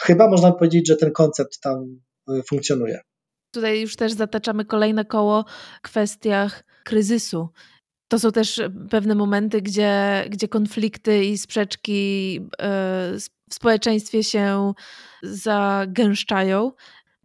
chyba 0.00 0.30
można 0.30 0.52
powiedzieć, 0.52 0.88
że 0.88 0.96
ten 0.96 1.12
koncept 1.12 1.60
tam 1.60 2.00
y, 2.30 2.42
funkcjonuje. 2.42 3.00
Tutaj 3.50 3.80
już 3.80 3.96
też 3.96 4.12
zataczamy 4.12 4.64
kolejne 4.64 5.04
koło 5.04 5.44
w 5.78 5.82
kwestiach 5.82 6.64
kryzysu. 6.84 7.48
To 8.14 8.18
są 8.18 8.32
też 8.32 8.62
pewne 8.90 9.14
momenty, 9.14 9.62
gdzie, 9.62 10.24
gdzie 10.30 10.48
konflikty 10.48 11.24
i 11.24 11.38
sprzeczki 11.38 12.36
y, 12.36 12.58
w 13.50 13.54
społeczeństwie 13.54 14.24
się 14.24 14.72
zagęszczają. 15.22 16.72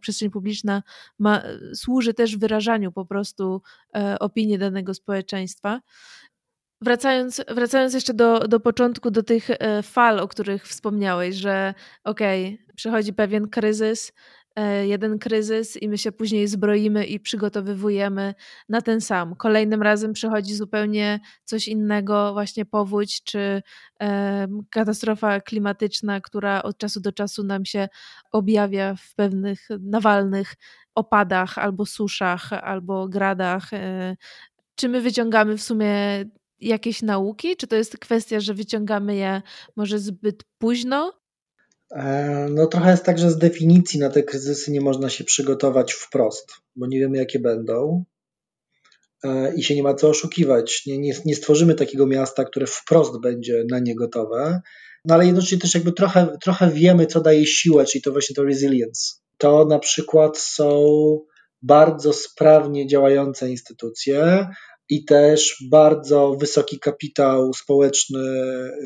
Przestrzeń 0.00 0.30
publiczna 0.30 0.82
ma, 1.18 1.42
służy 1.74 2.14
też 2.14 2.36
wyrażaniu 2.36 2.92
po 2.92 3.06
prostu 3.06 3.62
e, 3.96 4.18
opinii 4.18 4.58
danego 4.58 4.94
społeczeństwa. 4.94 5.80
Wracając, 6.80 7.44
wracając 7.48 7.94
jeszcze 7.94 8.14
do, 8.14 8.38
do 8.38 8.60
początku, 8.60 9.10
do 9.10 9.22
tych 9.22 9.50
e, 9.50 9.82
fal, 9.82 10.20
o 10.20 10.28
których 10.28 10.68
wspomniałeś, 10.68 11.36
że 11.36 11.74
okej, 12.04 12.54
okay, 12.54 12.74
przychodzi 12.74 13.12
pewien 13.12 13.48
kryzys, 13.48 14.12
E, 14.12 14.39
jeden 14.86 15.18
kryzys 15.18 15.76
i 15.82 15.88
my 15.88 15.98
się 15.98 16.12
później 16.12 16.48
zbroimy 16.48 17.06
i 17.06 17.20
przygotowywujemy 17.20 18.34
na 18.68 18.82
ten 18.82 19.00
sam. 19.00 19.36
Kolejnym 19.36 19.82
razem 19.82 20.12
przychodzi 20.12 20.54
zupełnie 20.54 21.20
coś 21.44 21.68
innego, 21.68 22.32
właśnie 22.32 22.64
powódź 22.64 23.22
czy 23.22 23.62
katastrofa 24.70 25.40
klimatyczna, 25.40 26.20
która 26.20 26.62
od 26.62 26.78
czasu 26.78 27.00
do 27.00 27.12
czasu 27.12 27.42
nam 27.44 27.64
się 27.64 27.88
objawia 28.32 28.94
w 28.94 29.14
pewnych 29.14 29.68
nawalnych 29.80 30.54
opadach 30.94 31.58
albo 31.58 31.86
suszach, 31.86 32.52
albo 32.52 33.08
gradach. 33.08 33.72
E, 33.72 34.16
czy 34.74 34.88
my 34.88 35.00
wyciągamy 35.00 35.56
w 35.56 35.62
sumie 35.62 35.94
jakieś 36.60 37.02
nauki? 37.02 37.56
Czy 37.56 37.66
to 37.66 37.76
jest 37.76 37.98
kwestia, 37.98 38.40
że 38.40 38.54
wyciągamy 38.54 39.16
je 39.16 39.42
może 39.76 39.98
zbyt 39.98 40.44
późno, 40.58 41.19
E, 41.19 41.19
no 42.50 42.66
trochę 42.66 42.90
jest 42.90 43.04
tak, 43.04 43.18
że 43.18 43.30
z 43.30 43.38
definicji 43.38 44.00
na 44.00 44.10
te 44.10 44.22
kryzysy 44.22 44.70
nie 44.70 44.80
można 44.80 45.10
się 45.10 45.24
przygotować 45.24 45.92
wprost, 45.92 46.52
bo 46.76 46.86
nie 46.86 46.98
wiemy 46.98 47.18
jakie 47.18 47.38
będą 47.38 48.04
e, 49.24 49.54
i 49.54 49.62
się 49.62 49.74
nie 49.74 49.82
ma 49.82 49.94
co 49.94 50.08
oszukiwać. 50.08 50.82
Nie, 50.86 50.98
nie, 50.98 51.12
nie 51.24 51.34
stworzymy 51.34 51.74
takiego 51.74 52.06
miasta, 52.06 52.44
które 52.44 52.66
wprost 52.66 53.20
będzie 53.20 53.64
na 53.70 53.78
nie 53.78 53.94
gotowe, 53.94 54.60
no 55.04 55.14
ale 55.14 55.26
jednocześnie 55.26 55.58
też 55.58 55.74
jakby 55.74 55.92
trochę, 55.92 56.38
trochę 56.42 56.70
wiemy, 56.70 57.06
co 57.06 57.20
daje 57.20 57.46
siłę, 57.46 57.84
czyli 57.84 58.02
to 58.02 58.12
właśnie 58.12 58.36
to 58.36 58.44
resilience. 58.44 59.14
To 59.38 59.64
na 59.64 59.78
przykład 59.78 60.38
są 60.38 60.86
bardzo 61.62 62.12
sprawnie 62.12 62.86
działające 62.86 63.50
instytucje 63.50 64.46
i 64.88 65.04
też 65.04 65.64
bardzo 65.70 66.36
wysoki 66.40 66.78
kapitał 66.78 67.54
społeczny 67.54 68.20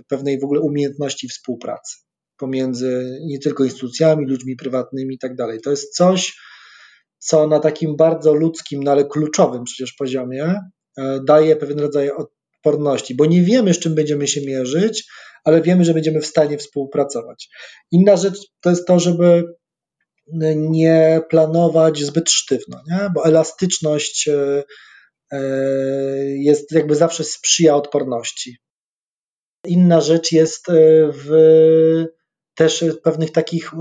pewnej 0.08 0.40
w 0.40 0.44
ogóle 0.44 0.60
umiejętności 0.60 1.28
współpracy 1.28 2.03
pomiędzy 2.36 3.18
nie 3.26 3.38
tylko 3.38 3.64
instytucjami, 3.64 4.26
ludźmi 4.26 4.56
prywatnymi 4.56 5.14
i 5.14 5.18
tak. 5.18 5.32
To 5.64 5.70
jest 5.70 5.96
coś, 5.96 6.36
co 7.18 7.46
na 7.46 7.60
takim 7.60 7.96
bardzo 7.96 8.34
ludzkim, 8.34 8.82
no 8.82 8.90
ale 8.90 9.04
kluczowym 9.04 9.64
przecież 9.64 9.92
poziomie 9.92 10.60
e, 10.98 11.20
daje 11.26 11.56
pewien 11.56 11.80
rodzaj 11.80 12.10
odporności, 12.10 13.14
bo 13.14 13.26
nie 13.26 13.42
wiemy, 13.42 13.74
z 13.74 13.78
czym 13.78 13.94
będziemy 13.94 14.28
się 14.28 14.40
mierzyć, 14.40 15.06
ale 15.44 15.62
wiemy, 15.62 15.84
że 15.84 15.94
będziemy 15.94 16.20
w 16.20 16.26
stanie 16.26 16.58
współpracować. 16.58 17.48
Inna 17.90 18.16
rzecz 18.16 18.38
to 18.60 18.70
jest 18.70 18.86
to, 18.86 19.00
żeby 19.00 19.44
nie 20.56 21.20
planować 21.30 21.98
zbyt 21.98 22.30
sztywno, 22.30 22.82
nie? 22.90 23.10
bo 23.14 23.24
elastyczność 23.24 24.28
e, 24.28 24.62
e, 25.32 25.40
jest 26.28 26.72
jakby 26.72 26.94
zawsze 26.94 27.24
sprzyja 27.24 27.76
odporności. 27.76 28.56
Inna 29.66 30.00
rzecz 30.00 30.32
jest 30.32 30.66
w 31.12 31.28
też 32.54 32.84
w 32.84 33.00
pewnych 33.00 33.32
takich 33.32 33.72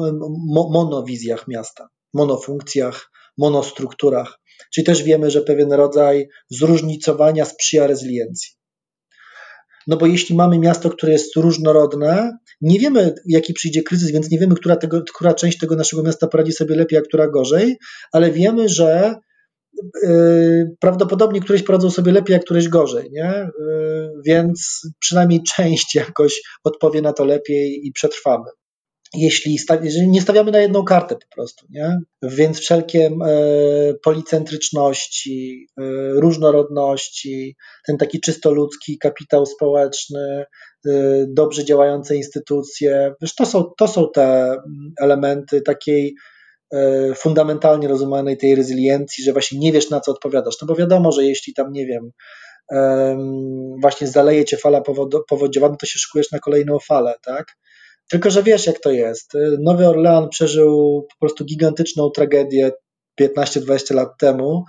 monowizjach 0.71 1.47
miasta, 1.47 1.88
monofunkcjach, 2.13 3.11
monostrukturach. 3.38 4.39
Czyli 4.74 4.86
też 4.86 5.03
wiemy, 5.03 5.32
że 5.32 5.41
pewien 5.41 5.74
rodzaj 5.74 6.28
zróżnicowania 6.49 7.45
sprzyja 7.45 7.88
rezyliencji. 7.88 8.51
No 9.88 9.97
bo 9.97 10.05
jeśli 10.05 10.36
mamy 10.36 10.59
miasto, 10.59 10.89
które 10.89 11.11
jest 11.11 11.36
różnorodne, 11.36 12.38
nie 12.61 12.80
wiemy, 12.80 13.15
jaki 13.26 13.53
przyjdzie 13.53 13.84
kryzys, 13.84 14.11
więc 14.11 14.32
nie 14.32 14.39
wiemy, 14.39 14.55
która, 14.55 14.76
tego, 14.76 15.01
która 15.15 15.34
część 15.34 15.57
tego 15.57 15.76
naszego 15.76 16.03
miasta 16.03 16.28
poradzi 16.28 16.51
sobie 16.51 16.76
lepiej, 16.76 16.99
a 16.99 17.01
która 17.01 17.28
gorzej, 17.28 17.78
ale 18.11 18.32
wiemy, 18.32 18.69
że 18.69 19.15
prawdopodobnie 20.80 21.41
któreś 21.41 21.63
poradzą 21.63 21.91
sobie 21.91 22.11
lepiej, 22.11 22.36
a 22.36 22.39
któreś 22.39 22.69
gorzej, 22.69 23.09
nie? 23.11 23.49
Więc 24.26 24.82
przynajmniej 24.99 25.43
część 25.55 25.95
jakoś 25.95 26.41
odpowie 26.63 27.01
na 27.01 27.13
to 27.13 27.26
lepiej 27.26 27.88
i 27.88 27.91
przetrwamy 27.91 28.45
jeśli, 29.14 29.57
jeżeli 29.82 30.09
nie 30.09 30.22
stawiamy 30.22 30.51
na 30.51 30.59
jedną 30.59 30.84
kartę 30.84 31.16
po 31.16 31.36
prostu, 31.36 31.66
nie? 31.70 31.97
Więc 32.24 32.59
wszelkie 32.59 33.05
e, 33.05 33.93
policentryczności, 34.03 35.68
e, 35.78 35.84
różnorodności, 36.14 37.55
ten 37.88 37.97
taki 37.97 38.22
czysto 38.22 38.51
ludzki 38.51 38.97
kapitał 38.97 39.45
społeczny, 39.45 40.45
e, 40.88 41.26
dobrze 41.28 41.66
działające 41.66 42.16
instytucje, 42.16 43.14
wiesz, 43.22 43.36
to 43.36 43.45
są, 43.45 43.64
to 43.78 43.88
są 43.88 44.07
te 44.14 44.57
elementy 45.01 45.61
takiej 45.61 46.16
fundamentalnie 47.16 47.88
rozumianej 47.88 48.38
tej 48.38 48.55
rezyliencji, 48.55 49.24
że 49.24 49.34
właśnie 49.34 49.59
nie 49.59 49.72
wiesz 49.72 49.89
na 49.89 49.99
co 49.99 50.11
odpowiadasz. 50.11 50.55
No 50.61 50.68
bo 50.68 50.76
wiadomo, 50.76 51.11
że 51.11 51.26
jeśli 51.26 51.53
tam, 51.53 51.72
nie 51.72 51.86
wiem, 51.86 52.11
właśnie 53.82 54.07
zaleje 54.07 54.45
cię 54.45 54.57
fala 54.57 54.82
powodziowa, 55.30 55.70
no 55.70 55.76
to 55.76 55.86
się 55.86 55.99
szykujesz 55.99 56.32
na 56.32 56.39
kolejną 56.39 56.80
falę, 56.80 57.14
tak? 57.26 57.45
Tylko, 58.10 58.30
że 58.30 58.43
wiesz, 58.43 58.66
jak 58.66 58.80
to 58.80 58.91
jest. 58.91 59.34
Nowy 59.60 59.88
Orlean 59.88 60.30
przeżył 60.30 61.06
po 61.10 61.16
prostu 61.20 61.45
gigantyczną 61.45 62.10
tragedię 62.10 62.72
15-20 63.22 63.95
lat 63.95 64.10
temu. 64.20 64.64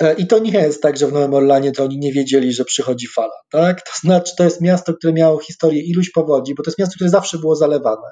E, 0.00 0.14
I 0.14 0.26
to 0.26 0.38
nie 0.38 0.52
jest 0.52 0.82
tak, 0.82 0.96
że 0.96 1.06
w 1.06 1.12
Nowym 1.12 1.34
Orlanie 1.34 1.72
to 1.72 1.84
oni 1.84 1.98
nie 1.98 2.12
wiedzieli, 2.12 2.52
że 2.52 2.64
przychodzi 2.64 3.06
fala. 3.08 3.34
Tak? 3.50 3.82
To 3.82 3.92
znaczy, 4.00 4.32
to 4.38 4.44
jest 4.44 4.60
miasto, 4.60 4.94
które 4.94 5.12
miało 5.12 5.38
historię 5.38 5.82
iluś 5.82 6.10
powodzi, 6.10 6.54
bo 6.54 6.62
to 6.62 6.70
jest 6.70 6.78
miasto, 6.78 6.94
które 6.94 7.10
zawsze 7.10 7.38
było 7.38 7.56
zalewane. 7.56 8.08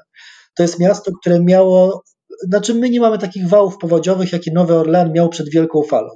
To 0.57 0.63
jest 0.63 0.81
miasto, 0.81 1.13
które 1.21 1.41
miało. 1.41 2.03
Znaczy, 2.49 2.75
my 2.75 2.91
nie 2.91 3.01
mamy 3.01 3.19
takich 3.19 3.49
wałów 3.49 3.79
powodziowych, 3.79 4.33
jakie 4.33 4.53
Nowy 4.53 4.75
Orlean 4.75 5.13
miał 5.13 5.29
przed 5.29 5.51
wielką 5.51 5.83
falą. 5.83 6.11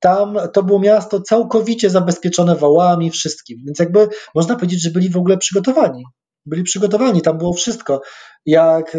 Tam 0.00 0.38
to 0.52 0.62
było 0.62 0.78
miasto 0.78 1.20
całkowicie 1.20 1.90
zabezpieczone 1.90 2.56
wałami, 2.56 3.10
wszystkim. 3.10 3.58
Więc 3.66 3.78
jakby 3.78 4.08
można 4.34 4.56
powiedzieć, 4.56 4.82
że 4.82 4.90
byli 4.90 5.10
w 5.10 5.16
ogóle 5.16 5.38
przygotowani 5.38 6.04
byli 6.46 6.62
przygotowani, 6.62 7.22
tam 7.22 7.38
było 7.38 7.52
wszystko. 7.52 8.00
Jak 8.46 8.94
e, 8.94 8.98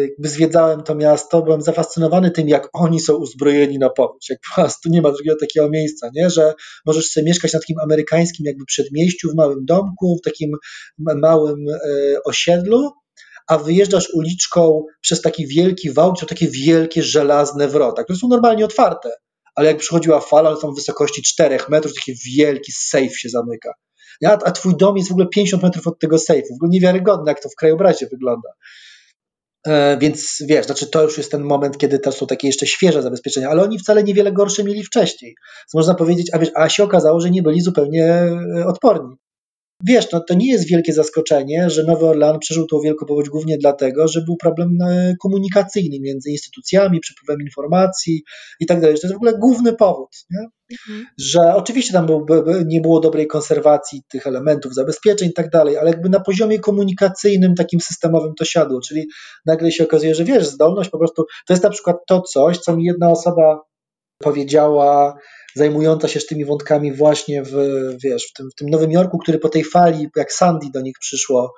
jakby 0.00 0.28
zwiedzałem 0.28 0.82
to 0.82 0.94
miasto, 0.94 1.42
byłem 1.42 1.62
zafascynowany 1.62 2.30
tym, 2.30 2.48
jak 2.48 2.68
oni 2.72 3.00
są 3.00 3.14
uzbrojeni 3.14 3.78
na 3.78 3.90
powódź. 3.90 4.30
Jak 4.30 4.38
po 4.48 4.54
prostu 4.54 4.88
nie 4.88 5.02
ma 5.02 5.10
drugiego 5.10 5.36
takiego 5.40 5.70
miejsca, 5.70 6.10
nie? 6.14 6.30
że 6.30 6.54
możesz 6.86 7.10
sobie 7.10 7.26
mieszkać 7.26 7.52
na 7.52 7.60
takim 7.60 7.78
amerykańskim 7.78 8.46
jakby 8.46 8.64
przedmieściu, 8.64 9.30
w 9.30 9.34
małym 9.34 9.64
domku, 9.64 10.16
w 10.16 10.24
takim 10.24 10.52
małym 10.98 11.68
e, 11.68 11.78
osiedlu, 12.24 12.92
a 13.48 13.58
wyjeżdżasz 13.58 14.10
uliczką 14.14 14.84
przez 15.00 15.22
taki 15.22 15.46
wielki 15.46 15.92
wał, 15.92 16.12
to 16.12 16.26
takie 16.26 16.48
wielkie 16.48 17.02
żelazne 17.02 17.68
wrota, 17.68 18.04
które 18.04 18.18
są 18.18 18.28
normalnie 18.28 18.64
otwarte, 18.64 19.10
ale 19.54 19.68
jak 19.68 19.76
przychodziła 19.76 20.20
fala, 20.20 20.54
to 20.54 20.60
są 20.60 20.72
w 20.72 20.76
wysokości 20.76 21.22
4 21.22 21.58
metrów, 21.68 21.94
taki 21.94 22.14
wielki 22.36 22.72
safe 22.72 23.10
się 23.10 23.28
zamyka 23.28 23.72
a, 24.24 24.32
a 24.32 24.50
twój 24.50 24.76
dom 24.76 24.96
jest 24.96 25.08
w 25.08 25.12
ogóle 25.12 25.26
50 25.26 25.62
metrów 25.62 25.86
od 25.86 25.98
tego 25.98 26.18
sejfu. 26.18 26.54
W 26.54 26.56
ogóle 26.56 26.70
niewiarygodne, 26.70 27.30
jak 27.30 27.42
to 27.42 27.48
w 27.48 27.54
krajobrazie 27.54 28.06
wygląda. 28.06 28.48
E, 29.66 29.98
więc 29.98 30.42
wiesz, 30.48 30.66
znaczy 30.66 30.86
to 30.86 31.02
już 31.02 31.18
jest 31.18 31.30
ten 31.30 31.42
moment, 31.42 31.78
kiedy 31.78 31.98
to 31.98 32.12
są 32.12 32.26
takie 32.26 32.46
jeszcze 32.46 32.66
świeże 32.66 33.02
zabezpieczenia, 33.02 33.48
ale 33.48 33.62
oni 33.62 33.78
wcale 33.78 34.04
niewiele 34.04 34.32
gorsze 34.32 34.64
mieli 34.64 34.84
wcześniej. 34.84 35.34
Więc 35.60 35.74
można 35.74 35.94
powiedzieć, 35.94 36.30
a 36.32 36.38
wiesz, 36.38 36.50
a 36.54 36.68
się 36.68 36.84
okazało, 36.84 37.20
że 37.20 37.30
nie 37.30 37.42
byli 37.42 37.60
zupełnie 37.60 38.04
e, 38.04 38.66
odporni. 38.66 39.16
Wiesz, 39.84 40.12
no, 40.12 40.20
to 40.28 40.34
nie 40.34 40.52
jest 40.52 40.68
wielkie 40.68 40.92
zaskoczenie, 40.92 41.70
że 41.70 41.84
Nowy 41.84 42.06
Orlan 42.06 42.38
przeżył 42.38 42.66
tą 42.66 42.80
wielką 42.80 43.06
powódź 43.06 43.28
głównie 43.28 43.58
dlatego, 43.58 44.08
że 44.08 44.22
był 44.22 44.36
problem 44.36 44.78
e, 44.82 45.14
komunikacyjny 45.22 46.00
między 46.00 46.30
instytucjami, 46.30 47.00
przepływem 47.00 47.40
informacji 47.40 48.22
i 48.60 48.66
tak 48.66 48.80
dalej. 48.80 48.96
To 48.96 49.06
jest 49.06 49.14
w 49.14 49.16
ogóle 49.16 49.38
główny 49.38 49.72
powód. 49.72 50.08
Mhm. 50.70 51.06
Że 51.18 51.54
oczywiście 51.54 51.92
tam 51.92 52.06
był, 52.06 52.26
nie 52.66 52.80
było 52.80 53.00
dobrej 53.00 53.26
konserwacji 53.26 54.02
tych 54.08 54.26
elementów, 54.26 54.74
zabezpieczeń 54.74 55.28
i 55.28 55.32
tak 55.32 55.50
dalej, 55.50 55.78
ale 55.78 55.90
jakby 55.90 56.08
na 56.08 56.20
poziomie 56.20 56.58
komunikacyjnym, 56.58 57.54
takim 57.54 57.80
systemowym 57.80 58.34
to 58.38 58.44
siadło, 58.44 58.80
czyli 58.80 59.06
nagle 59.46 59.72
się 59.72 59.84
okazuje, 59.84 60.14
że 60.14 60.24
wiesz, 60.24 60.46
zdolność 60.46 60.90
po 60.90 60.98
prostu, 60.98 61.24
to 61.46 61.52
jest 61.52 61.62
na 61.62 61.70
przykład 61.70 61.96
to 62.06 62.20
coś, 62.20 62.58
co 62.58 62.76
mi 62.76 62.84
jedna 62.84 63.10
osoba 63.10 63.62
powiedziała, 64.18 65.14
zajmująca 65.56 66.08
się 66.08 66.20
tymi 66.20 66.44
wątkami 66.44 66.92
właśnie 66.92 67.42
w, 67.42 67.52
wiesz, 68.04 68.26
w, 68.26 68.32
tym, 68.32 68.48
w 68.50 68.54
tym 68.54 68.68
Nowym 68.70 68.90
Jorku, 68.90 69.18
który 69.18 69.38
po 69.38 69.48
tej 69.48 69.64
fali, 69.64 70.08
jak 70.16 70.32
Sandy 70.32 70.66
do 70.74 70.80
nich 70.80 70.94
przyszło 71.00 71.54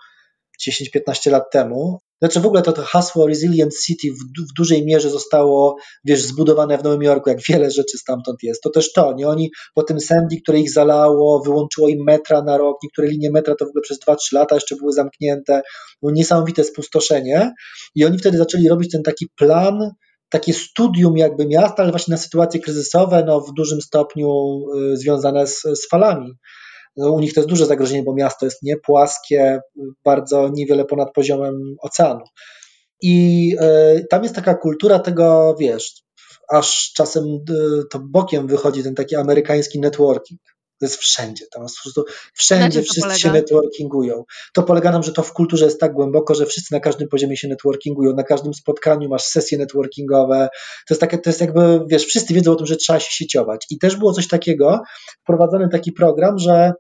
10-15 0.69 1.31
lat 1.31 1.51
temu, 1.53 1.99
znaczy 2.23 2.41
w 2.41 2.47
ogóle 2.47 2.63
to, 2.63 2.73
to 2.73 2.83
hasło 2.83 3.27
Resilient 3.27 3.75
City 3.87 4.09
w, 4.13 4.43
w, 4.43 4.53
dużej 4.57 4.85
mierze 4.87 5.11
zostało, 5.11 5.77
wiesz, 6.05 6.23
zbudowane 6.23 6.79
w 6.79 6.85
Nowym 6.85 7.03
Jorku, 7.03 7.31
jak 7.31 7.39
wiele 7.49 7.71
rzeczy 7.71 7.99
stamtąd 7.99 8.43
jest. 8.43 8.63
To 8.63 8.71
też 8.71 8.93
to, 8.93 9.13
nie? 9.13 9.29
Oni 9.29 9.51
po 9.75 9.83
tym 9.83 10.01
Sandy, 10.01 10.37
które 10.43 10.61
ich 10.61 10.71
zalało, 10.71 11.43
wyłączyło 11.43 11.89
im 11.89 12.05
metra 12.05 12.43
na 12.43 12.59
rok, 12.59 12.77
niektóre 12.83 13.09
linie 13.09 13.31
metra 13.31 13.55
to 13.55 13.65
w 13.65 13.69
ogóle 13.69 13.83
przez 13.83 13.99
2-3 14.01 14.17
lata 14.33 14.55
jeszcze 14.55 14.77
były 14.77 14.93
zamknięte, 14.93 15.63
było 16.03 16.13
niesamowite 16.13 16.65
spustoszenie 16.65 17.53
i 17.95 18.05
oni 18.05 18.19
wtedy 18.19 18.39
zaczęli 18.39 18.69
robić 18.69 18.93
ten 18.93 19.03
taki 19.03 19.27
plan, 19.37 19.91
takie 20.29 20.55
studium 20.55 21.17
jakby 21.17 21.47
miasta, 21.47 21.83
ale 21.83 21.91
właśnie 21.91 22.13
na 22.13 22.19
sytuacje 22.19 22.61
kryzysowe, 22.61 23.25
no 23.27 23.41
w 23.41 23.53
dużym 23.53 23.81
stopniu 23.81 24.61
y, 24.77 24.97
związane 24.97 25.47
z, 25.47 25.63
z 25.63 25.89
falami. 25.91 26.33
No, 26.97 27.13
u 27.13 27.21
nich 27.21 27.35
to 27.35 27.41
jest 27.41 27.49
duże 27.49 27.67
zagrożenie, 27.67 28.03
bo 28.03 28.15
miasto 28.15 28.47
jest 28.47 28.63
nie 28.63 28.77
płaskie, 28.77 29.61
bardzo 30.05 30.49
niewiele 30.55 30.85
ponad 30.85 31.09
poziomem 31.15 31.55
oceanu. 31.83 32.25
I 33.03 33.57
y, 33.97 34.07
tam 34.11 34.23
jest 34.23 34.35
taka 34.35 34.55
kultura 34.55 34.99
tego, 34.99 35.57
wiesz, 35.61 36.03
aż 36.49 36.93
czasem 36.97 37.25
y, 37.25 37.83
to 37.91 37.99
bokiem 37.99 38.47
wychodzi 38.47 38.83
ten 38.83 38.95
taki 38.95 39.17
amerykański 39.17 39.81
networking. 39.81 40.41
To 40.81 40.87
jest 40.87 40.97
wszędzie. 40.97 41.45
Tam 41.53 41.63
jest 41.63 41.77
po 41.77 41.83
prostu 41.83 42.05
wszędzie 42.35 42.83
wszyscy 42.83 43.01
polega? 43.01 43.19
się 43.19 43.33
networkingują. 43.33 44.25
To 44.55 44.63
polega 44.63 44.91
na 44.91 44.97
tym, 44.97 45.03
że 45.03 45.13
to 45.13 45.23
w 45.23 45.33
kulturze 45.33 45.65
jest 45.65 45.81
tak 45.81 45.93
głęboko, 45.93 46.35
że 46.35 46.47
wszyscy 46.47 46.75
na 46.75 46.81
każdym 46.81 47.09
poziomie 47.09 47.37
się 47.37 47.49
networkingują. 47.49 48.15
Na 48.15 48.23
każdym 48.23 48.55
spotkaniu 48.55 49.09
masz 49.09 49.23
sesje 49.23 49.59
networkingowe. 49.59 50.49
To 50.89 50.95
jest, 50.95 51.01
takie, 51.01 51.19
to 51.19 51.31
jest 51.31 51.41
jakby, 51.41 51.81
wiesz, 51.87 52.05
wszyscy 52.05 52.35
wiedzą 52.35 52.53
o 52.53 52.57
tym, 52.57 52.67
że 52.67 52.77
trzeba 52.77 53.01
się 53.01 53.11
sieciować. 53.11 53.67
I 53.71 53.79
też 53.79 53.97
było 53.97 54.13
coś 54.13 54.29
takiego, 54.29 54.81
wprowadzony 55.23 55.69
taki 55.69 55.93
program, 55.93 56.39
że 56.39 56.73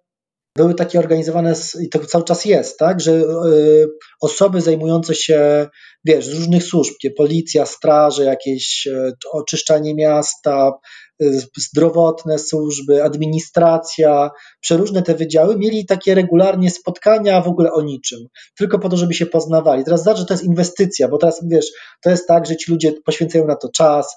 były 0.57 0.75
takie 0.75 0.99
organizowane, 0.99 1.55
i 1.81 1.89
to 1.89 1.99
cały 1.99 2.25
czas 2.25 2.45
jest, 2.45 2.79
tak, 2.79 3.01
że 3.01 3.13
y, 3.13 3.87
osoby 4.21 4.61
zajmujące 4.61 5.15
się, 5.15 5.67
wiesz, 6.05 6.27
z 6.27 6.35
różnych 6.35 6.65
służb, 6.65 6.95
policja, 7.17 7.67
straże, 7.67 8.25
jakieś 8.25 8.87
y, 8.87 9.13
oczyszczanie 9.33 9.95
miasta, 9.95 10.73
y, 11.23 11.41
zdrowotne 11.57 12.39
służby, 12.39 13.05
administracja, 13.05 14.31
przeróżne 14.61 15.03
te 15.03 15.15
wydziały 15.15 15.59
mieli 15.59 15.87
takie 15.87 16.15
regularnie 16.15 16.71
spotkania 16.71 17.41
w 17.41 17.49
ogóle 17.49 17.73
o 17.73 17.83
niczym, 17.83 18.19
tylko 18.57 18.79
po 18.79 18.89
to, 18.89 18.97
żeby 18.97 19.15
się 19.15 19.27
poznawali. 19.27 19.85
Teraz 19.85 20.05
zobacz, 20.05 20.19
że 20.19 20.27
to 20.27 20.35
jest 20.35 20.45
inwestycja, 20.45 21.09
bo 21.09 21.19
teraz 21.19 21.41
wiesz, 21.51 21.67
to 22.03 22.11
jest 22.11 22.29
tak, 22.29 22.47
że 22.47 22.57
ci 22.57 22.73
ludzie 22.73 22.93
poświęcają 23.05 23.47
na 23.47 23.57
to 23.57 23.69
czas, 23.69 24.17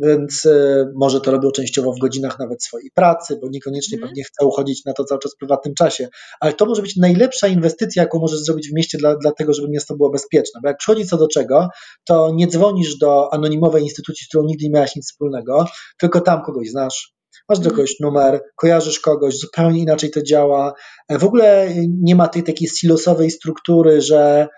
więc 0.00 0.46
e, 0.46 0.84
może 0.94 1.20
to 1.20 1.30
robią 1.30 1.50
częściowo 1.50 1.92
w 1.92 1.98
godzinach 1.98 2.38
nawet 2.38 2.64
swojej 2.64 2.90
pracy, 2.94 3.38
bo 3.42 3.48
niekoniecznie 3.50 3.98
mm. 3.98 4.08
pewnie 4.08 4.24
chcą 4.24 4.50
chodzić 4.50 4.84
na 4.84 4.92
to 4.92 5.04
cały 5.04 5.20
czas 5.20 5.34
w 5.34 5.36
prywatnym 5.36 5.74
czasie, 5.74 6.08
ale 6.40 6.52
to 6.52 6.66
może 6.66 6.82
być 6.82 6.96
najlepsza 6.96 7.48
inwestycja, 7.48 8.02
jaką 8.02 8.18
możesz 8.18 8.40
zrobić 8.40 8.70
w 8.70 8.74
mieście 8.74 8.98
dla, 8.98 9.16
dla 9.16 9.32
tego, 9.32 9.54
żeby 9.54 9.68
miasto 9.68 9.96
było 9.96 10.10
bezpieczne, 10.10 10.60
bo 10.62 10.68
jak 10.68 10.78
przychodzi 10.78 11.06
co 11.06 11.16
do 11.16 11.28
czego, 11.28 11.68
to 12.04 12.30
nie 12.34 12.46
dzwonisz 12.46 12.98
do 12.98 13.34
anonimowej 13.34 13.82
instytucji, 13.82 14.24
z 14.24 14.28
którą 14.28 14.44
nigdy 14.44 14.64
nie 14.64 14.70
miałaś 14.70 14.96
nic 14.96 15.06
wspólnego, 15.06 15.64
tylko 15.98 16.20
tam 16.20 16.42
kogoś 16.42 16.70
znasz, 16.70 17.14
masz 17.48 17.58
do 17.58 17.70
mhm. 17.70 17.76
kogoś 17.76 18.00
numer, 18.00 18.40
kojarzysz 18.56 19.00
kogoś, 19.00 19.38
zupełnie 19.38 19.80
inaczej 19.80 20.10
to 20.10 20.22
działa. 20.22 20.72
E, 21.08 21.18
w 21.18 21.24
ogóle 21.24 21.74
nie 22.02 22.14
ma 22.14 22.28
tej 22.28 22.42
takiej 22.42 22.68
silosowej 22.68 23.30
struktury, 23.30 24.00
że 24.00 24.48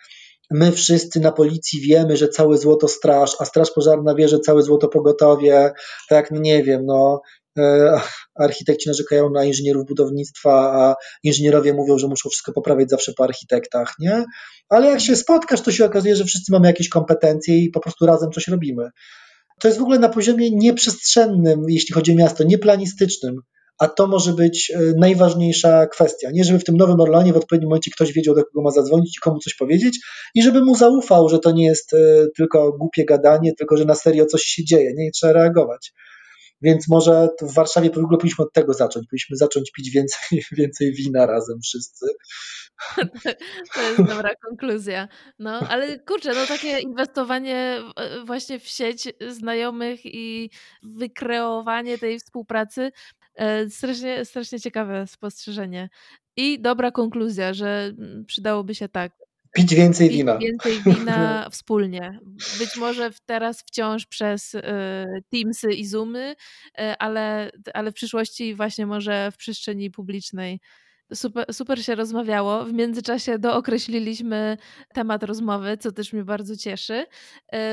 my 0.55 0.73
wszyscy 0.73 1.21
na 1.21 1.33
policji 1.33 1.81
wiemy, 1.81 2.17
że 2.17 2.29
całe 2.29 2.59
złoto 2.59 2.89
straż, 2.89 3.37
a 3.39 3.45
straż 3.45 3.71
pożarna 3.71 4.15
wie, 4.15 4.29
że 4.29 4.41
całe 4.41 4.63
złoto 4.63 4.89
pogotowie, 4.89 5.73
tak, 6.09 6.31
no 6.31 6.41
nie 6.41 6.63
wiem, 6.63 6.87
no 6.87 7.21
e, 7.59 8.01
architekci 8.35 8.89
narzekają 8.89 9.31
na 9.31 9.45
inżynierów 9.45 9.87
budownictwa, 9.87 10.53
a 10.53 10.95
inżynierowie 11.23 11.75
mówią, 11.75 11.99
że 11.99 12.09
muszą 12.09 12.29
wszystko 12.29 12.53
poprawiać 12.53 12.91
zawsze 12.91 13.13
po 13.13 13.25
architektach, 13.25 13.95
nie? 13.99 14.25
Ale 14.69 14.91
jak 14.91 15.01
się 15.01 15.17
spotkasz, 15.17 15.61
to 15.61 15.73
się 15.73 15.85
okazuje, 15.85 16.17
że 16.17 16.25
wszyscy 16.25 16.53
mamy 16.53 16.67
jakieś 16.67 16.89
kompetencje 16.89 17.59
i 17.59 17.71
po 17.71 17.81
prostu 17.81 18.07
razem 18.07 18.31
coś 18.31 18.49
robimy. 18.49 18.89
To 19.61 19.69
jest 19.69 19.79
w 19.79 19.83
ogóle 19.83 19.99
na 19.99 20.09
poziomie 20.09 20.51
nieprzestrzennym, 20.51 21.65
jeśli 21.69 21.95
chodzi 21.95 22.13
o 22.13 22.15
miasto, 22.15 22.45
nieplanistycznym 22.45 23.37
a 23.83 23.89
to 23.89 24.07
może 24.07 24.33
być 24.33 24.70
e, 24.70 24.78
najważniejsza 24.99 25.87
kwestia. 25.87 26.30
Nie, 26.33 26.45
żeby 26.45 26.59
w 26.59 26.64
tym 26.64 26.76
Nowym 26.76 27.01
Orlanie 27.01 27.33
w 27.33 27.37
odpowiednim 27.37 27.68
momencie 27.68 27.91
ktoś 27.91 28.12
wiedział, 28.12 28.35
do 28.35 28.45
kogo 28.45 28.62
ma 28.62 28.70
zadzwonić 28.70 29.16
i 29.16 29.20
komu 29.20 29.39
coś 29.39 29.55
powiedzieć 29.55 29.99
i 30.35 30.43
żeby 30.43 30.64
mu 30.64 30.74
zaufał, 30.74 31.28
że 31.28 31.39
to 31.39 31.53
nie 31.53 31.66
jest 31.66 31.95
e, 31.95 32.26
tylko 32.37 32.72
głupie 32.72 33.05
gadanie, 33.05 33.53
tylko 33.59 33.76
że 33.76 33.85
na 33.85 33.95
serio 33.95 34.26
coś 34.26 34.43
się 34.43 34.64
dzieje, 34.64 34.93
nie 34.97 35.07
I 35.07 35.11
trzeba 35.12 35.33
reagować. 35.33 35.93
Więc 36.62 36.89
może 36.89 37.28
w 37.43 37.55
Warszawie 37.55 37.91
w 37.91 37.99
ogóle 37.99 38.18
powinniśmy 38.18 38.45
od 38.45 38.53
tego 38.53 38.72
zacząć. 38.72 39.07
Powinniśmy 39.07 39.37
zacząć 39.37 39.70
pić 39.70 39.91
więcej, 39.91 40.43
więcej 40.59 40.93
wina 40.93 41.26
razem 41.26 41.59
wszyscy. 41.64 42.07
To 43.74 43.83
jest 43.83 44.03
dobra 44.03 44.30
konkluzja. 44.49 45.09
No, 45.39 45.51
ale 45.51 45.99
kurczę, 45.99 46.33
no 46.35 46.47
takie 46.47 46.80
inwestowanie 46.80 47.80
właśnie 48.26 48.59
w 48.59 48.68
sieć 48.68 49.09
znajomych 49.28 50.01
i 50.05 50.51
wykreowanie 50.83 51.99
tej 51.99 52.18
współpracy, 52.18 52.83
e, 52.83 53.22
strasznie, 53.68 54.24
strasznie 54.24 54.61
ciekawe 54.61 55.07
spostrzeżenie. 55.07 55.89
I 56.37 56.61
dobra 56.61 56.91
konkluzja, 56.91 57.55
że 57.55 57.93
mm, 57.99 58.24
przydałoby 58.24 58.74
się 58.74 58.89
tak 58.89 59.12
Pić 59.55 59.74
więcej 59.74 60.09
pić 60.09 60.16
wina. 60.16 60.39
więcej 60.39 60.83
wina 60.87 61.49
wspólnie. 61.53 62.18
Być 62.59 62.76
może 62.76 63.11
teraz 63.26 63.62
wciąż 63.62 64.07
przez 64.07 64.55
y, 64.55 64.62
Teamsy 65.30 65.72
i 65.72 65.87
Zoomy, 65.87 66.35
y, 66.80 66.99
ale, 66.99 67.51
ale 67.74 67.91
w 67.91 67.95
przyszłości 67.95 68.55
właśnie 68.55 68.87
może 68.87 69.30
w 69.33 69.37
przestrzeni 69.37 69.91
publicznej. 69.91 70.61
Super, 71.15 71.45
super 71.55 71.85
się 71.85 71.95
rozmawiało. 71.95 72.65
W 72.65 72.73
międzyczasie 72.73 73.39
dookreśliliśmy 73.39 74.57
temat 74.95 75.23
rozmowy, 75.23 75.77
co 75.77 75.93
też 75.93 76.13
mnie 76.13 76.25
bardzo 76.25 76.57
cieszy. 76.57 77.07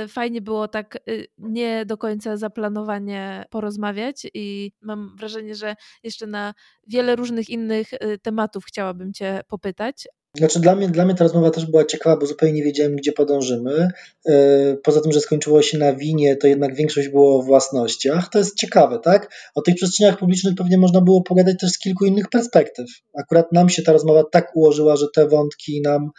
Y, 0.03 0.07
fajnie 0.07 0.41
było 0.41 0.67
tak 0.67 0.97
nie 1.37 1.85
do 1.85 1.97
końca 1.97 2.37
zaplanowanie 2.37 3.45
porozmawiać 3.49 4.27
i 4.33 4.71
mam 4.81 5.15
wrażenie, 5.15 5.55
że 5.55 5.75
jeszcze 6.03 6.27
na 6.27 6.53
wiele 6.87 7.15
różnych 7.15 7.49
innych 7.49 7.89
tematów 8.21 8.65
chciałabym 8.65 9.13
Cię 9.13 9.41
popytać, 9.47 10.07
znaczy 10.37 10.59
dla 10.59 10.75
mnie, 10.75 10.89
dla 10.89 11.05
mnie 11.05 11.15
ta 11.15 11.23
rozmowa 11.23 11.51
też 11.51 11.65
była 11.65 11.85
ciekawa, 11.85 12.17
bo 12.17 12.25
zupełnie 12.25 12.53
nie 12.55 12.63
wiedziałem, 12.63 12.95
gdzie 12.95 13.11
podążymy. 13.11 13.87
E, 14.25 14.77
poza 14.83 15.01
tym, 15.01 15.11
że 15.11 15.19
skończyło 15.19 15.61
się 15.61 15.77
na 15.77 15.93
winie, 15.93 16.35
to 16.35 16.47
jednak 16.47 16.75
większość 16.75 17.07
było 17.07 17.39
o 17.39 17.41
własnościach. 17.41 18.29
To 18.29 18.37
jest 18.37 18.55
ciekawe, 18.55 18.99
tak? 18.99 19.33
O 19.55 19.61
tych 19.61 19.75
przestrzeniach 19.75 20.17
publicznych 20.17 20.55
pewnie 20.55 20.77
można 20.77 21.01
było 21.01 21.23
pogadać 21.23 21.59
też 21.59 21.71
z 21.71 21.79
kilku 21.79 22.05
innych 22.05 22.29
perspektyw. 22.29 22.85
Akurat 23.19 23.51
nam 23.51 23.69
się 23.69 23.81
ta 23.81 23.93
rozmowa 23.93 24.23
tak 24.31 24.55
ułożyła, 24.55 24.95
że 24.95 25.05
te 25.15 25.27
wątki 25.27 25.81
nam, 25.81 26.09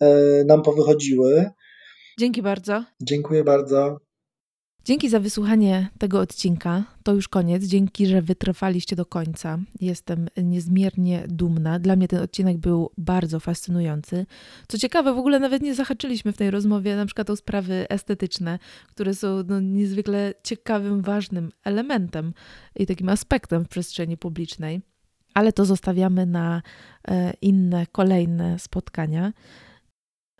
e, 0.00 0.44
nam 0.44 0.62
powychodziły. 0.62 1.50
Dzięki 2.18 2.42
bardzo. 2.42 2.84
Dziękuję 3.02 3.44
bardzo. 3.44 3.98
Dzięki 4.84 5.08
za 5.08 5.20
wysłuchanie 5.20 5.88
tego 5.98 6.20
odcinka. 6.20 6.84
To 7.02 7.14
już 7.14 7.28
koniec. 7.28 7.64
Dzięki, 7.64 8.06
że 8.06 8.22
wytrwaliście 8.22 8.96
do 8.96 9.06
końca. 9.06 9.58
Jestem 9.80 10.28
niezmiernie 10.36 11.24
dumna. 11.28 11.78
Dla 11.78 11.96
mnie 11.96 12.08
ten 12.08 12.22
odcinek 12.22 12.58
był 12.58 12.90
bardzo 12.98 13.40
fascynujący. 13.40 14.26
Co 14.68 14.78
ciekawe, 14.78 15.14
w 15.14 15.18
ogóle 15.18 15.38
nawet 15.38 15.62
nie 15.62 15.74
zahaczyliśmy 15.74 16.32
w 16.32 16.36
tej 16.36 16.50
rozmowie 16.50 16.96
na 16.96 17.06
przykład 17.06 17.30
o 17.30 17.36
sprawy 17.36 17.86
estetyczne, 17.88 18.58
które 18.88 19.14
są 19.14 19.42
no, 19.48 19.60
niezwykle 19.60 20.34
ciekawym, 20.42 21.02
ważnym 21.02 21.52
elementem 21.64 22.32
i 22.76 22.86
takim 22.86 23.08
aspektem 23.08 23.64
w 23.64 23.68
przestrzeni 23.68 24.16
publicznej. 24.16 24.80
Ale 25.34 25.52
to 25.52 25.64
zostawiamy 25.64 26.26
na 26.26 26.62
e, 27.08 27.32
inne, 27.42 27.86
kolejne 27.92 28.58
spotkania. 28.58 29.32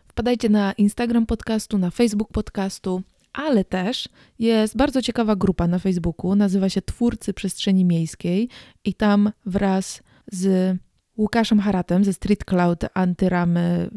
Wpadajcie 0.09 0.49
na 0.49 0.73
Instagram 0.73 1.27
podcastu, 1.27 1.79
na 1.79 1.91
Facebook 1.91 2.33
podcastu 2.33 3.03
ale 3.33 3.65
też 3.65 4.09
jest 4.39 4.77
bardzo 4.77 5.03
ciekawa 5.03 5.37
grupa 5.37 5.67
na 5.67 5.79
Facebooku, 5.79 6.37
nazywa 6.37 6.69
się 6.69 6.83
Twórcy 6.83 7.35
Przestrzeni 7.35 7.85
Miejskiej 7.85 8.49
i 8.85 8.95
tam 8.95 9.33
wraz 9.47 10.03
z 10.33 10.77
Łukaszem 11.17 11.61
Haratem 11.61 12.05
ze 12.05 12.13
Street 12.13 12.45
Cloud 12.45 12.85
Antyramy 12.95 13.91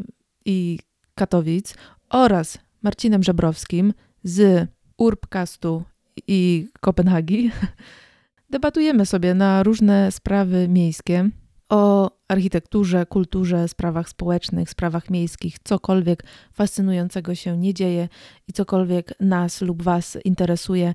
i 0.46 0.80
Katowic 1.16 1.76
oraz 2.10 2.58
Marcinem 2.82 3.24
Żebrowskim 3.24 3.94
z 4.24 4.68
Urbcastu 4.98 5.84
i 6.28 6.68
Kopenhagi 6.80 7.52
debatujemy 8.50 9.06
sobie 9.06 9.34
na 9.34 9.64
różne 9.64 10.12
sprawy 10.12 10.68
miejskie 10.68 11.30
o 11.70 12.12
architekturze, 12.28 13.06
kulturze, 13.06 13.68
sprawach 13.68 14.10
społecznych, 14.10 14.70
sprawach 14.70 15.10
miejskich, 15.10 15.56
cokolwiek 15.64 16.24
fascynującego 16.54 17.36
się 17.36 17.58
nie 17.58 17.74
dzieje 17.74 18.10
i 18.48 18.54
cokolwiek 18.54 19.14
nas 19.20 19.62
lub 19.62 19.84
Was 19.84 20.18
interesuje, 20.26 20.94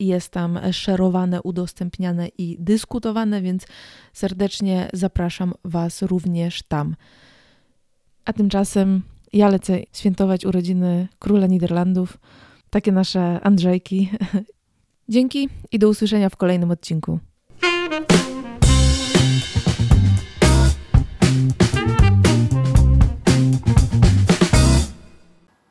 jest 0.00 0.32
tam 0.32 0.60
szerowane, 0.72 1.42
udostępniane 1.42 2.28
i 2.38 2.56
dyskutowane, 2.60 3.42
więc 3.42 3.66
serdecznie 4.12 4.88
zapraszam 4.92 5.54
Was 5.64 6.02
również 6.02 6.62
tam. 6.62 6.96
A 8.24 8.32
tymczasem 8.32 9.02
ja 9.32 9.48
lecę 9.48 9.78
świętować 9.92 10.44
urodziny 10.44 11.08
króla 11.18 11.46
Niderlandów, 11.46 12.18
takie 12.70 12.92
nasze 12.92 13.40
Andrzejki. 13.40 14.10
Dzięki 15.08 15.48
i 15.72 15.78
do 15.78 15.88
usłyszenia 15.88 16.28
w 16.28 16.36
kolejnym 16.36 16.70
odcinku. 16.70 17.18